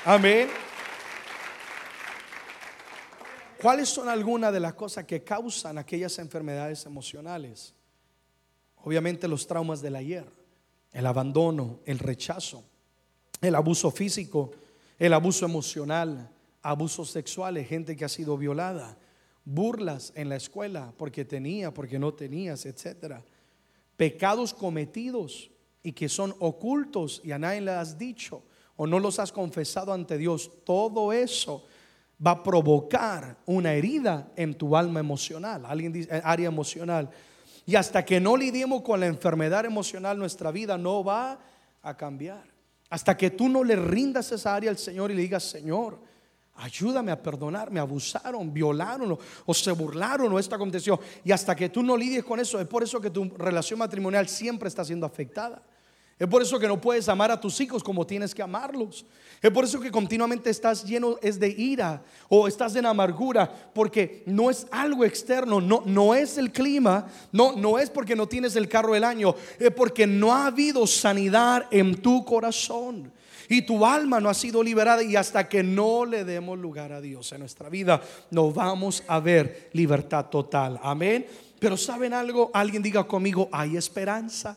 Amén. 0.04 0.48
¿Cuáles 3.60 3.88
son 3.88 4.10
algunas 4.10 4.52
de 4.52 4.60
las 4.60 4.74
cosas 4.74 5.04
que 5.04 5.24
causan 5.24 5.78
aquellas 5.78 6.18
enfermedades 6.18 6.84
emocionales? 6.84 7.72
Obviamente 8.76 9.26
los 9.26 9.46
traumas 9.46 9.80
del 9.80 9.96
ayer, 9.96 10.26
el 10.92 11.06
abandono, 11.06 11.80
el 11.86 11.98
rechazo, 11.98 12.62
el 13.40 13.54
abuso 13.54 13.90
físico, 13.90 14.50
el 14.98 15.14
abuso 15.14 15.46
emocional, 15.46 16.30
abusos 16.60 17.10
sexuales, 17.10 17.66
gente 17.66 17.96
que 17.96 18.04
ha 18.04 18.10
sido 18.10 18.36
violada, 18.36 18.98
burlas 19.46 20.12
en 20.14 20.28
la 20.28 20.36
escuela 20.36 20.92
porque 20.98 21.24
tenía, 21.24 21.72
porque 21.72 21.98
no 21.98 22.12
tenías, 22.12 22.66
etcétera 22.66 23.24
pecados 23.96 24.54
cometidos 24.54 25.50
y 25.82 25.92
que 25.92 26.08
son 26.08 26.34
ocultos 26.38 27.20
y 27.24 27.32
a 27.32 27.38
nadie 27.38 27.60
le 27.60 27.72
has 27.72 27.98
dicho 27.98 28.42
o 28.76 28.86
no 28.86 28.98
los 28.98 29.18
has 29.18 29.30
confesado 29.30 29.92
ante 29.92 30.18
Dios, 30.18 30.50
todo 30.64 31.12
eso 31.12 31.64
va 32.24 32.32
a 32.32 32.42
provocar 32.42 33.36
una 33.46 33.72
herida 33.72 34.32
en 34.36 34.54
tu 34.54 34.76
alma 34.76 35.00
emocional, 35.00 35.64
alguien 35.66 35.92
dice 35.92 36.16
eh, 36.16 36.20
área 36.24 36.48
emocional. 36.48 37.10
Y 37.66 37.76
hasta 37.76 38.04
que 38.04 38.20
no 38.20 38.36
lidiemos 38.36 38.82
con 38.82 39.00
la 39.00 39.06
enfermedad 39.06 39.64
emocional, 39.64 40.18
nuestra 40.18 40.50
vida 40.50 40.76
no 40.76 41.02
va 41.02 41.38
a 41.82 41.96
cambiar. 41.96 42.44
Hasta 42.90 43.16
que 43.16 43.30
tú 43.30 43.48
no 43.48 43.64
le 43.64 43.76
rindas 43.76 44.30
esa 44.32 44.54
área 44.54 44.70
al 44.70 44.78
Señor 44.78 45.10
y 45.10 45.14
le 45.14 45.22
digas, 45.22 45.44
Señor, 45.44 45.98
Ayúdame 46.56 47.10
a 47.10 47.20
perdonar, 47.20 47.70
me 47.70 47.80
abusaron, 47.80 48.52
violaron 48.52 49.18
o, 49.44 49.54
se 49.54 49.72
burlaron 49.72 50.32
o 50.32 50.38
esto 50.38 50.54
aconteció. 50.54 51.00
Y 51.24 51.32
hasta 51.32 51.56
que 51.56 51.68
tú 51.68 51.82
no 51.82 51.96
lidies 51.96 52.22
con 52.22 52.38
eso, 52.38 52.60
es 52.60 52.66
por 52.66 52.84
eso 52.84 53.00
que 53.00 53.10
tu 53.10 53.24
relación 53.36 53.78
matrimonial 53.78 54.28
siempre 54.28 54.68
está 54.68 54.84
siendo 54.84 55.04
afectada. 55.04 55.60
Es 56.16 56.28
por 56.28 56.40
eso 56.40 56.60
que 56.60 56.68
no 56.68 56.80
puedes 56.80 57.08
amar 57.08 57.32
a 57.32 57.40
tus 57.40 57.60
hijos 57.60 57.82
como 57.82 58.06
tienes 58.06 58.32
que 58.32 58.42
amarlos. 58.42 59.04
Es 59.42 59.50
por 59.50 59.64
eso 59.64 59.80
que 59.80 59.90
continuamente 59.90 60.48
estás 60.48 60.84
lleno 60.84 61.16
es 61.20 61.40
de 61.40 61.48
ira 61.48 62.04
o 62.28 62.46
estás 62.46 62.76
en 62.76 62.86
amargura 62.86 63.52
porque 63.74 64.22
no 64.24 64.48
es 64.48 64.68
algo 64.70 65.04
externo, 65.04 65.60
no, 65.60 65.82
no 65.84 66.14
es 66.14 66.38
el 66.38 66.52
clima, 66.52 67.08
no, 67.32 67.56
no 67.56 67.80
es 67.80 67.90
porque 67.90 68.14
no 68.14 68.28
tienes 68.28 68.54
el 68.54 68.68
carro 68.68 68.94
del 68.94 69.02
año, 69.02 69.34
es 69.58 69.72
porque 69.72 70.06
no 70.06 70.32
ha 70.32 70.46
habido 70.46 70.86
sanidad 70.86 71.66
en 71.72 72.00
tu 72.00 72.24
corazón 72.24 73.12
y 73.48 73.62
tu 73.62 73.84
alma 73.84 74.20
no 74.20 74.28
ha 74.28 74.34
sido 74.34 74.62
liberada 74.62 75.02
y 75.02 75.16
hasta 75.16 75.48
que 75.48 75.62
no 75.62 76.04
le 76.04 76.24
demos 76.24 76.58
lugar 76.58 76.92
a 76.92 77.00
Dios 77.00 77.32
en 77.32 77.40
nuestra 77.40 77.68
vida, 77.68 78.02
no 78.30 78.52
vamos 78.52 79.02
a 79.06 79.20
ver 79.20 79.70
libertad 79.72 80.26
total. 80.26 80.78
Amén. 80.82 81.26
Pero 81.58 81.76
¿saben 81.76 82.12
algo? 82.12 82.50
Alguien 82.52 82.82
diga 82.82 83.04
conmigo, 83.04 83.48
hay 83.52 83.76
esperanza. 83.76 84.56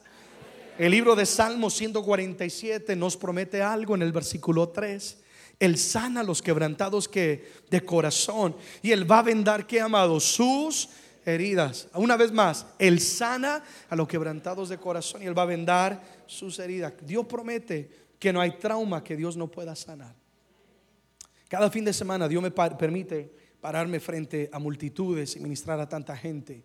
El 0.77 0.91
libro 0.91 1.15
de 1.15 1.25
Salmos 1.25 1.73
147 1.75 2.95
nos 2.95 3.17
promete 3.17 3.61
algo 3.61 3.95
en 3.95 4.01
el 4.01 4.11
versículo 4.11 4.69
3. 4.69 5.17
Él 5.59 5.77
sana 5.77 6.19
a 6.19 6.23
los 6.23 6.41
quebrantados 6.41 7.07
que 7.07 7.51
de 7.69 7.81
corazón 7.81 8.55
y 8.83 8.91
él 8.91 9.09
va 9.09 9.19
a 9.19 9.23
vendar 9.23 9.65
que 9.65 9.81
amado 9.81 10.19
sus 10.19 10.89
heridas. 11.25 11.87
Una 11.95 12.15
vez 12.15 12.31
más, 12.31 12.65
él 12.77 13.01
sana 13.01 13.63
a 13.89 13.95
los 13.95 14.07
quebrantados 14.07 14.69
de 14.69 14.77
corazón 14.77 15.23
y 15.23 15.25
él 15.25 15.37
va 15.37 15.43
a 15.43 15.47
vendar 15.47 16.01
sus 16.27 16.59
heridas. 16.59 16.93
Dios 17.01 17.25
promete 17.25 18.06
que 18.19 18.33
no 18.33 18.41
hay 18.41 18.57
trauma 18.57 19.03
que 19.03 19.15
Dios 19.15 19.37
no 19.37 19.47
pueda 19.47 19.75
sanar. 19.75 20.15
Cada 21.47 21.69
fin 21.69 21.85
de 21.85 21.93
semana 21.93 22.27
Dios 22.27 22.41
me 22.41 22.51
permite 22.51 23.31
pararme 23.61 23.99
frente 23.99 24.49
a 24.51 24.59
multitudes 24.59 25.35
y 25.35 25.39
ministrar 25.39 25.79
a 25.79 25.87
tanta 25.87 26.15
gente. 26.15 26.63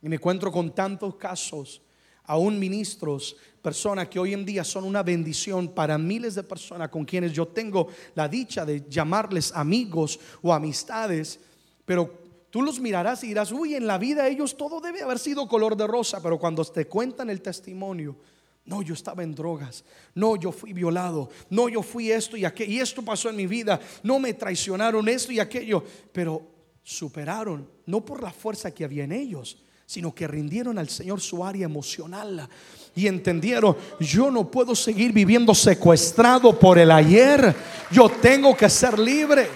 Y 0.00 0.08
me 0.08 0.16
encuentro 0.16 0.50
con 0.50 0.74
tantos 0.74 1.16
casos, 1.16 1.82
aún 2.24 2.58
ministros, 2.58 3.36
personas 3.60 4.08
que 4.08 4.18
hoy 4.18 4.32
en 4.32 4.44
día 4.44 4.64
son 4.64 4.84
una 4.84 5.02
bendición 5.02 5.68
para 5.68 5.98
miles 5.98 6.34
de 6.34 6.42
personas 6.42 6.88
con 6.88 7.04
quienes 7.04 7.32
yo 7.32 7.46
tengo 7.48 7.88
la 8.14 8.28
dicha 8.28 8.64
de 8.64 8.84
llamarles 8.88 9.52
amigos 9.54 10.18
o 10.40 10.52
amistades, 10.52 11.38
pero 11.84 12.22
tú 12.50 12.62
los 12.62 12.80
mirarás 12.80 13.22
y 13.24 13.28
dirás, 13.28 13.52
uy, 13.52 13.74
en 13.74 13.86
la 13.86 13.98
vida 13.98 14.28
ellos 14.28 14.56
todo 14.56 14.80
debe 14.80 15.02
haber 15.02 15.18
sido 15.18 15.46
color 15.46 15.76
de 15.76 15.86
rosa, 15.86 16.22
pero 16.22 16.38
cuando 16.38 16.64
te 16.64 16.86
cuentan 16.86 17.30
el 17.30 17.42
testimonio, 17.42 18.16
no, 18.64 18.80
yo 18.80 18.94
estaba 18.94 19.22
en 19.22 19.34
drogas. 19.34 19.84
No, 20.14 20.36
yo 20.36 20.52
fui 20.52 20.72
violado. 20.72 21.30
No, 21.50 21.68
yo 21.68 21.82
fui 21.82 22.12
esto 22.12 22.36
y 22.36 22.44
aquello. 22.44 22.72
Y 22.72 22.78
esto 22.78 23.02
pasó 23.02 23.28
en 23.28 23.36
mi 23.36 23.46
vida. 23.46 23.80
No 24.02 24.18
me 24.20 24.34
traicionaron 24.34 25.08
esto 25.08 25.32
y 25.32 25.40
aquello. 25.40 25.84
Pero 26.12 26.46
superaron, 26.84 27.68
no 27.86 28.04
por 28.04 28.22
la 28.22 28.32
fuerza 28.32 28.70
que 28.70 28.84
había 28.84 29.04
en 29.04 29.12
ellos, 29.12 29.58
sino 29.86 30.14
que 30.14 30.26
rindieron 30.26 30.78
al 30.78 30.88
Señor 30.88 31.20
su 31.20 31.44
área 31.44 31.64
emocional 31.64 32.48
y 32.94 33.06
entendieron, 33.06 33.76
yo 34.00 34.30
no 34.30 34.50
puedo 34.50 34.74
seguir 34.74 35.12
viviendo 35.12 35.54
secuestrado 35.54 36.58
por 36.58 36.78
el 36.78 36.90
ayer, 36.90 37.54
yo 37.90 38.08
tengo 38.08 38.56
que 38.56 38.68
ser 38.68 38.98
libre. 38.98 39.48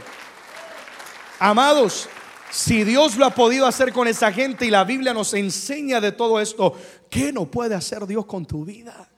Amados, 1.39 2.09
si 2.51 2.85
Dios 2.85 3.17
lo 3.17 3.27
ha 3.27 3.35
podido 3.35 3.67
hacer 3.67 3.93
con 3.93 4.09
esa 4.09 4.33
gente 4.33 4.67
y 4.67 4.71
la 4.71 4.85
Biblia 4.85 5.13
nos 5.13 5.35
enseña 5.35 6.01
de 6.01 6.13
todo 6.13 6.41
esto, 6.41 6.75
¿qué 7.11 7.33
no 7.33 7.51
puede 7.51 7.75
hacer 7.75 8.07
Dios 8.07 8.27
con 8.27 8.47
tu 8.47 8.65
vida? 8.65 9.09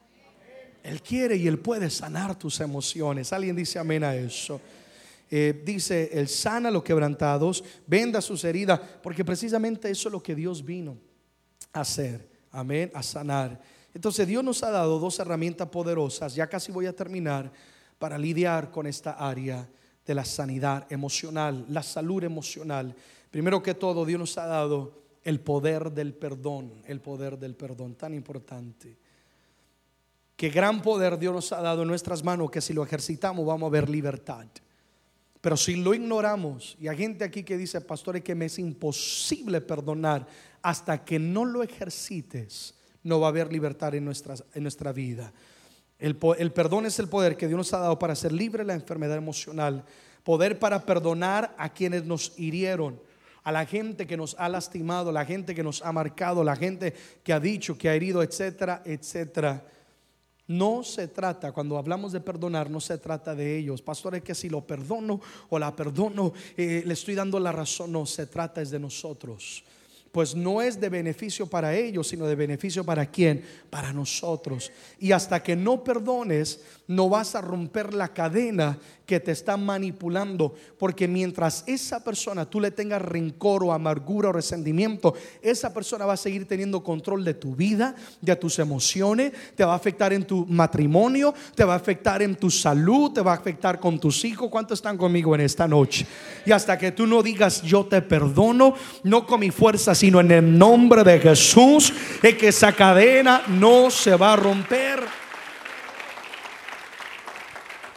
Él 0.82 1.02
quiere 1.02 1.36
y 1.36 1.46
Él 1.46 1.58
puede 1.58 1.90
sanar 1.90 2.38
tus 2.38 2.60
emociones. 2.60 3.32
Alguien 3.32 3.54
dice 3.54 3.78
amén 3.78 4.04
a 4.04 4.14
eso. 4.14 4.60
Eh, 5.30 5.62
dice, 5.64 6.08
Él 6.12 6.28
sana 6.28 6.70
los 6.70 6.82
quebrantados, 6.82 7.62
venda 7.86 8.20
sus 8.22 8.44
heridas, 8.44 8.80
porque 9.02 9.24
precisamente 9.24 9.90
eso 9.90 10.08
es 10.08 10.12
lo 10.12 10.22
que 10.22 10.34
Dios 10.34 10.64
vino 10.64 10.96
a 11.72 11.80
hacer. 11.80 12.26
Amén, 12.50 12.90
a 12.94 13.02
sanar. 13.02 13.60
Entonces 13.92 14.26
Dios 14.26 14.42
nos 14.42 14.62
ha 14.62 14.70
dado 14.70 14.98
dos 14.98 15.18
herramientas 15.18 15.68
poderosas, 15.68 16.34
ya 16.34 16.46
casi 16.46 16.72
voy 16.72 16.86
a 16.86 16.96
terminar, 16.96 17.52
para 17.98 18.16
lidiar 18.16 18.70
con 18.70 18.86
esta 18.86 19.12
área 19.12 19.68
de 20.06 20.14
la 20.14 20.24
sanidad 20.24 20.86
emocional, 20.90 21.66
la 21.68 21.82
salud 21.82 22.24
emocional. 22.24 22.94
Primero 23.30 23.62
que 23.62 23.74
todo, 23.74 24.04
Dios 24.04 24.18
nos 24.18 24.38
ha 24.38 24.46
dado 24.46 25.02
el 25.22 25.40
poder 25.40 25.92
del 25.92 26.14
perdón, 26.14 26.82
el 26.86 27.00
poder 27.00 27.38
del 27.38 27.54
perdón, 27.54 27.94
tan 27.94 28.14
importante. 28.14 28.96
Qué 30.36 30.50
gran 30.50 30.80
poder 30.82 31.18
Dios 31.18 31.34
nos 31.34 31.52
ha 31.52 31.60
dado 31.60 31.82
en 31.82 31.88
nuestras 31.88 32.22
manos 32.22 32.50
que 32.50 32.60
si 32.60 32.72
lo 32.72 32.84
ejercitamos 32.84 33.44
vamos 33.44 33.66
a 33.66 33.70
ver 33.70 33.90
libertad. 33.90 34.46
Pero 35.40 35.56
si 35.56 35.76
lo 35.76 35.94
ignoramos, 35.94 36.76
y 36.80 36.88
hay 36.88 36.96
gente 36.96 37.24
aquí 37.24 37.42
que 37.42 37.56
dice, 37.56 37.80
pastores, 37.80 38.22
que 38.22 38.34
me 38.34 38.46
es 38.46 38.58
imposible 38.58 39.60
perdonar 39.60 40.26
hasta 40.62 41.04
que 41.04 41.18
no 41.18 41.44
lo 41.44 41.62
ejercites, 41.62 42.74
no 43.02 43.20
va 43.20 43.28
a 43.28 43.30
haber 43.30 43.52
libertad 43.52 43.94
en, 43.94 44.10
en 44.54 44.62
nuestra 44.62 44.92
vida. 44.92 45.32
El, 45.98 46.16
el, 46.38 46.52
perdón 46.52 46.86
es 46.86 46.98
el 46.98 47.08
poder 47.08 47.36
que 47.36 47.46
Dios 47.46 47.58
nos 47.58 47.72
ha 47.72 47.78
dado 47.78 47.98
para 47.98 48.14
ser 48.14 48.32
libre 48.32 48.62
de 48.62 48.68
la 48.68 48.74
enfermedad 48.74 49.16
emocional, 49.16 49.84
poder 50.22 50.58
para 50.58 50.84
perdonar 50.84 51.54
a 51.58 51.72
quienes 51.72 52.04
nos 52.04 52.38
hirieron, 52.38 53.00
a 53.48 53.52
la 53.52 53.64
gente 53.64 54.06
que 54.06 54.18
nos 54.18 54.36
ha 54.38 54.46
lastimado, 54.46 55.10
la 55.10 55.24
gente 55.24 55.54
que 55.54 55.62
nos 55.62 55.80
ha 55.80 55.90
marcado, 55.90 56.44
la 56.44 56.54
gente 56.54 56.92
que 57.24 57.32
ha 57.32 57.40
dicho, 57.40 57.78
que 57.78 57.88
ha 57.88 57.94
herido, 57.94 58.22
etcétera, 58.22 58.82
etcétera. 58.84 59.64
No 60.46 60.84
se 60.84 61.08
trata, 61.08 61.50
cuando 61.52 61.78
hablamos 61.78 62.12
de 62.12 62.20
perdonar, 62.20 62.68
no 62.68 62.78
se 62.78 62.98
trata 62.98 63.34
de 63.34 63.56
ellos. 63.56 63.80
Pastores, 63.80 64.22
que 64.22 64.34
si 64.34 64.50
lo 64.50 64.66
perdono 64.66 65.22
o 65.48 65.58
la 65.58 65.74
perdono, 65.74 66.34
eh, 66.58 66.82
le 66.84 66.92
estoy 66.92 67.14
dando 67.14 67.40
la 67.40 67.50
razón. 67.50 67.90
No, 67.90 68.04
se 68.04 68.26
trata 68.26 68.60
es 68.60 68.70
de 68.70 68.80
nosotros 68.80 69.64
pues 70.12 70.34
no 70.34 70.62
es 70.62 70.80
de 70.80 70.88
beneficio 70.88 71.46
para 71.46 71.76
ellos, 71.76 72.08
sino 72.08 72.26
de 72.26 72.34
beneficio 72.34 72.82
para 72.82 73.06
quién? 73.06 73.44
Para 73.70 73.92
nosotros. 73.92 74.72
Y 74.98 75.12
hasta 75.12 75.42
que 75.42 75.54
no 75.54 75.84
perdones, 75.84 76.60
no 76.88 77.08
vas 77.10 77.34
a 77.34 77.42
romper 77.42 77.94
la 77.94 78.08
cadena 78.08 78.78
que 79.04 79.20
te 79.20 79.32
está 79.32 79.56
manipulando, 79.56 80.54
porque 80.78 81.08
mientras 81.08 81.64
esa 81.66 82.02
persona 82.02 82.44
tú 82.44 82.60
le 82.60 82.70
tengas 82.70 83.00
rencor 83.00 83.64
o 83.64 83.72
amargura 83.72 84.30
o 84.30 84.32
resentimiento, 84.32 85.14
esa 85.40 85.72
persona 85.72 86.04
va 86.04 86.14
a 86.14 86.18
seguir 86.18 86.46
teniendo 86.46 86.82
control 86.82 87.24
de 87.24 87.34
tu 87.34 87.54
vida, 87.54 87.94
de 88.20 88.36
tus 88.36 88.58
emociones, 88.58 89.32
te 89.54 89.64
va 89.64 89.72
a 89.72 89.76
afectar 89.76 90.12
en 90.12 90.26
tu 90.26 90.44
matrimonio, 90.46 91.34
te 91.54 91.64
va 91.64 91.74
a 91.74 91.76
afectar 91.76 92.22
en 92.22 92.36
tu 92.36 92.50
salud, 92.50 93.12
te 93.12 93.20
va 93.20 93.32
a 93.32 93.36
afectar 93.36 93.78
con 93.80 93.98
tus 93.98 94.24
hijos. 94.24 94.50
¿Cuántos 94.50 94.78
están 94.78 94.96
conmigo 94.96 95.34
en 95.34 95.42
esta 95.42 95.68
noche? 95.68 96.06
Y 96.44 96.52
hasta 96.52 96.78
que 96.78 96.92
tú 96.92 97.06
no 97.06 97.22
digas 97.22 97.62
yo 97.62 97.86
te 97.86 98.00
perdono, 98.02 98.74
no 99.04 99.26
con 99.26 99.40
mi 99.40 99.50
fuerza, 99.50 99.94
sino 99.94 100.20
en 100.20 100.30
el 100.30 100.58
nombre 100.58 101.04
de 101.04 101.18
Jesús, 101.18 101.92
es 102.22 102.34
que 102.34 102.48
esa 102.48 102.72
cadena 102.72 103.42
no 103.48 103.90
se 103.90 104.16
va 104.16 104.32
a 104.32 104.36
romper. 104.36 105.27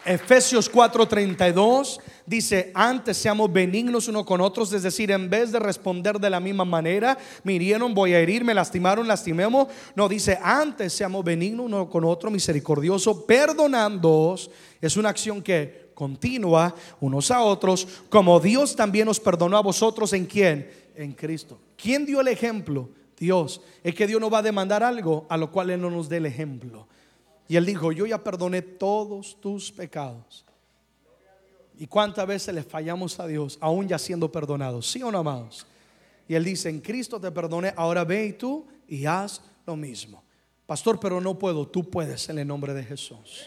Efesios 0.04 0.70
4:32 0.70 2.00
dice, 2.26 2.72
antes 2.74 3.16
seamos 3.16 3.52
benignos 3.52 4.08
uno 4.08 4.24
con 4.24 4.40
otros, 4.40 4.72
es 4.72 4.82
decir, 4.82 5.10
en 5.10 5.30
vez 5.30 5.52
de 5.52 5.60
responder 5.60 6.18
de 6.18 6.30
la 6.30 6.40
misma 6.40 6.64
manera, 6.64 7.16
me 7.44 7.52
hirieron, 7.52 7.94
voy 7.94 8.14
a 8.14 8.18
herir, 8.18 8.44
me 8.44 8.54
lastimaron, 8.54 9.06
lastimemos. 9.06 9.68
No, 9.94 10.08
dice, 10.08 10.38
antes 10.42 10.92
seamos 10.92 11.24
benignos 11.24 11.66
uno 11.66 11.88
con 11.88 12.04
otro, 12.04 12.30
misericordioso, 12.30 13.24
perdonándoos. 13.26 14.50
Es 14.80 14.96
una 14.96 15.10
acción 15.10 15.40
que 15.40 15.92
continúa 15.94 16.74
unos 17.00 17.30
a 17.30 17.42
otros, 17.42 17.86
como 18.08 18.40
Dios 18.40 18.74
también 18.74 19.06
nos 19.06 19.20
perdonó 19.20 19.56
a 19.56 19.62
vosotros 19.62 20.12
en 20.12 20.26
quién? 20.26 20.70
En 20.96 21.12
Cristo. 21.12 21.58
¿Quién 21.76 22.04
dio 22.04 22.20
el 22.20 22.28
ejemplo? 22.28 22.88
Dios. 23.16 23.60
Es 23.84 23.94
que 23.94 24.08
Dios 24.08 24.20
no 24.20 24.30
va 24.30 24.38
a 24.38 24.42
demandar 24.42 24.82
algo 24.82 25.26
a 25.28 25.36
lo 25.36 25.52
cual 25.52 25.70
Él 25.70 25.80
no 25.80 25.90
nos 25.90 26.08
dé 26.08 26.16
el 26.16 26.26
ejemplo. 26.26 26.88
Y 27.52 27.56
él 27.58 27.66
dijo, 27.66 27.92
yo 27.92 28.06
ya 28.06 28.16
perdoné 28.16 28.62
todos 28.62 29.38
tus 29.38 29.70
pecados. 29.70 30.42
¿Y 31.78 31.86
cuántas 31.86 32.26
veces 32.26 32.54
le 32.54 32.62
fallamos 32.62 33.20
a 33.20 33.26
Dios, 33.26 33.58
aún 33.60 33.86
ya 33.86 33.98
siendo 33.98 34.32
perdonados? 34.32 34.90
¿Sí 34.90 35.02
o 35.02 35.12
no, 35.12 35.18
amados? 35.18 35.66
Y 36.26 36.34
él 36.34 36.44
dice, 36.44 36.70
en 36.70 36.80
Cristo 36.80 37.20
te 37.20 37.30
perdoné, 37.30 37.74
ahora 37.76 38.04
ve 38.04 38.24
y 38.24 38.32
tú 38.32 38.66
y 38.88 39.04
haz 39.04 39.42
lo 39.66 39.76
mismo. 39.76 40.24
Pastor, 40.64 40.98
pero 40.98 41.20
no 41.20 41.38
puedo, 41.38 41.68
tú 41.68 41.90
puedes 41.90 42.26
en 42.30 42.38
el 42.38 42.46
nombre 42.46 42.72
de 42.72 42.84
Jesús. 42.84 43.46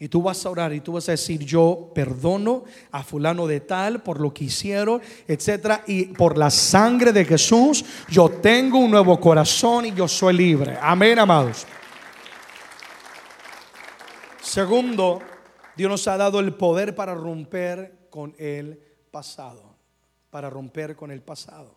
Y 0.00 0.08
tú 0.08 0.20
vas 0.20 0.44
a 0.44 0.50
orar 0.50 0.72
y 0.72 0.80
tú 0.80 0.94
vas 0.94 1.08
a 1.08 1.12
decir, 1.12 1.44
yo 1.44 1.92
perdono 1.94 2.64
a 2.90 3.04
fulano 3.04 3.46
de 3.46 3.60
tal 3.60 4.02
por 4.02 4.18
lo 4.18 4.34
que 4.34 4.46
hicieron, 4.46 5.00
etcétera, 5.28 5.84
y 5.86 6.06
por 6.06 6.36
la 6.36 6.50
sangre 6.50 7.12
de 7.12 7.24
Jesús, 7.24 7.84
yo 8.10 8.30
tengo 8.30 8.80
un 8.80 8.90
nuevo 8.90 9.20
corazón 9.20 9.86
y 9.86 9.94
yo 9.94 10.08
soy 10.08 10.34
libre. 10.34 10.76
Amén, 10.82 11.20
amados. 11.20 11.68
Segundo, 14.48 15.20
Dios 15.76 15.90
nos 15.90 16.08
ha 16.08 16.16
dado 16.16 16.40
el 16.40 16.54
poder 16.54 16.94
para 16.94 17.14
romper 17.14 18.06
con 18.08 18.34
el 18.38 18.80
pasado, 19.10 19.76
para 20.30 20.48
romper 20.48 20.96
con 20.96 21.10
el 21.10 21.20
pasado. 21.20 21.76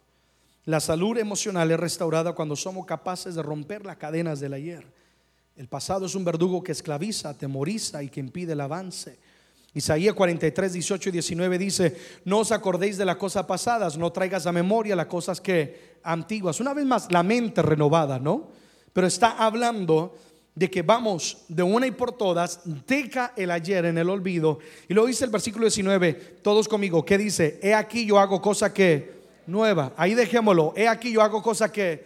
La 0.64 0.80
salud 0.80 1.18
emocional 1.18 1.70
es 1.70 1.78
restaurada 1.78 2.32
cuando 2.32 2.56
somos 2.56 2.86
capaces 2.86 3.36
de 3.36 3.44
romper 3.44 3.86
las 3.86 3.98
cadenas 3.98 4.40
del 4.40 4.54
ayer. 4.54 4.88
El 5.58 5.68
pasado 5.68 6.06
es 6.06 6.16
un 6.16 6.24
verdugo 6.24 6.64
que 6.64 6.72
esclaviza, 6.72 7.32
atemoriza 7.32 8.04
y 8.04 8.08
que 8.08 8.22
impide 8.22 8.54
el 8.54 8.62
avance. 8.62 9.20
Isaías 9.74 10.16
43, 10.16 10.72
18 10.72 11.10
y 11.10 11.12
19 11.12 11.58
dice, 11.58 11.98
no 12.24 12.40
os 12.40 12.54
acordéis 12.54 12.98
de 12.98 13.04
las 13.04 13.18
cosas 13.18 13.48
pasadas, 13.48 13.98
no 13.98 14.14
traigas 14.14 14.46
a 14.46 14.54
memoria 14.54 14.96
las 14.96 15.08
cosas 15.08 15.42
que 15.42 15.98
antiguas. 16.04 16.62
Una 16.62 16.74
vez 16.74 16.86
más, 16.86 17.12
la 17.12 17.22
mente 17.22 17.62
renovada, 17.62 18.18
¿no? 18.18 18.50
Pero 18.94 19.08
está 19.08 19.32
hablando 19.32 20.16
de 20.54 20.70
que 20.70 20.82
vamos 20.82 21.46
de 21.48 21.64
una 21.64 21.88
y 21.88 21.92
por 21.92 22.12
todas, 22.12 22.62
deja 22.66 23.34
el 23.38 23.52
ayer 23.52 23.86
en 23.86 23.98
el 23.98 24.10
olvido. 24.10 24.60
Y 24.88 24.94
luego 24.94 25.08
dice 25.08 25.26
el 25.26 25.32
versículo 25.32 25.66
19, 25.66 26.14
todos 26.42 26.68
conmigo, 26.68 27.06
¿qué 27.06 27.18
dice? 27.18 27.60
He 27.64 27.74
aquí 27.74 28.06
yo 28.06 28.20
hago 28.20 28.42
cosa 28.42 28.74
que 28.74 29.22
nueva. 29.48 29.94
Ahí 29.96 30.14
dejémoslo. 30.14 30.74
He 30.76 30.88
aquí 30.88 31.12
yo 31.12 31.22
hago 31.22 31.42
cosa 31.42 31.72
que, 31.72 32.06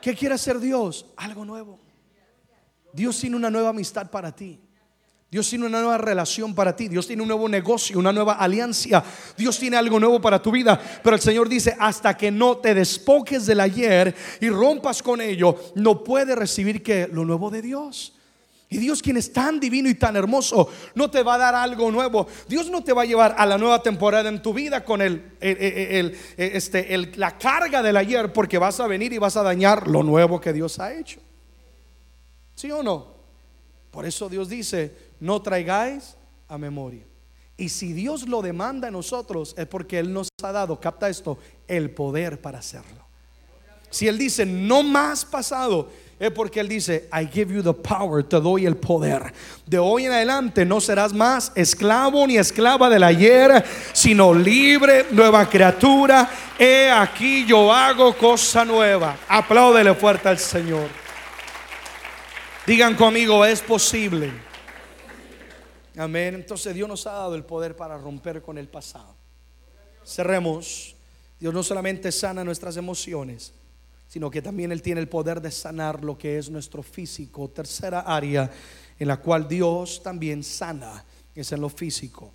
¿qué 0.00 0.14
quiere 0.14 0.34
hacer 0.34 0.58
Dios? 0.58 1.06
Algo 1.16 1.44
nuevo. 1.44 1.78
Dios 2.92 3.18
tiene 3.18 3.36
una 3.36 3.50
nueva 3.50 3.70
amistad 3.70 4.10
para 4.10 4.34
ti. 4.34 4.60
Dios 5.34 5.50
tiene 5.50 5.66
una 5.66 5.80
nueva 5.80 5.98
relación 5.98 6.54
para 6.54 6.76
ti. 6.76 6.86
Dios 6.86 7.08
tiene 7.08 7.20
un 7.20 7.26
nuevo 7.26 7.48
negocio, 7.48 7.98
una 7.98 8.12
nueva 8.12 8.34
alianza. 8.34 9.02
Dios 9.36 9.58
tiene 9.58 9.76
algo 9.76 9.98
nuevo 9.98 10.20
para 10.20 10.40
tu 10.40 10.52
vida. 10.52 10.80
Pero 11.02 11.16
el 11.16 11.20
Señor 11.20 11.48
dice, 11.48 11.76
hasta 11.76 12.16
que 12.16 12.30
no 12.30 12.58
te 12.58 12.72
despoques 12.72 13.44
del 13.44 13.58
ayer 13.58 14.14
y 14.40 14.48
rompas 14.48 15.02
con 15.02 15.20
ello, 15.20 15.56
no 15.74 16.04
puedes 16.04 16.38
recibir 16.38 16.84
que 16.84 17.08
lo 17.08 17.24
nuevo 17.24 17.50
de 17.50 17.62
Dios. 17.62 18.14
Y 18.68 18.78
Dios 18.78 19.02
quien 19.02 19.16
es 19.16 19.32
tan 19.32 19.58
divino 19.58 19.88
y 19.88 19.96
tan 19.96 20.14
hermoso, 20.14 20.68
no 20.94 21.10
te 21.10 21.24
va 21.24 21.34
a 21.34 21.38
dar 21.38 21.56
algo 21.56 21.90
nuevo. 21.90 22.28
Dios 22.46 22.70
no 22.70 22.84
te 22.84 22.92
va 22.92 23.02
a 23.02 23.06
llevar 23.06 23.34
a 23.36 23.44
la 23.44 23.58
nueva 23.58 23.82
temporada 23.82 24.28
en 24.28 24.40
tu 24.40 24.54
vida 24.54 24.84
con 24.84 25.02
el, 25.02 25.32
este, 25.40 26.96
la 27.16 27.36
carga 27.36 27.82
del 27.82 27.96
ayer 27.96 28.32
porque 28.32 28.56
vas 28.56 28.78
a 28.78 28.86
venir 28.86 29.12
y 29.12 29.18
vas 29.18 29.36
a 29.36 29.42
dañar 29.42 29.88
lo 29.88 30.04
nuevo 30.04 30.40
que 30.40 30.52
Dios 30.52 30.78
ha 30.78 30.94
hecho. 30.94 31.18
¿Sí 32.54 32.70
o 32.70 32.84
no? 32.84 33.14
Por 33.94 34.06
eso 34.06 34.28
Dios 34.28 34.48
dice, 34.48 35.03
no 35.24 35.40
traigáis 35.40 36.18
a 36.48 36.58
memoria. 36.58 37.02
Y 37.56 37.70
si 37.70 37.94
Dios 37.94 38.28
lo 38.28 38.42
demanda 38.42 38.88
a 38.88 38.90
nosotros 38.90 39.54
es 39.56 39.66
porque 39.66 39.98
Él 39.98 40.12
nos 40.12 40.28
ha 40.42 40.52
dado, 40.52 40.78
capta 40.78 41.08
esto, 41.08 41.38
el 41.66 41.90
poder 41.90 42.42
para 42.42 42.58
hacerlo. 42.58 43.06
Si 43.88 44.06
Él 44.06 44.18
dice 44.18 44.44
no 44.44 44.82
más 44.82 45.24
pasado, 45.24 45.88
es 46.20 46.30
porque 46.30 46.60
Él 46.60 46.68
dice, 46.68 47.08
I 47.10 47.26
give 47.26 47.54
you 47.54 47.62
the 47.62 47.72
power, 47.72 48.22
te 48.22 48.38
doy 48.38 48.66
el 48.66 48.76
poder. 48.76 49.32
De 49.64 49.78
hoy 49.78 50.04
en 50.04 50.12
adelante 50.12 50.66
no 50.66 50.78
serás 50.78 51.14
más 51.14 51.52
esclavo 51.54 52.26
ni 52.26 52.36
esclava 52.36 52.90
del 52.90 53.02
ayer, 53.02 53.64
sino 53.94 54.34
libre, 54.34 55.06
nueva 55.10 55.48
criatura. 55.48 56.28
He 56.58 56.90
aquí 56.90 57.46
yo 57.46 57.72
hago 57.72 58.14
cosa 58.14 58.62
nueva. 58.62 59.16
Apláudele 59.26 59.94
fuerte 59.94 60.28
al 60.28 60.38
Señor. 60.38 60.88
Digan 62.66 62.94
conmigo, 62.94 63.42
es 63.42 63.62
posible. 63.62 64.43
Amén. 65.96 66.34
Entonces 66.34 66.74
Dios 66.74 66.88
nos 66.88 67.06
ha 67.06 67.12
dado 67.12 67.34
el 67.34 67.44
poder 67.44 67.76
para 67.76 67.96
romper 67.96 68.42
con 68.42 68.58
el 68.58 68.68
pasado. 68.68 69.14
Cerremos. 70.04 70.96
Dios 71.38 71.52
no 71.52 71.62
solamente 71.62 72.10
sana 72.10 72.44
nuestras 72.44 72.76
emociones, 72.76 73.52
sino 74.08 74.30
que 74.30 74.40
también 74.40 74.72
Él 74.72 74.82
tiene 74.82 75.00
el 75.00 75.08
poder 75.08 75.40
de 75.40 75.50
sanar 75.50 76.02
lo 76.02 76.16
que 76.16 76.38
es 76.38 76.48
nuestro 76.48 76.82
físico. 76.82 77.48
Tercera 77.48 78.00
área 78.00 78.50
en 78.98 79.08
la 79.08 79.18
cual 79.18 79.46
Dios 79.48 80.02
también 80.02 80.42
sana 80.42 81.04
es 81.34 81.52
en 81.52 81.60
lo 81.60 81.68
físico. 81.68 82.32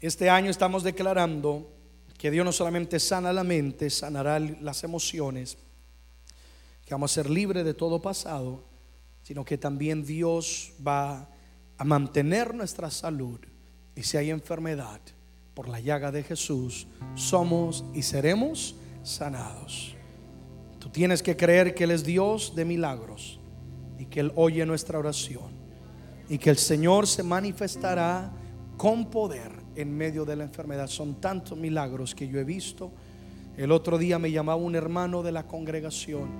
Este 0.00 0.30
año 0.30 0.50
estamos 0.50 0.84
declarando 0.84 1.68
que 2.16 2.30
Dios 2.30 2.44
no 2.44 2.52
solamente 2.52 3.00
sana 3.00 3.32
la 3.32 3.42
mente, 3.42 3.90
sanará 3.90 4.38
las 4.38 4.84
emociones, 4.84 5.58
que 6.86 6.94
vamos 6.94 7.10
a 7.10 7.14
ser 7.14 7.28
libres 7.28 7.64
de 7.64 7.74
todo 7.74 8.00
pasado, 8.00 8.62
sino 9.28 9.44
que 9.44 9.58
también 9.58 10.06
Dios 10.06 10.72
va 10.86 11.28
a 11.76 11.84
mantener 11.84 12.54
nuestra 12.54 12.90
salud. 12.90 13.38
Y 13.94 14.02
si 14.02 14.16
hay 14.16 14.30
enfermedad, 14.30 15.02
por 15.52 15.68
la 15.68 15.80
llaga 15.80 16.10
de 16.10 16.22
Jesús, 16.22 16.86
somos 17.14 17.84
y 17.92 18.00
seremos 18.00 18.74
sanados. 19.02 19.94
Tú 20.78 20.88
tienes 20.88 21.22
que 21.22 21.36
creer 21.36 21.74
que 21.74 21.84
Él 21.84 21.90
es 21.90 22.04
Dios 22.04 22.54
de 22.56 22.64
milagros 22.64 23.38
y 23.98 24.06
que 24.06 24.20
Él 24.20 24.32
oye 24.34 24.64
nuestra 24.64 24.98
oración 24.98 25.50
y 26.26 26.38
que 26.38 26.48
el 26.48 26.56
Señor 26.56 27.06
se 27.06 27.22
manifestará 27.22 28.32
con 28.78 29.10
poder 29.10 29.52
en 29.76 29.94
medio 29.94 30.24
de 30.24 30.36
la 30.36 30.44
enfermedad. 30.44 30.86
Son 30.86 31.20
tantos 31.20 31.58
milagros 31.58 32.14
que 32.14 32.28
yo 32.28 32.38
he 32.38 32.44
visto. 32.44 32.92
El 33.58 33.72
otro 33.72 33.98
día 33.98 34.18
me 34.18 34.30
llamaba 34.30 34.56
un 34.56 34.74
hermano 34.74 35.22
de 35.22 35.32
la 35.32 35.46
congregación, 35.46 36.30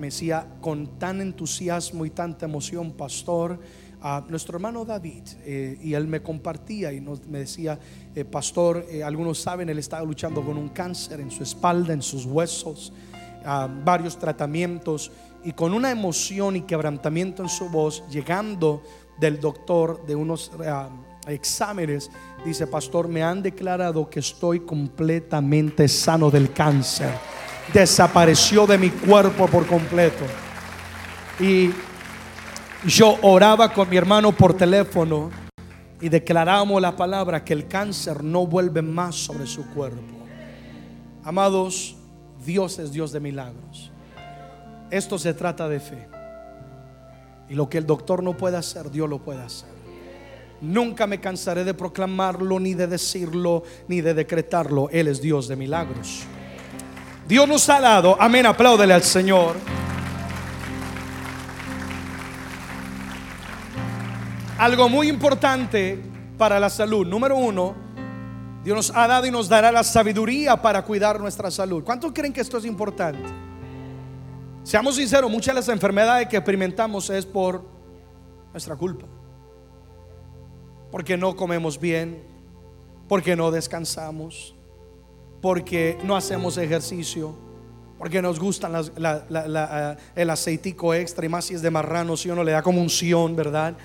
me 0.00 0.06
decía 0.06 0.46
con 0.62 0.98
tan 0.98 1.20
entusiasmo 1.20 2.06
y 2.06 2.10
tanta 2.10 2.46
emoción, 2.46 2.92
pastor, 2.92 3.60
a 4.00 4.24
nuestro 4.26 4.56
hermano 4.56 4.86
David, 4.86 5.24
eh, 5.44 5.78
y 5.82 5.92
él 5.92 6.06
me 6.06 6.22
compartía 6.22 6.90
y 6.90 7.02
nos, 7.02 7.26
me 7.26 7.40
decía, 7.40 7.78
eh, 8.14 8.24
pastor, 8.24 8.86
eh, 8.88 9.04
algunos 9.04 9.38
saben, 9.38 9.68
él 9.68 9.78
estaba 9.78 10.02
luchando 10.02 10.42
con 10.42 10.56
un 10.56 10.70
cáncer 10.70 11.20
en 11.20 11.30
su 11.30 11.42
espalda, 11.42 11.92
en 11.92 12.00
sus 12.00 12.24
huesos, 12.24 12.94
varios 13.84 14.18
tratamientos, 14.18 15.12
y 15.44 15.52
con 15.52 15.74
una 15.74 15.90
emoción 15.90 16.56
y 16.56 16.62
quebrantamiento 16.62 17.42
en 17.42 17.48
su 17.50 17.68
voz, 17.68 18.02
llegando 18.10 18.82
del 19.18 19.38
doctor 19.38 20.06
de 20.06 20.14
unos 20.14 20.50
exámenes, 21.26 22.10
dice, 22.44 22.66
pastor, 22.66 23.08
me 23.08 23.22
han 23.22 23.42
declarado 23.42 24.08
que 24.08 24.20
estoy 24.20 24.60
completamente 24.60 25.88
sano 25.88 26.30
del 26.30 26.52
cáncer. 26.52 27.12
Desapareció 27.72 28.66
de 28.66 28.78
mi 28.78 28.90
cuerpo 28.90 29.46
por 29.46 29.66
completo. 29.66 30.24
Y 31.38 31.70
yo 32.86 33.16
oraba 33.22 33.72
con 33.72 33.88
mi 33.88 33.96
hermano 33.96 34.32
por 34.32 34.54
teléfono 34.56 35.30
y 36.00 36.08
declaramos 36.08 36.80
la 36.80 36.96
palabra 36.96 37.44
que 37.44 37.52
el 37.52 37.68
cáncer 37.68 38.24
no 38.24 38.46
vuelve 38.46 38.82
más 38.82 39.14
sobre 39.14 39.46
su 39.46 39.68
cuerpo. 39.70 40.18
Amados, 41.22 41.96
Dios 42.44 42.78
es 42.78 42.90
Dios 42.90 43.12
de 43.12 43.20
milagros. 43.20 43.90
Esto 44.90 45.18
se 45.18 45.34
trata 45.34 45.68
de 45.68 45.78
fe. 45.78 46.08
Y 47.48 47.54
lo 47.54 47.68
que 47.68 47.78
el 47.78 47.86
doctor 47.86 48.22
no 48.22 48.36
puede 48.36 48.56
hacer, 48.56 48.90
Dios 48.90 49.08
lo 49.08 49.18
puede 49.18 49.42
hacer. 49.42 49.68
Nunca 50.60 51.06
me 51.06 51.20
cansaré 51.20 51.64
de 51.64 51.74
proclamarlo, 51.74 52.60
ni 52.60 52.74
de 52.74 52.86
decirlo, 52.86 53.62
ni 53.88 54.00
de 54.00 54.14
decretarlo. 54.14 54.88
Él 54.90 55.08
es 55.08 55.20
Dios 55.20 55.48
de 55.48 55.56
milagros. 55.56 56.24
Dios 57.30 57.48
nos 57.48 57.66
ha 57.70 57.80
dado, 57.80 58.16
amén, 58.20 58.44
apláudele 58.44 58.92
al 58.92 59.02
Señor. 59.02 59.56
Algo 64.58 64.88
muy 64.90 65.08
importante 65.08 65.98
para 66.36 66.60
la 66.60 66.68
salud. 66.68 67.06
Número 67.06 67.36
uno, 67.36 67.74
Dios 68.62 68.76
nos 68.76 68.94
ha 68.94 69.06
dado 69.06 69.26
y 69.26 69.30
nos 69.30 69.48
dará 69.48 69.72
la 69.72 69.82
sabiduría 69.82 70.60
para 70.60 70.82
cuidar 70.82 71.18
nuestra 71.18 71.50
salud. 71.50 71.82
¿Cuántos 71.82 72.12
creen 72.12 72.32
que 72.32 72.42
esto 72.42 72.58
es 72.58 72.66
importante? 72.66 73.22
Seamos 74.62 74.96
sinceros, 74.96 75.30
muchas 75.30 75.54
de 75.54 75.60
las 75.60 75.68
enfermedades 75.70 76.28
que 76.28 76.36
experimentamos 76.36 77.08
es 77.08 77.24
por 77.24 77.64
nuestra 78.52 78.76
culpa 78.76 79.06
porque 80.90 81.16
no 81.16 81.36
comemos 81.36 81.78
bien, 81.78 82.22
porque 83.08 83.36
no 83.36 83.50
descansamos, 83.50 84.54
porque 85.40 85.98
no 86.04 86.16
hacemos 86.16 86.58
ejercicio, 86.58 87.34
porque 87.98 88.22
nos 88.22 88.38
gusta 88.38 88.70
eh, 88.70 89.96
el 90.14 90.30
aceitico 90.30 90.94
extra 90.94 91.26
y 91.26 91.28
más 91.28 91.46
si 91.46 91.54
es 91.54 91.62
de 91.62 91.70
marrano, 91.70 92.16
si 92.16 92.30
uno 92.30 92.44
le 92.44 92.52
da 92.52 92.62
como 92.62 92.80
unción, 92.80 93.36
¿verdad? 93.36 93.76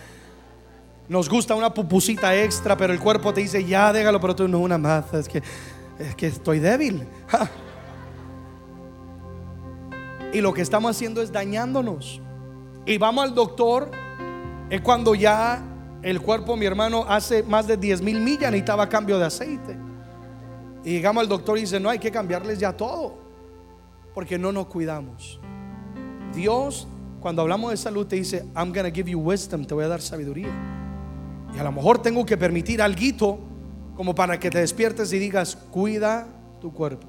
Nos 1.07 1.29
gusta 1.29 1.53
una 1.53 1.73
pupusita 1.73 2.35
extra, 2.35 2.75
pero 2.75 2.91
el 2.91 2.99
cuerpo 2.99 3.33
te 3.33 3.41
dice, 3.41 3.63
ya 3.63 3.93
déjalo, 3.93 4.19
pero 4.19 4.35
tú 4.35 4.47
no 4.47 4.59
una 4.59 4.77
más, 4.77 5.13
es 5.13 5.27
que, 5.27 5.43
es 5.99 6.15
que 6.15 6.27
estoy 6.27 6.59
débil. 6.59 7.05
Y 10.33 10.41
lo 10.41 10.53
que 10.53 10.61
estamos 10.61 10.91
haciendo 10.91 11.21
es 11.21 11.31
dañándonos. 11.31 12.19
Y 12.85 12.97
vamos 12.97 13.23
al 13.23 13.33
doctor, 13.33 13.89
es 14.69 14.81
cuando 14.81 15.15
ya 15.15 15.63
el 16.01 16.21
cuerpo, 16.21 16.57
mi 16.57 16.65
hermano, 16.65 17.05
hace 17.07 17.41
más 17.43 17.67
de 17.67 17.77
10 17.77 18.01
mil 18.01 18.19
millas 18.19 18.51
necesitaba 18.51 18.89
cambio 18.89 19.17
de 19.17 19.25
aceite. 19.25 19.77
Y 20.85 20.91
llegamos 20.91 21.21
al 21.21 21.27
doctor 21.27 21.57
y 21.57 21.61
dice, 21.61 21.79
no, 21.79 21.89
hay 21.89 21.99
que 21.99 22.11
cambiarles 22.11 22.59
ya 22.59 22.71
todo. 22.71 23.17
Porque 24.13 24.37
no 24.37 24.51
nos 24.51 24.67
cuidamos. 24.67 25.39
Dios, 26.33 26.87
cuando 27.19 27.41
hablamos 27.41 27.71
de 27.71 27.77
salud, 27.77 28.05
te 28.05 28.15
dice, 28.15 28.45
I'm 28.55 28.71
gonna 28.71 28.91
give 28.91 29.09
you 29.09 29.19
wisdom, 29.19 29.65
te 29.65 29.73
voy 29.73 29.83
a 29.83 29.87
dar 29.87 30.01
sabiduría. 30.01 30.49
Y 31.55 31.59
a 31.59 31.63
lo 31.63 31.71
mejor 31.71 32.01
tengo 32.01 32.25
que 32.25 32.37
permitir 32.37 32.81
algo 32.81 33.39
como 33.95 34.13
para 34.13 34.39
que 34.39 34.49
te 34.49 34.59
despiertes 34.59 35.11
y 35.11 35.19
digas, 35.19 35.55
cuida 35.71 36.27
tu 36.61 36.71
cuerpo. 36.71 37.07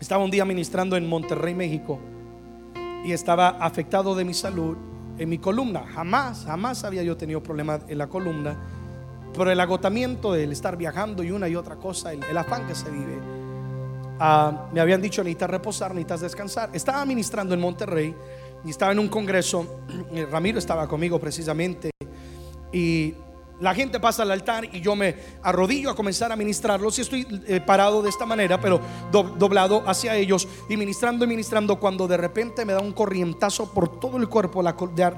Estaba 0.00 0.24
un 0.24 0.30
día 0.30 0.44
ministrando 0.44 0.96
en 0.96 1.08
Monterrey, 1.08 1.54
México, 1.54 1.98
y 3.04 3.12
estaba 3.12 3.48
afectado 3.48 4.14
de 4.14 4.24
mi 4.24 4.32
salud 4.32 4.76
en 5.18 5.28
mi 5.28 5.38
columna. 5.38 5.84
Jamás, 5.92 6.44
jamás 6.46 6.84
había 6.84 7.02
yo 7.02 7.16
tenido 7.16 7.42
problemas 7.42 7.82
en 7.88 7.98
la 7.98 8.06
columna. 8.06 8.56
Pero 9.38 9.52
el 9.52 9.60
agotamiento 9.60 10.32
del 10.32 10.50
estar 10.50 10.76
viajando 10.76 11.22
y 11.22 11.30
una 11.30 11.48
y 11.48 11.54
otra 11.54 11.76
cosa, 11.76 12.12
el, 12.12 12.36
afán 12.36 12.66
que 12.66 12.74
se 12.74 12.90
vive. 12.90 13.18
Ah, 14.18 14.68
me 14.72 14.80
habían 14.80 15.00
dicho, 15.00 15.22
necesitas 15.22 15.48
reposar, 15.48 15.90
necesitas 15.92 16.20
descansar. 16.22 16.70
Estaba 16.72 17.04
ministrando 17.04 17.54
en 17.54 17.60
Monterrey 17.60 18.14
y 18.64 18.70
estaba 18.70 18.90
en 18.90 18.98
un 18.98 19.08
congreso. 19.08 19.82
Ramiro 20.32 20.58
estaba 20.58 20.88
conmigo 20.88 21.20
precisamente. 21.20 21.92
Y 22.72 23.14
la 23.60 23.74
gente 23.74 24.00
pasa 24.00 24.24
al 24.24 24.32
altar 24.32 24.64
y 24.72 24.80
yo 24.80 24.96
me 24.96 25.14
arrodillo 25.42 25.90
a 25.90 25.94
comenzar 25.94 26.32
a 26.32 26.36
ministrarlos 26.36 26.98
y 26.98 27.02
estoy 27.02 27.42
eh, 27.46 27.60
parado 27.60 28.02
de 28.02 28.08
esta 28.08 28.26
manera, 28.26 28.60
pero 28.60 28.80
doblado 29.10 29.82
hacia 29.88 30.16
ellos 30.16 30.48
y 30.68 30.76
ministrando 30.76 31.24
y 31.24 31.28
ministrando 31.28 31.78
cuando 31.78 32.08
de 32.08 32.16
repente 32.16 32.64
me 32.64 32.72
da 32.72 32.80
un 32.80 32.92
corrientazo 32.92 33.72
por 33.72 34.00
todo 34.00 34.16
el 34.16 34.28
cuerpo, 34.28 34.64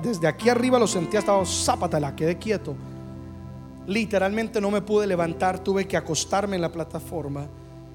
desde 0.02 0.28
aquí 0.28 0.50
arriba 0.50 0.78
lo 0.78 0.86
sentía, 0.86 1.20
estaba 1.20 1.44
zapatala, 1.46 2.14
quedé 2.14 2.36
quieto. 2.36 2.76
Literalmente 3.86 4.60
no 4.60 4.70
me 4.70 4.82
pude 4.82 5.06
levantar, 5.06 5.58
tuve 5.58 5.86
que 5.86 5.96
acostarme 5.96 6.56
en 6.56 6.62
la 6.62 6.70
plataforma 6.70 7.46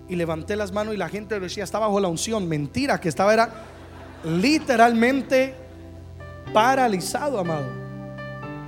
y 0.08 0.16
levanté 0.16 0.56
las 0.56 0.72
manos 0.72 0.94
y 0.94 0.98
la 0.98 1.10
gente 1.10 1.40
decía, 1.40 1.64
estaba 1.64 1.88
bajo 1.88 2.00
la 2.00 2.08
unción. 2.08 2.48
Mentira, 2.48 3.00
que 3.00 3.10
estaba 3.10 3.34
era 3.34 3.50
literalmente 4.24 5.56
paralizado, 6.54 7.40
amado. 7.40 7.66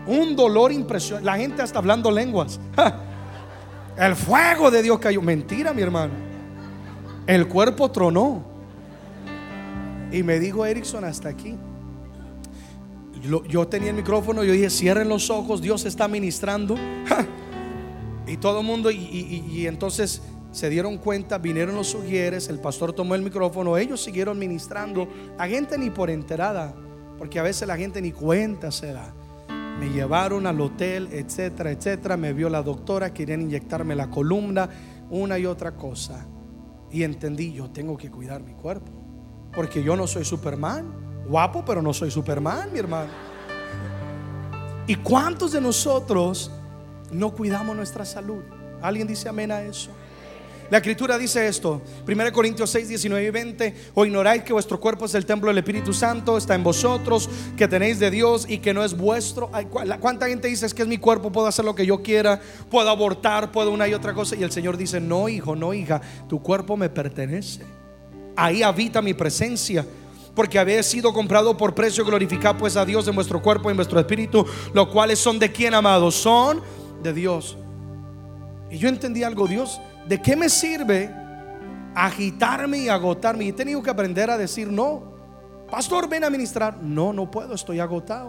Un 0.07 0.35
dolor 0.35 0.71
impresionante. 0.71 1.25
La 1.25 1.37
gente 1.37 1.63
está 1.63 1.79
hablando 1.79 2.09
lenguas. 2.11 2.59
El 3.97 4.15
fuego 4.15 4.71
de 4.71 4.83
Dios 4.83 4.99
cayó. 4.99 5.21
Mentira, 5.21 5.73
mi 5.73 5.81
hermano. 5.81 6.13
El 7.25 7.47
cuerpo 7.47 7.91
tronó. 7.91 8.43
Y 10.11 10.23
me 10.23 10.39
dijo 10.39 10.65
Erickson 10.65 11.03
hasta 11.03 11.29
aquí. 11.29 11.57
Yo, 13.21 13.67
tenía 13.67 13.89
el 13.89 13.95
micrófono, 13.95 14.43
yo 14.43 14.53
dije, 14.53 14.69
cierren 14.69 15.09
los 15.09 15.29
ojos, 15.29 15.61
Dios 15.61 15.85
está 15.85 16.07
ministrando. 16.07 16.75
Y 18.29 18.35
todo 18.35 18.59
el 18.59 18.65
mundo, 18.65 18.91
y, 18.91 19.67
entonces 19.67 20.21
se 20.51 20.69
dieron 20.69 20.97
cuenta, 20.97 21.37
vinieron 21.37 21.75
los 21.75 21.87
sugieres, 21.87 22.49
el 22.49 22.59
pastor 22.59 22.91
tomó 22.91 23.15
el 23.15 23.21
micrófono, 23.21 23.77
ellos 23.77 24.03
siguieron 24.03 24.37
ministrando. 24.37 25.07
La 25.37 25.47
gente 25.47 25.77
ni 25.77 25.89
por 25.89 26.09
enterada, 26.09 26.75
porque 27.17 27.39
a 27.39 27.43
veces 27.43 27.69
la 27.69 27.77
gente 27.77 28.01
ni 28.01 28.11
cuenta 28.11 28.69
se 28.69 28.91
da. 28.91 29.13
Me 29.79 29.89
llevaron 29.91 30.45
al 30.45 30.59
hotel, 30.59 31.07
etcétera, 31.13 31.71
etcétera. 31.71 32.17
Me 32.17 32.33
vio 32.33 32.49
la 32.49 32.61
doctora, 32.61 33.13
querían 33.13 33.43
inyectarme 33.43 33.95
la 33.95 34.09
columna, 34.09 34.69
una 35.09 35.39
y 35.39 35.45
otra 35.45 35.77
cosa. 35.77 36.27
Y 36.91 37.03
entendí, 37.03 37.53
yo 37.53 37.69
tengo 37.69 37.95
que 37.95 38.11
cuidar 38.11 38.43
mi 38.43 38.55
cuerpo. 38.55 38.91
Porque 39.53 39.81
yo 39.83 39.95
no 39.95 40.05
soy 40.05 40.25
Superman. 40.25 41.06
Guapo, 41.27 41.63
pero 41.65 41.81
no 41.81 41.93
soy 41.93 42.09
Superman, 42.09 42.71
mi 42.71 42.79
hermano. 42.79 43.11
¿Y 44.87 44.95
cuántos 44.95 45.51
de 45.51 45.61
nosotros 45.61 46.49
no 47.11 47.31
cuidamos 47.31 47.75
nuestra 47.75 48.05
salud? 48.05 48.41
¿Alguien 48.81 49.07
dice 49.07 49.27
amén 49.27 49.51
a 49.51 49.61
eso? 49.61 49.91
La 50.69 50.79
escritura 50.79 51.17
dice 51.17 51.47
esto, 51.47 51.81
1 52.05 52.31
Corintios 52.33 52.69
6, 52.71 52.89
19 52.89 53.25
y 53.25 53.29
20, 53.29 53.75
o 53.93 54.05
ignoráis 54.05 54.43
que 54.43 54.51
vuestro 54.51 54.77
cuerpo 54.79 55.05
es 55.05 55.15
el 55.15 55.25
templo 55.25 55.47
del 55.47 55.59
Espíritu 55.59 55.93
Santo, 55.93 56.37
está 56.37 56.55
en 56.55 56.63
vosotros, 56.63 57.29
que 57.55 57.69
tenéis 57.69 57.99
de 57.99 58.11
Dios 58.11 58.45
y 58.49 58.57
que 58.57 58.73
no 58.73 58.83
es 58.83 58.95
vuestro. 58.95 59.49
¿Cuánta 60.01 60.27
gente 60.27 60.49
dice 60.49 60.65
es 60.65 60.73
que 60.73 60.81
es 60.81 60.87
mi 60.87 60.97
cuerpo, 60.97 61.31
puedo 61.31 61.47
hacer 61.47 61.63
lo 61.63 61.73
que 61.73 61.85
yo 61.85 62.03
quiera, 62.03 62.41
puedo 62.69 62.89
abortar, 62.89 63.49
puedo 63.53 63.71
una 63.71 63.87
y 63.87 63.93
otra 63.93 64.13
cosa? 64.13 64.35
Y 64.35 64.43
el 64.43 64.51
Señor 64.51 64.75
dice, 64.75 64.99
no 64.99 65.29
hijo, 65.29 65.55
no 65.55 65.73
hija, 65.73 66.01
tu 66.27 66.41
cuerpo 66.41 66.75
me 66.75 66.89
pertenece. 66.89 67.63
Ahí 68.35 68.61
habita 68.61 69.01
mi 69.01 69.13
presencia 69.13 69.85
porque 70.37 70.59
habéis 70.59 70.85
sido 70.85 71.11
comprado 71.11 71.57
por 71.57 71.73
precio, 71.73 72.05
glorificado 72.05 72.59
pues 72.59 72.77
a 72.77 72.85
Dios 72.85 73.07
en 73.07 73.15
vuestro 73.15 73.41
cuerpo 73.41 73.69
y 73.69 73.71
en 73.71 73.77
vuestro 73.77 73.99
espíritu, 73.99 74.45
los 74.71 74.87
cuales 74.89 75.17
son 75.17 75.39
de 75.39 75.51
quién, 75.51 75.73
amados, 75.73 76.13
son 76.13 76.61
de 77.01 77.11
Dios. 77.11 77.57
Y 78.69 78.77
yo 78.77 78.87
entendí 78.87 79.23
algo, 79.23 79.47
Dios, 79.47 79.81
¿de 80.07 80.21
qué 80.21 80.35
me 80.35 80.47
sirve 80.47 81.11
agitarme 81.95 82.77
y 82.77 82.87
agotarme? 82.87 83.45
Y 83.45 83.49
he 83.49 83.53
tenido 83.53 83.81
que 83.81 83.89
aprender 83.89 84.29
a 84.29 84.37
decir 84.37 84.71
no. 84.71 85.11
Pastor, 85.71 86.07
ven 86.07 86.23
a 86.23 86.29
ministrar. 86.29 86.77
No, 86.83 87.11
no 87.11 87.31
puedo, 87.31 87.55
estoy 87.55 87.79
agotado. 87.79 88.27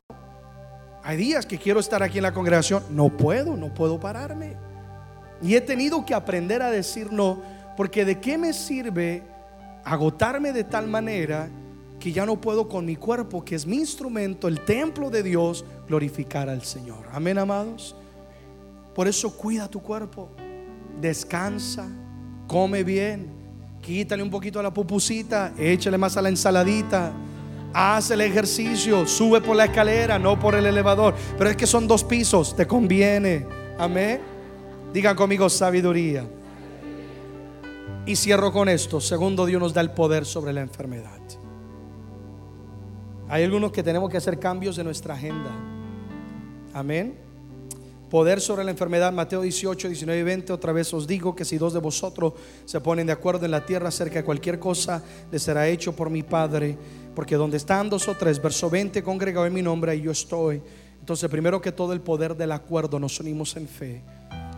Hay 1.02 1.18
días 1.18 1.44
que 1.44 1.58
quiero 1.58 1.78
estar 1.78 2.02
aquí 2.02 2.16
en 2.16 2.22
la 2.22 2.32
congregación. 2.32 2.84
No 2.88 3.10
puedo, 3.10 3.54
no 3.54 3.74
puedo 3.74 4.00
pararme. 4.00 4.56
Y 5.42 5.56
he 5.56 5.60
tenido 5.60 6.06
que 6.06 6.14
aprender 6.14 6.62
a 6.62 6.70
decir 6.70 7.12
no, 7.12 7.42
porque 7.76 8.06
¿de 8.06 8.18
qué 8.18 8.38
me 8.38 8.54
sirve 8.54 9.24
agotarme 9.84 10.54
de 10.54 10.64
tal 10.64 10.86
manera 10.86 11.50
que 11.98 12.12
ya 12.12 12.24
no 12.24 12.40
puedo 12.40 12.68
con 12.68 12.84
mi 12.84 12.96
cuerpo, 12.96 13.44
que 13.44 13.54
es 13.54 13.66
mi 13.66 13.76
instrumento, 13.76 14.48
el 14.48 14.64
templo 14.64 15.10
de 15.10 15.22
Dios, 15.22 15.64
glorificar 15.88 16.48
al 16.48 16.62
Señor? 16.62 17.06
Amén, 17.12 17.38
amados. 17.38 17.96
Por 18.94 19.08
eso 19.08 19.36
cuida 19.36 19.68
tu 19.68 19.80
cuerpo. 19.80 20.28
Descansa, 21.00 21.88
come 22.46 22.82
bien, 22.82 23.28
quítale 23.80 24.22
un 24.22 24.30
poquito 24.30 24.58
a 24.58 24.62
la 24.62 24.72
pupusita, 24.74 25.52
échale 25.58 25.98
más 25.98 26.16
a 26.16 26.22
la 26.22 26.28
ensaladita. 26.28 27.12
Haz 27.72 28.10
el 28.10 28.22
ejercicio, 28.22 29.06
sube 29.06 29.40
por 29.40 29.54
la 29.54 29.66
escalera, 29.66 30.18
no 30.18 30.38
por 30.38 30.54
el 30.54 30.66
elevador. 30.66 31.14
Pero 31.36 31.50
es 31.50 31.56
que 31.56 31.66
son 31.66 31.86
dos 31.86 32.02
pisos, 32.02 32.56
te 32.56 32.66
conviene. 32.66 33.46
Amén. 33.78 34.20
Digan 34.92 35.14
conmigo 35.14 35.48
sabiduría. 35.48 36.24
Y 38.06 38.16
cierro 38.16 38.50
con 38.52 38.68
esto. 38.68 39.00
Segundo, 39.00 39.44
Dios 39.44 39.60
nos 39.60 39.74
da 39.74 39.82
el 39.82 39.90
poder 39.90 40.24
sobre 40.24 40.52
la 40.52 40.62
enfermedad. 40.62 41.20
Hay 43.30 43.44
algunos 43.44 43.72
que 43.72 43.82
tenemos 43.82 44.08
que 44.08 44.16
hacer 44.16 44.38
cambios 44.38 44.78
en 44.78 44.84
nuestra 44.84 45.14
agenda. 45.14 45.50
Amén. 46.72 47.14
Poder 48.08 48.40
sobre 48.40 48.64
la 48.64 48.70
enfermedad, 48.70 49.12
Mateo 49.12 49.42
18, 49.42 49.88
19 49.88 50.20
y 50.20 50.22
20. 50.22 50.52
Otra 50.54 50.72
vez 50.72 50.94
os 50.94 51.06
digo 51.06 51.36
que 51.36 51.44
si 51.44 51.58
dos 51.58 51.74
de 51.74 51.78
vosotros 51.78 52.32
se 52.64 52.80
ponen 52.80 53.06
de 53.06 53.12
acuerdo 53.12 53.44
en 53.44 53.50
la 53.50 53.66
tierra 53.66 53.88
acerca 53.88 54.14
de 54.20 54.24
cualquier 54.24 54.58
cosa, 54.58 55.02
les 55.30 55.42
será 55.42 55.68
hecho 55.68 55.94
por 55.94 56.08
mi 56.08 56.22
Padre. 56.22 56.78
Porque 57.14 57.36
donde 57.36 57.58
están 57.58 57.90
dos 57.90 58.08
o 58.08 58.14
tres, 58.14 58.40
verso 58.40 58.70
20, 58.70 59.02
congregado 59.02 59.44
en 59.44 59.52
mi 59.52 59.60
nombre, 59.60 59.92
ahí 59.92 60.00
yo 60.00 60.12
estoy. 60.12 60.62
Entonces, 60.98 61.28
primero 61.28 61.60
que 61.60 61.70
todo, 61.70 61.92
el 61.92 62.00
poder 62.00 62.34
del 62.34 62.52
acuerdo, 62.52 62.98
nos 62.98 63.20
unimos 63.20 63.54
en 63.56 63.68
fe. 63.68 64.02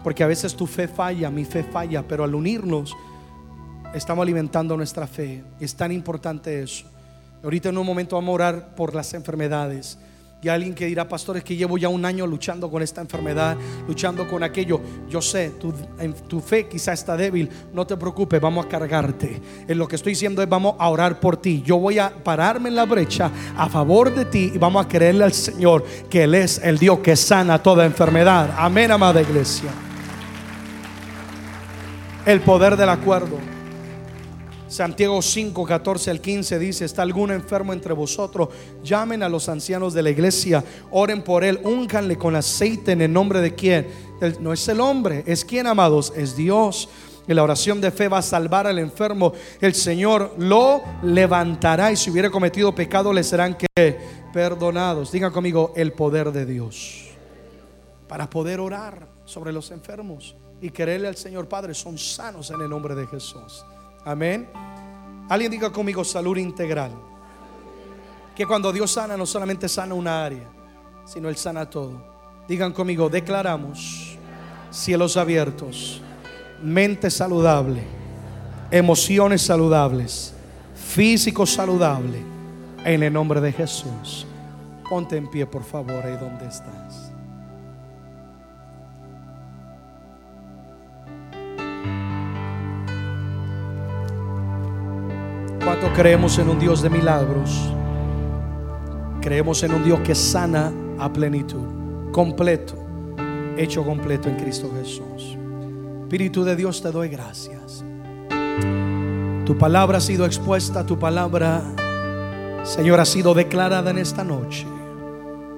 Porque 0.04 0.22
a 0.22 0.28
veces 0.28 0.54
tu 0.54 0.68
fe 0.68 0.86
falla, 0.86 1.28
mi 1.28 1.44
fe 1.44 1.64
falla, 1.64 2.06
pero 2.06 2.22
al 2.22 2.36
unirnos, 2.36 2.96
estamos 3.92 4.22
alimentando 4.22 4.76
nuestra 4.76 5.08
fe. 5.08 5.42
Es 5.58 5.74
tan 5.74 5.90
importante 5.90 6.62
eso. 6.62 6.86
Ahorita 7.42 7.70
en 7.70 7.78
un 7.78 7.86
momento 7.86 8.16
vamos 8.16 8.32
a 8.32 8.34
orar 8.34 8.74
por 8.74 8.94
las 8.94 9.14
enfermedades. 9.14 9.98
Y 10.42 10.48
alguien 10.48 10.74
que 10.74 10.86
dirá, 10.86 11.06
pastor, 11.06 11.36
es 11.36 11.44
que 11.44 11.54
llevo 11.54 11.76
ya 11.76 11.90
un 11.90 12.02
año 12.06 12.26
luchando 12.26 12.70
con 12.70 12.82
esta 12.82 13.02
enfermedad, 13.02 13.58
luchando 13.86 14.26
con 14.26 14.42
aquello. 14.42 14.80
Yo 15.06 15.20
sé, 15.20 15.50
tu, 15.50 15.70
tu 16.28 16.40
fe 16.40 16.66
quizá 16.66 16.94
está 16.94 17.14
débil. 17.14 17.50
No 17.74 17.86
te 17.86 17.94
preocupes, 17.96 18.40
vamos 18.40 18.64
a 18.64 18.68
cargarte. 18.68 19.40
En 19.68 19.76
lo 19.76 19.86
que 19.86 19.96
estoy 19.96 20.12
diciendo 20.12 20.42
es, 20.42 20.48
vamos 20.48 20.76
a 20.78 20.88
orar 20.88 21.20
por 21.20 21.36
ti. 21.36 21.62
Yo 21.62 21.76
voy 21.76 21.98
a 21.98 22.08
pararme 22.08 22.70
en 22.70 22.76
la 22.76 22.86
brecha 22.86 23.30
a 23.54 23.68
favor 23.68 24.14
de 24.14 24.24
ti 24.24 24.52
y 24.54 24.58
vamos 24.58 24.86
a 24.86 24.88
creerle 24.88 25.24
al 25.24 25.34
Señor 25.34 25.84
que 26.08 26.24
Él 26.24 26.34
es 26.34 26.58
el 26.64 26.78
Dios 26.78 27.00
que 27.00 27.16
sana 27.16 27.62
toda 27.62 27.84
enfermedad. 27.84 28.54
Amén, 28.56 28.90
amada 28.90 29.20
iglesia. 29.20 29.70
El 32.24 32.40
poder 32.40 32.78
del 32.78 32.88
acuerdo. 32.88 33.59
Santiago 34.70 35.20
5, 35.20 35.66
14 35.66 36.12
al 36.12 36.20
15 36.20 36.58
dice, 36.60 36.84
¿está 36.84 37.02
algún 37.02 37.32
enfermo 37.32 37.72
entre 37.72 37.92
vosotros? 37.92 38.50
Llamen 38.84 39.24
a 39.24 39.28
los 39.28 39.48
ancianos 39.48 39.94
de 39.94 40.04
la 40.04 40.10
iglesia, 40.10 40.62
oren 40.92 41.22
por 41.22 41.42
él, 41.42 41.58
únganle 41.64 42.16
con 42.16 42.36
aceite 42.36 42.92
en 42.92 43.02
el 43.02 43.12
nombre 43.12 43.40
de 43.40 43.52
quién. 43.56 43.88
no 44.38 44.52
es 44.52 44.68
el 44.68 44.80
hombre, 44.80 45.24
es 45.26 45.44
quien, 45.44 45.66
amados, 45.66 46.12
es 46.14 46.36
Dios. 46.36 46.88
Y 47.26 47.34
la 47.34 47.42
oración 47.42 47.80
de 47.80 47.90
fe 47.90 48.06
va 48.06 48.18
a 48.18 48.22
salvar 48.22 48.68
al 48.68 48.78
enfermo. 48.78 49.32
El 49.60 49.74
Señor 49.74 50.36
lo 50.38 50.82
levantará 51.02 51.90
y 51.90 51.96
si 51.96 52.08
hubiera 52.08 52.30
cometido 52.30 52.72
pecado 52.72 53.12
le 53.12 53.24
serán 53.24 53.56
perdonados. 54.32 55.10
Digan 55.10 55.32
conmigo 55.32 55.72
el 55.74 55.94
poder 55.94 56.30
de 56.30 56.46
Dios. 56.46 57.08
Para 58.06 58.30
poder 58.30 58.60
orar 58.60 59.08
sobre 59.24 59.52
los 59.52 59.72
enfermos 59.72 60.36
y 60.60 60.70
quererle 60.70 61.08
al 61.08 61.16
Señor 61.16 61.48
Padre, 61.48 61.74
son 61.74 61.98
sanos 61.98 62.52
en 62.52 62.60
el 62.60 62.70
nombre 62.70 62.94
de 62.94 63.08
Jesús. 63.08 63.64
Amén. 64.04 64.48
Alguien 65.28 65.50
diga 65.50 65.70
conmigo 65.70 66.04
salud 66.04 66.36
integral. 66.36 66.92
Que 68.34 68.46
cuando 68.46 68.72
Dios 68.72 68.90
sana, 68.90 69.16
no 69.16 69.26
solamente 69.26 69.68
sana 69.68 69.94
una 69.94 70.24
área, 70.24 70.48
sino 71.04 71.28
Él 71.28 71.36
sana 71.36 71.68
todo. 71.68 72.02
Digan 72.48 72.72
conmigo, 72.72 73.08
declaramos 73.08 74.18
cielos 74.70 75.16
abiertos, 75.16 76.00
mente 76.62 77.10
saludable, 77.10 77.82
emociones 78.70 79.42
saludables, 79.42 80.32
físico 80.74 81.46
saludable, 81.46 82.18
en 82.84 83.02
el 83.02 83.12
nombre 83.12 83.40
de 83.40 83.52
Jesús. 83.52 84.26
Ponte 84.88 85.16
en 85.16 85.30
pie, 85.30 85.46
por 85.46 85.62
favor, 85.62 86.04
ahí 86.04 86.16
donde 86.16 86.46
estás. 86.46 86.89
¿Cuánto 95.62 95.92
creemos 95.92 96.38
en 96.38 96.48
un 96.48 96.58
Dios 96.58 96.80
de 96.80 96.88
milagros? 96.88 97.50
Creemos 99.20 99.62
en 99.62 99.74
un 99.74 99.84
Dios 99.84 100.00
que 100.00 100.14
sana 100.14 100.72
a 100.98 101.12
plenitud, 101.12 102.10
completo, 102.12 102.74
hecho 103.58 103.84
completo 103.84 104.30
en 104.30 104.36
Cristo 104.36 104.70
Jesús. 104.74 105.36
Espíritu 106.02 106.44
de 106.44 106.56
Dios, 106.56 106.80
te 106.80 106.90
doy 106.90 107.10
gracias. 107.10 107.84
Tu 109.44 109.58
palabra 109.58 109.98
ha 109.98 110.00
sido 110.00 110.24
expuesta, 110.24 110.86
tu 110.86 110.98
palabra, 110.98 111.62
Señor, 112.62 112.98
ha 112.98 113.04
sido 113.04 113.34
declarada 113.34 113.90
en 113.90 113.98
esta 113.98 114.24
noche, 114.24 114.66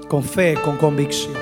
con 0.09 0.24
fe, 0.24 0.59
con 0.64 0.78
convicción, 0.78 1.36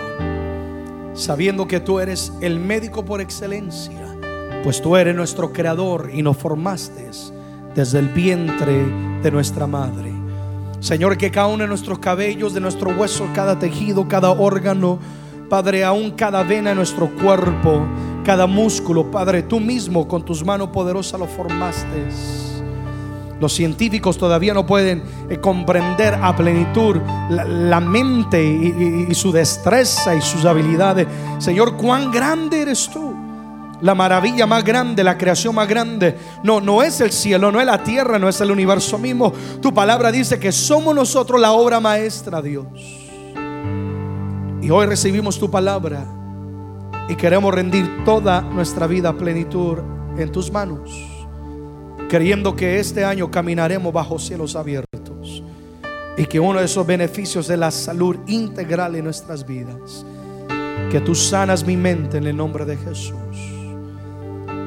sabiendo 1.15 1.67
que 1.67 1.81
tú 1.81 1.99
eres 1.99 2.31
el 2.43 2.61
médico 2.61 3.07
por 3.07 3.23
excelencia, 3.23 4.19
pues 4.63 4.83
tú 4.83 4.97
eres 4.97 5.17
nuestro 5.17 5.51
creador 5.51 6.11
y 6.13 6.23
nos 6.23 6.37
formaste 6.37 7.09
desde 7.75 7.99
el 7.99 8.09
vientre 8.09 8.85
de 9.23 9.31
nuestra 9.31 9.67
madre. 9.67 10.13
Señor, 10.81 11.19
que 11.19 11.31
cada 11.31 11.47
uno 11.49 11.65
de 11.65 11.69
nuestros 11.69 11.99
cabellos, 11.99 12.55
de 12.55 12.61
nuestro 12.61 12.91
hueso, 12.91 13.29
cada 13.35 13.59
tejido, 13.59 14.09
cada 14.09 14.31
órgano, 14.31 14.99
Padre, 15.49 15.85
aún 15.85 16.13
cada 16.13 16.43
vena 16.43 16.71
de 16.71 16.77
nuestro 16.77 17.11
cuerpo, 17.17 17.85
cada 18.25 18.47
músculo, 18.47 19.11
Padre, 19.11 19.43
tú 19.43 19.61
mismo 19.61 20.07
con 20.07 20.25
tus 20.25 20.45
manos 20.45 20.69
poderosas 20.69 21.19
lo 21.19 21.27
formaste. 21.27 22.07
Los 23.41 23.53
científicos 23.53 24.17
todavía 24.17 24.55
no 24.55 24.67
pueden 24.67 25.03
eh, 25.29 25.39
comprender 25.39 26.15
a 26.15 26.37
plenitud 26.37 26.97
la, 27.31 27.81
mente 27.81 28.43
y 28.45 29.15
su 29.15 29.33
destreza 29.33 30.15
y 30.15 30.21
sus 30.21 30.45
habilidades. 30.45 31.07
Señor, 31.39 31.77
cuán 31.77 32.11
grande 32.11 32.63
eres 32.63 32.89
tú 32.89 33.20
la 33.83 33.95
maravilla 33.95 34.47
más 34.47 34.65
grande, 34.65 35.03
la 35.05 35.17
creación 35.17 35.55
más 35.55 35.69
grande. 35.69 36.17
No, 36.43 36.61
no 36.61 36.83
es 36.83 37.01
el 37.01 37.13
cielo, 37.13 37.51
no 37.51 37.61
es 37.61 37.67
la 37.67 37.83
tierra, 37.83 38.19
no 38.19 38.29
es 38.29 38.41
el 38.41 38.51
universo 38.51 38.99
mismo. 38.99 39.33
Tu 39.61 39.73
palabra 39.73 40.13
dice 40.13 40.39
que 40.39 40.53
somos 40.53 40.95
nosotros 40.95 41.41
la 41.41 41.53
obra 41.53 41.81
maestra, 41.81 42.43
Dios. 42.43 42.67
Y 44.63 44.71
hoy 44.71 44.87
recibimos 44.87 45.39
tu 45.39 45.51
palabra 45.51 46.05
y 47.09 47.17
queremos 47.17 47.53
rendir 47.55 48.05
toda 48.05 48.43
nuestra 48.43 48.87
vida 48.87 49.11
a 49.11 49.17
plenitud 49.17 49.79
en 50.19 50.31
tus 50.31 50.53
manos, 50.53 50.91
creyendo 52.09 52.55
que 52.55 52.79
este 52.79 53.05
año 53.05 53.31
caminaremos 53.31 53.93
bajo 53.93 54.19
cielos 54.19 54.55
abiertos 54.55 55.43
y 56.19 56.27
que 56.27 56.39
uno 56.39 56.59
de 56.59 56.67
esos 56.67 56.87
beneficios 56.87 57.49
de 57.49 57.57
la 57.57 57.71
salud 57.71 58.17
integral 58.27 58.95
en 58.97 59.05
nuestras 59.05 59.47
vidas, 59.47 60.05
que 60.91 61.01
tú 61.01 61.15
sanas 61.15 61.65
mi 61.65 61.77
mente 61.77 62.19
en 62.19 62.27
el 62.27 62.37
nombre 62.37 62.67
de 62.67 62.77
Jesús 62.77 63.15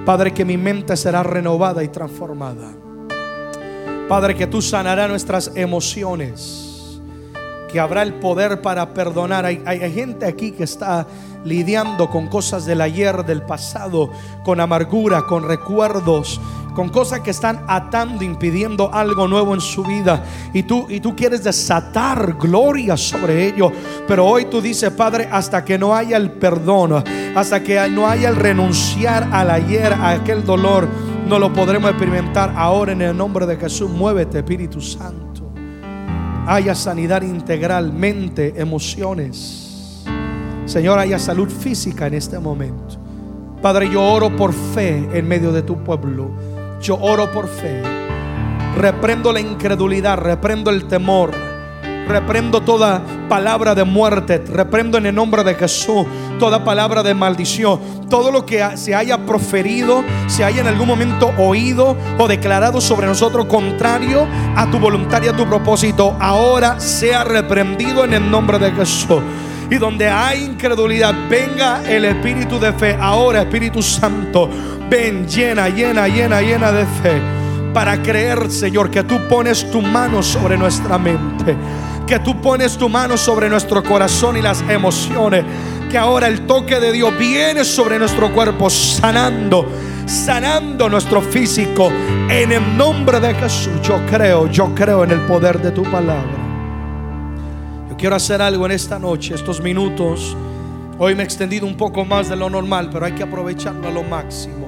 Padre, 0.06 0.34
que 0.34 0.44
mi 0.44 0.58
mente 0.58 0.98
será 0.98 1.24
renovada 1.24 1.82
y 1.82 1.88
transformada. 1.88 2.74
Padre, 4.10 4.36
que 4.36 4.48
tú 4.48 4.62
sanarás 4.62 5.10
nuestras 5.10 5.52
emociones. 5.56 7.02
Que 7.72 7.80
habrá 7.80 8.04
el 8.04 8.16
poder 8.16 8.62
para 8.62 8.94
perdonar. 8.94 9.46
Hay, 9.46 9.94
gente 9.94 10.26
aquí 10.26 10.52
que 10.52 10.66
está 10.66 11.08
lidiando 11.44 12.10
con 12.10 12.28
cosas 12.28 12.66
del 12.66 12.82
ayer, 12.82 13.26
del 13.26 13.42
pasado, 13.42 14.12
con 14.44 14.60
amargura, 14.60 15.24
con 15.24 15.48
recuerdos, 15.48 16.40
con 16.74 16.90
cosas 16.90 17.22
que 17.22 17.32
están 17.32 17.64
atando, 17.68 18.24
impidiendo 18.24 18.94
algo 18.94 19.28
nuevo 19.28 19.54
en 19.54 19.62
su 19.62 19.84
vida. 19.84 20.24
Y 20.54 20.64
tú, 20.64 20.86
y 20.90 21.00
tú 21.00 21.16
quieres 21.16 21.44
desatar 21.44 22.38
gloria 22.40 22.98
sobre 22.98 23.48
ello. 23.48 23.72
Pero 24.08 24.26
hoy 24.26 24.46
tú 24.46 24.62
dices, 24.62 24.92
Padre, 24.92 25.30
hasta 25.32 25.64
que 25.64 25.78
no 25.78 25.96
haya 25.96 26.18
el 26.18 26.32
perdón, 26.32 27.04
hasta 27.36 27.64
que 27.64 27.88
no 27.90 28.08
haya 28.08 28.30
el 28.30 28.36
renunciar 28.36 29.30
al 29.32 29.52
ayer, 29.52 29.94
a 29.94 30.10
aquel 30.12 30.44
dolor, 30.44 30.88
no 31.28 31.40
lo 31.40 31.54
podremos 31.54 31.90
experimentar 31.90 32.54
ahora 32.56 32.92
en 32.92 33.02
el 33.02 33.16
nombre 33.16 33.46
de 33.46 33.58
Jesús. 33.58 33.90
Muévete, 33.90 34.40
Espíritu 34.40 34.82
Santo. 34.82 35.52
Haya 36.46 36.76
sanidad 36.76 37.22
integral, 37.22 37.94
mente, 37.94 38.54
emociones. 38.58 39.63
Señor, 40.66 40.98
haya 40.98 41.20
salud 41.20 41.50
física 41.50 42.08
en 42.08 42.14
este 42.14 42.40
momento. 42.40 42.98
Padre, 43.62 43.90
yo 43.90 44.02
oro 44.04 44.36
por 44.36 44.54
fe 44.54 45.08
en 45.14 45.28
medio 45.28 45.52
de 45.52 45.62
tu 45.62 45.84
pueblo. 45.84 46.32
Yo 46.82 46.98
oro 47.00 47.32
por 47.32 47.48
fe. 47.48 47.82
Reprendo 48.78 49.32
la 49.32 49.40
incredulidad, 49.40 50.18
reprendo 50.18 50.70
el 50.70 50.86
temor. 50.86 51.32
Reprendo 52.08 52.62
toda 52.62 53.02
palabra 53.30 53.76
de 53.76 53.84
muerte. 53.84 54.40
Reprendo 54.40 54.98
en 54.98 55.06
el 55.06 55.16
nombre 55.16 55.44
de 55.44 55.56
Jesús 55.56 56.06
toda 56.40 56.64
palabra 56.64 57.04
de 57.04 57.14
maldición. 57.14 57.80
Todo 58.10 58.32
lo 58.32 58.46
que 58.46 58.66
se 58.76 58.96
haya 58.96 59.26
proferido, 59.26 60.04
se 60.28 60.44
haya 60.44 60.62
en 60.62 60.68
algún 60.68 60.88
momento 60.88 61.32
oído 61.38 61.96
o 62.18 62.28
declarado 62.28 62.82
sobre 62.82 63.08
nosotros 63.08 63.46
contrario 63.46 64.28
a 64.56 64.70
tu 64.70 64.80
voluntad 64.80 65.22
y 65.24 65.28
a 65.28 65.36
tu 65.36 65.46
propósito, 65.46 66.16
ahora 66.20 66.80
sea 66.80 67.24
reprendido 67.24 68.04
en 68.04 68.14
el 68.14 68.30
nombre 68.30 68.60
de 68.60 68.72
Jesús. 68.72 69.22
Y 69.70 69.76
donde 69.78 70.08
hay 70.08 70.44
incredulidad, 70.44 71.14
venga 71.30 71.82
el 71.88 72.06
espíritu 72.06 72.60
de 72.60 72.74
fe. 72.74 72.98
Ahora, 73.00 73.42
Espíritu 73.42 73.82
Santo, 73.82 74.50
ven 74.90 75.28
llena, 75.28 75.70
llena, 75.70 76.08
llena, 76.08 76.42
llena 76.42 76.72
de 76.72 76.86
fe. 76.86 77.22
Para 77.74 78.02
creer, 78.02 78.52
Señor, 78.52 78.92
que 78.92 79.04
tú 79.04 79.20
pones 79.28 79.70
tu 79.72 79.82
mano 79.82 80.22
sobre 80.22 80.58
nuestra 80.58 80.98
mente. 80.98 81.56
Que 82.06 82.20
tú 82.20 82.40
pones 82.40 82.78
tu 82.78 82.90
mano 82.90 83.18
sobre 83.18 83.50
nuestro 83.50 83.84
corazón 83.84 84.38
y 84.38 84.42
las 84.42 84.62
emociones. 84.70 85.44
Que 85.90 85.98
ahora 85.98 86.28
el 86.28 86.46
toque 86.46 86.80
de 86.80 86.92
Dios 86.92 87.18
viene 87.18 87.64
sobre 87.64 87.98
nuestro 87.98 88.32
cuerpo, 88.32 88.70
sanando, 88.70 89.68
sanando 90.06 90.90
nuestro 90.90 91.22
físico. 91.22 91.92
En 92.30 92.52
el 92.52 92.78
nombre 92.78 93.20
de 93.20 93.34
Jesús, 93.34 93.82
yo 93.82 94.06
creo, 94.06 94.48
yo 94.48 94.76
creo 94.76 95.04
en 95.04 95.12
el 95.12 95.22
poder 95.22 95.60
de 95.60 95.72
tu 95.72 95.84
palabra. 95.84 96.43
Quiero 98.04 98.18
hacer 98.18 98.42
algo 98.42 98.66
en 98.66 98.74
esta 98.74 99.00
noche, 99.00 99.34
estos 99.34 99.62
minutos. 99.62 100.36
Hoy 101.00 101.16
me 101.16 101.24
he 101.24 101.26
extendido 101.26 101.66
un 101.66 101.78
poco 101.78 102.04
más 102.04 102.28
de 102.28 102.36
lo 102.36 102.50
normal, 102.50 102.90
pero 102.92 103.06
hay 103.06 103.14
que 103.14 103.24
aprovecharlo 103.24 103.88
a 103.88 103.92
lo 103.92 104.04
máximo. 104.04 104.68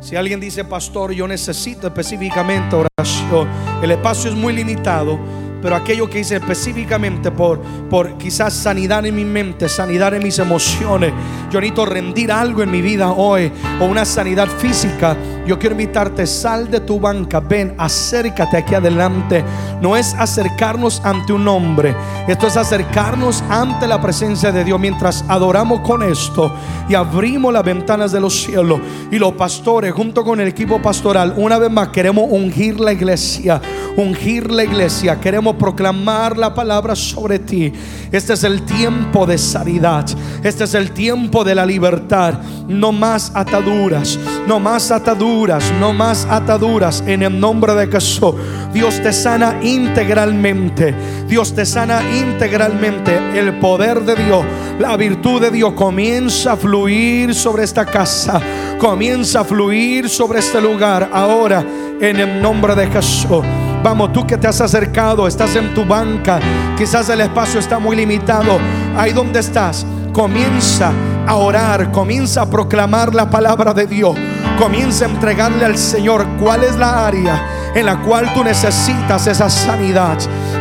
Si 0.00 0.16
alguien 0.16 0.40
dice, 0.40 0.64
pastor, 0.64 1.12
yo 1.12 1.28
necesito 1.28 1.86
específicamente 1.86 2.74
oración, 2.74 3.46
el 3.80 3.92
espacio 3.92 4.30
es 4.30 4.36
muy 4.36 4.52
limitado 4.52 5.16
pero 5.62 5.76
aquello 5.76 6.08
que 6.08 6.20
hice 6.20 6.36
específicamente 6.36 7.30
por, 7.30 7.60
por 7.88 8.16
quizás 8.18 8.54
sanidad 8.54 9.04
en 9.06 9.14
mi 9.14 9.24
mente, 9.24 9.68
sanidad 9.68 10.14
en 10.14 10.22
mis 10.22 10.38
emociones, 10.38 11.12
yo 11.50 11.60
necesito 11.60 11.86
rendir 11.86 12.32
algo 12.32 12.62
en 12.62 12.70
mi 12.70 12.80
vida 12.80 13.10
hoy 13.10 13.50
o 13.80 13.84
una 13.84 14.04
sanidad 14.04 14.48
física, 14.48 15.16
yo 15.46 15.58
quiero 15.58 15.74
invitarte, 15.74 16.26
sal 16.26 16.70
de 16.70 16.80
tu 16.80 17.00
banca, 17.00 17.40
ven, 17.40 17.74
acércate 17.76 18.56
aquí 18.58 18.74
adelante. 18.74 19.42
No 19.80 19.96
es 19.96 20.14
acercarnos 20.14 21.00
ante 21.04 21.32
un 21.32 21.48
hombre, 21.48 21.94
esto 22.28 22.46
es 22.46 22.56
acercarnos 22.56 23.42
ante 23.48 23.88
la 23.88 24.00
presencia 24.00 24.52
de 24.52 24.62
Dios 24.62 24.78
mientras 24.78 25.24
adoramos 25.26 25.80
con 25.80 26.02
esto 26.02 26.54
y 26.88 26.94
abrimos 26.94 27.52
las 27.52 27.64
ventanas 27.64 28.12
de 28.12 28.20
los 28.20 28.42
cielos 28.42 28.80
y 29.10 29.18
los 29.18 29.32
pastores 29.32 29.92
junto 29.92 30.24
con 30.24 30.40
el 30.40 30.48
equipo 30.48 30.80
pastoral, 30.80 31.34
una 31.36 31.58
vez 31.58 31.70
más 31.70 31.88
queremos 31.88 32.26
ungir 32.28 32.78
la 32.78 32.92
iglesia, 32.92 33.60
ungir 33.96 34.50
la 34.50 34.64
iglesia, 34.64 35.18
proclamar 35.56 36.36
la 36.36 36.54
palabra 36.54 36.94
sobre 36.94 37.38
ti. 37.38 37.72
Este 38.12 38.32
es 38.32 38.44
el 38.44 38.62
tiempo 38.62 39.26
de 39.26 39.38
sanidad. 39.38 40.06
Este 40.42 40.64
es 40.64 40.74
el 40.74 40.92
tiempo 40.92 41.44
de 41.44 41.54
la 41.54 41.64
libertad. 41.66 42.34
No 42.68 42.92
más 42.92 43.32
ataduras, 43.34 44.18
no 44.46 44.60
más 44.60 44.90
ataduras, 44.90 45.72
no 45.80 45.92
más 45.92 46.26
ataduras 46.30 47.02
en 47.06 47.22
el 47.22 47.38
nombre 47.38 47.74
de 47.74 47.86
Jesús. 47.86 48.34
Dios 48.72 49.00
te 49.02 49.12
sana 49.12 49.58
integralmente. 49.62 50.94
Dios 51.26 51.54
te 51.54 51.66
sana 51.66 52.02
integralmente. 52.16 53.38
El 53.38 53.58
poder 53.58 54.00
de 54.00 54.16
Dios, 54.16 54.44
la 54.78 54.96
virtud 54.96 55.40
de 55.40 55.50
Dios 55.50 55.72
comienza 55.74 56.52
a 56.52 56.56
fluir 56.56 57.34
sobre 57.34 57.64
esta 57.64 57.84
casa. 57.84 58.40
Comienza 58.78 59.40
a 59.40 59.44
fluir 59.44 60.08
sobre 60.08 60.38
este 60.38 60.60
lugar 60.60 61.10
ahora 61.12 61.64
en 62.00 62.18
el 62.18 62.40
nombre 62.40 62.74
de 62.74 62.86
Jesús. 62.86 63.44
Vamos, 63.82 64.12
tú 64.12 64.26
que 64.26 64.36
te 64.36 64.46
has 64.46 64.60
acercado, 64.60 65.26
estás 65.26 65.56
en 65.56 65.72
tu 65.72 65.86
banca, 65.86 66.38
quizás 66.76 67.08
el 67.08 67.22
espacio 67.22 67.58
está 67.58 67.78
muy 67.78 67.96
limitado. 67.96 68.58
Ahí 68.96 69.12
donde 69.12 69.40
estás, 69.40 69.86
comienza 70.12 70.92
a 71.26 71.34
orar, 71.36 71.90
comienza 71.90 72.42
a 72.42 72.50
proclamar 72.50 73.14
la 73.14 73.30
palabra 73.30 73.72
de 73.72 73.86
Dios. 73.86 74.14
Comienza 74.58 75.06
a 75.06 75.08
entregarle 75.08 75.64
al 75.64 75.78
Señor 75.78 76.26
cuál 76.38 76.62
es 76.64 76.76
la 76.76 77.06
área 77.06 77.72
en 77.74 77.86
la 77.86 78.02
cual 78.02 78.32
tú 78.34 78.44
necesitas 78.44 79.26
esa 79.26 79.48
sanidad. 79.48 80.18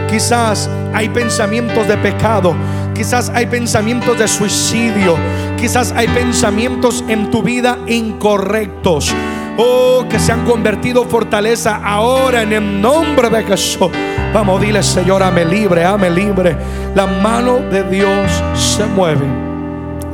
Quizás 0.09 0.69
hay 0.93 1.09
pensamientos 1.09 1.87
de 1.89 1.97
pecado, 1.97 2.55
quizás 2.95 3.29
hay 3.35 3.47
pensamientos 3.47 4.17
de 4.17 4.29
suicidio, 4.29 5.17
quizás 5.57 5.91
hay 5.91 6.07
pensamientos 6.07 7.03
en 7.09 7.29
tu 7.31 7.43
vida 7.43 7.77
incorrectos. 7.87 9.13
Oh, 9.61 10.05
que 10.09 10.17
se 10.19 10.31
han 10.31 10.45
convertido 10.45 11.03
fortaleza 11.03 11.81
ahora 11.83 12.43
en 12.43 12.53
el 12.53 12.81
nombre 12.81 13.29
de 13.29 13.43
Jesús. 13.43 13.89
Vamos, 14.33 14.61
dile, 14.61 14.81
Señor, 14.81 15.21
ame 15.21 15.43
libre, 15.43 15.83
ame 15.83 16.09
libre. 16.09 16.55
La 16.95 17.05
mano 17.05 17.57
de 17.69 17.83
Dios 17.83 18.31
se 18.53 18.85
mueve. 18.85 19.25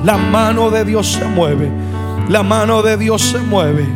La 0.04 0.18
mano 0.18 0.72
de 0.72 0.84
Dios 0.84 1.06
se 1.12 1.26
mueve. 1.26 1.70
La 2.28 2.42
mano 2.42 2.82
de 2.82 2.98
Dios 2.98 3.22
se 3.22 3.38
mueve. 3.38 3.88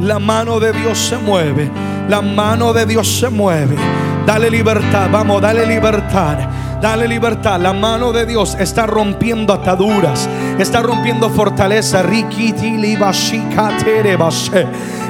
La 0.00 0.18
mano 0.18 0.60
de 0.60 0.72
Dios 0.72 0.96
se 0.96 1.18
mueve. 1.18 1.70
La 2.08 2.22
mano 2.22 2.72
de 2.72 2.86
Dios 2.86 3.06
se 3.06 3.28
mueve. 3.28 3.76
Dale 4.24 4.48
libertad, 4.48 5.10
vamos, 5.12 5.42
dale 5.42 5.66
libertad. 5.66 6.38
Dale 6.80 7.08
libertad. 7.08 7.58
La 7.60 7.72
mano 7.72 8.12
de 8.12 8.26
Dios 8.26 8.56
está 8.58 8.86
rompiendo 8.86 9.52
ataduras. 9.52 10.28
Está 10.58 10.82
rompiendo 10.82 11.30
fortaleza. 11.30 12.04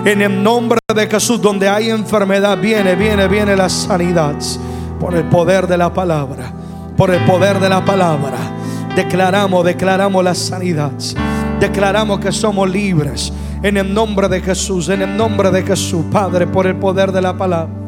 En 0.05 0.23
el 0.23 0.43
nombre 0.43 0.79
de 0.95 1.07
Jesús, 1.09 1.43
donde 1.43 1.69
hay 1.69 1.91
enfermedad, 1.91 2.57
viene, 2.59 2.95
viene, 2.95 3.27
viene 3.27 3.57
la 3.57 3.69
sanidad. 3.69 4.37
Por 5.01 5.15
el 5.15 5.25
poder 5.25 5.67
de 5.67 5.77
la 5.77 5.93
palabra. 5.93 6.53
Por 6.97 7.11
el 7.11 7.25
poder 7.25 7.59
de 7.59 7.69
la 7.69 7.85
palabra. 7.85 8.39
Declaramos, 8.95 9.65
declaramos 9.65 10.25
la 10.25 10.35
sanidad. 10.35 10.93
Declaramos 11.59 12.21
que 12.21 12.31
somos 12.31 12.71
libres. 12.71 13.33
En 13.63 13.77
el 13.77 13.93
nombre 13.93 14.29
de 14.29 14.41
Jesús. 14.41 14.89
En 14.89 15.03
el 15.03 15.17
nombre 15.17 15.51
de 15.51 15.65
Jesús, 15.65 16.05
Padre, 16.13 16.47
por 16.47 16.67
el 16.67 16.77
poder 16.77 17.11
de 17.11 17.21
la 17.21 17.37
palabra. 17.37 17.86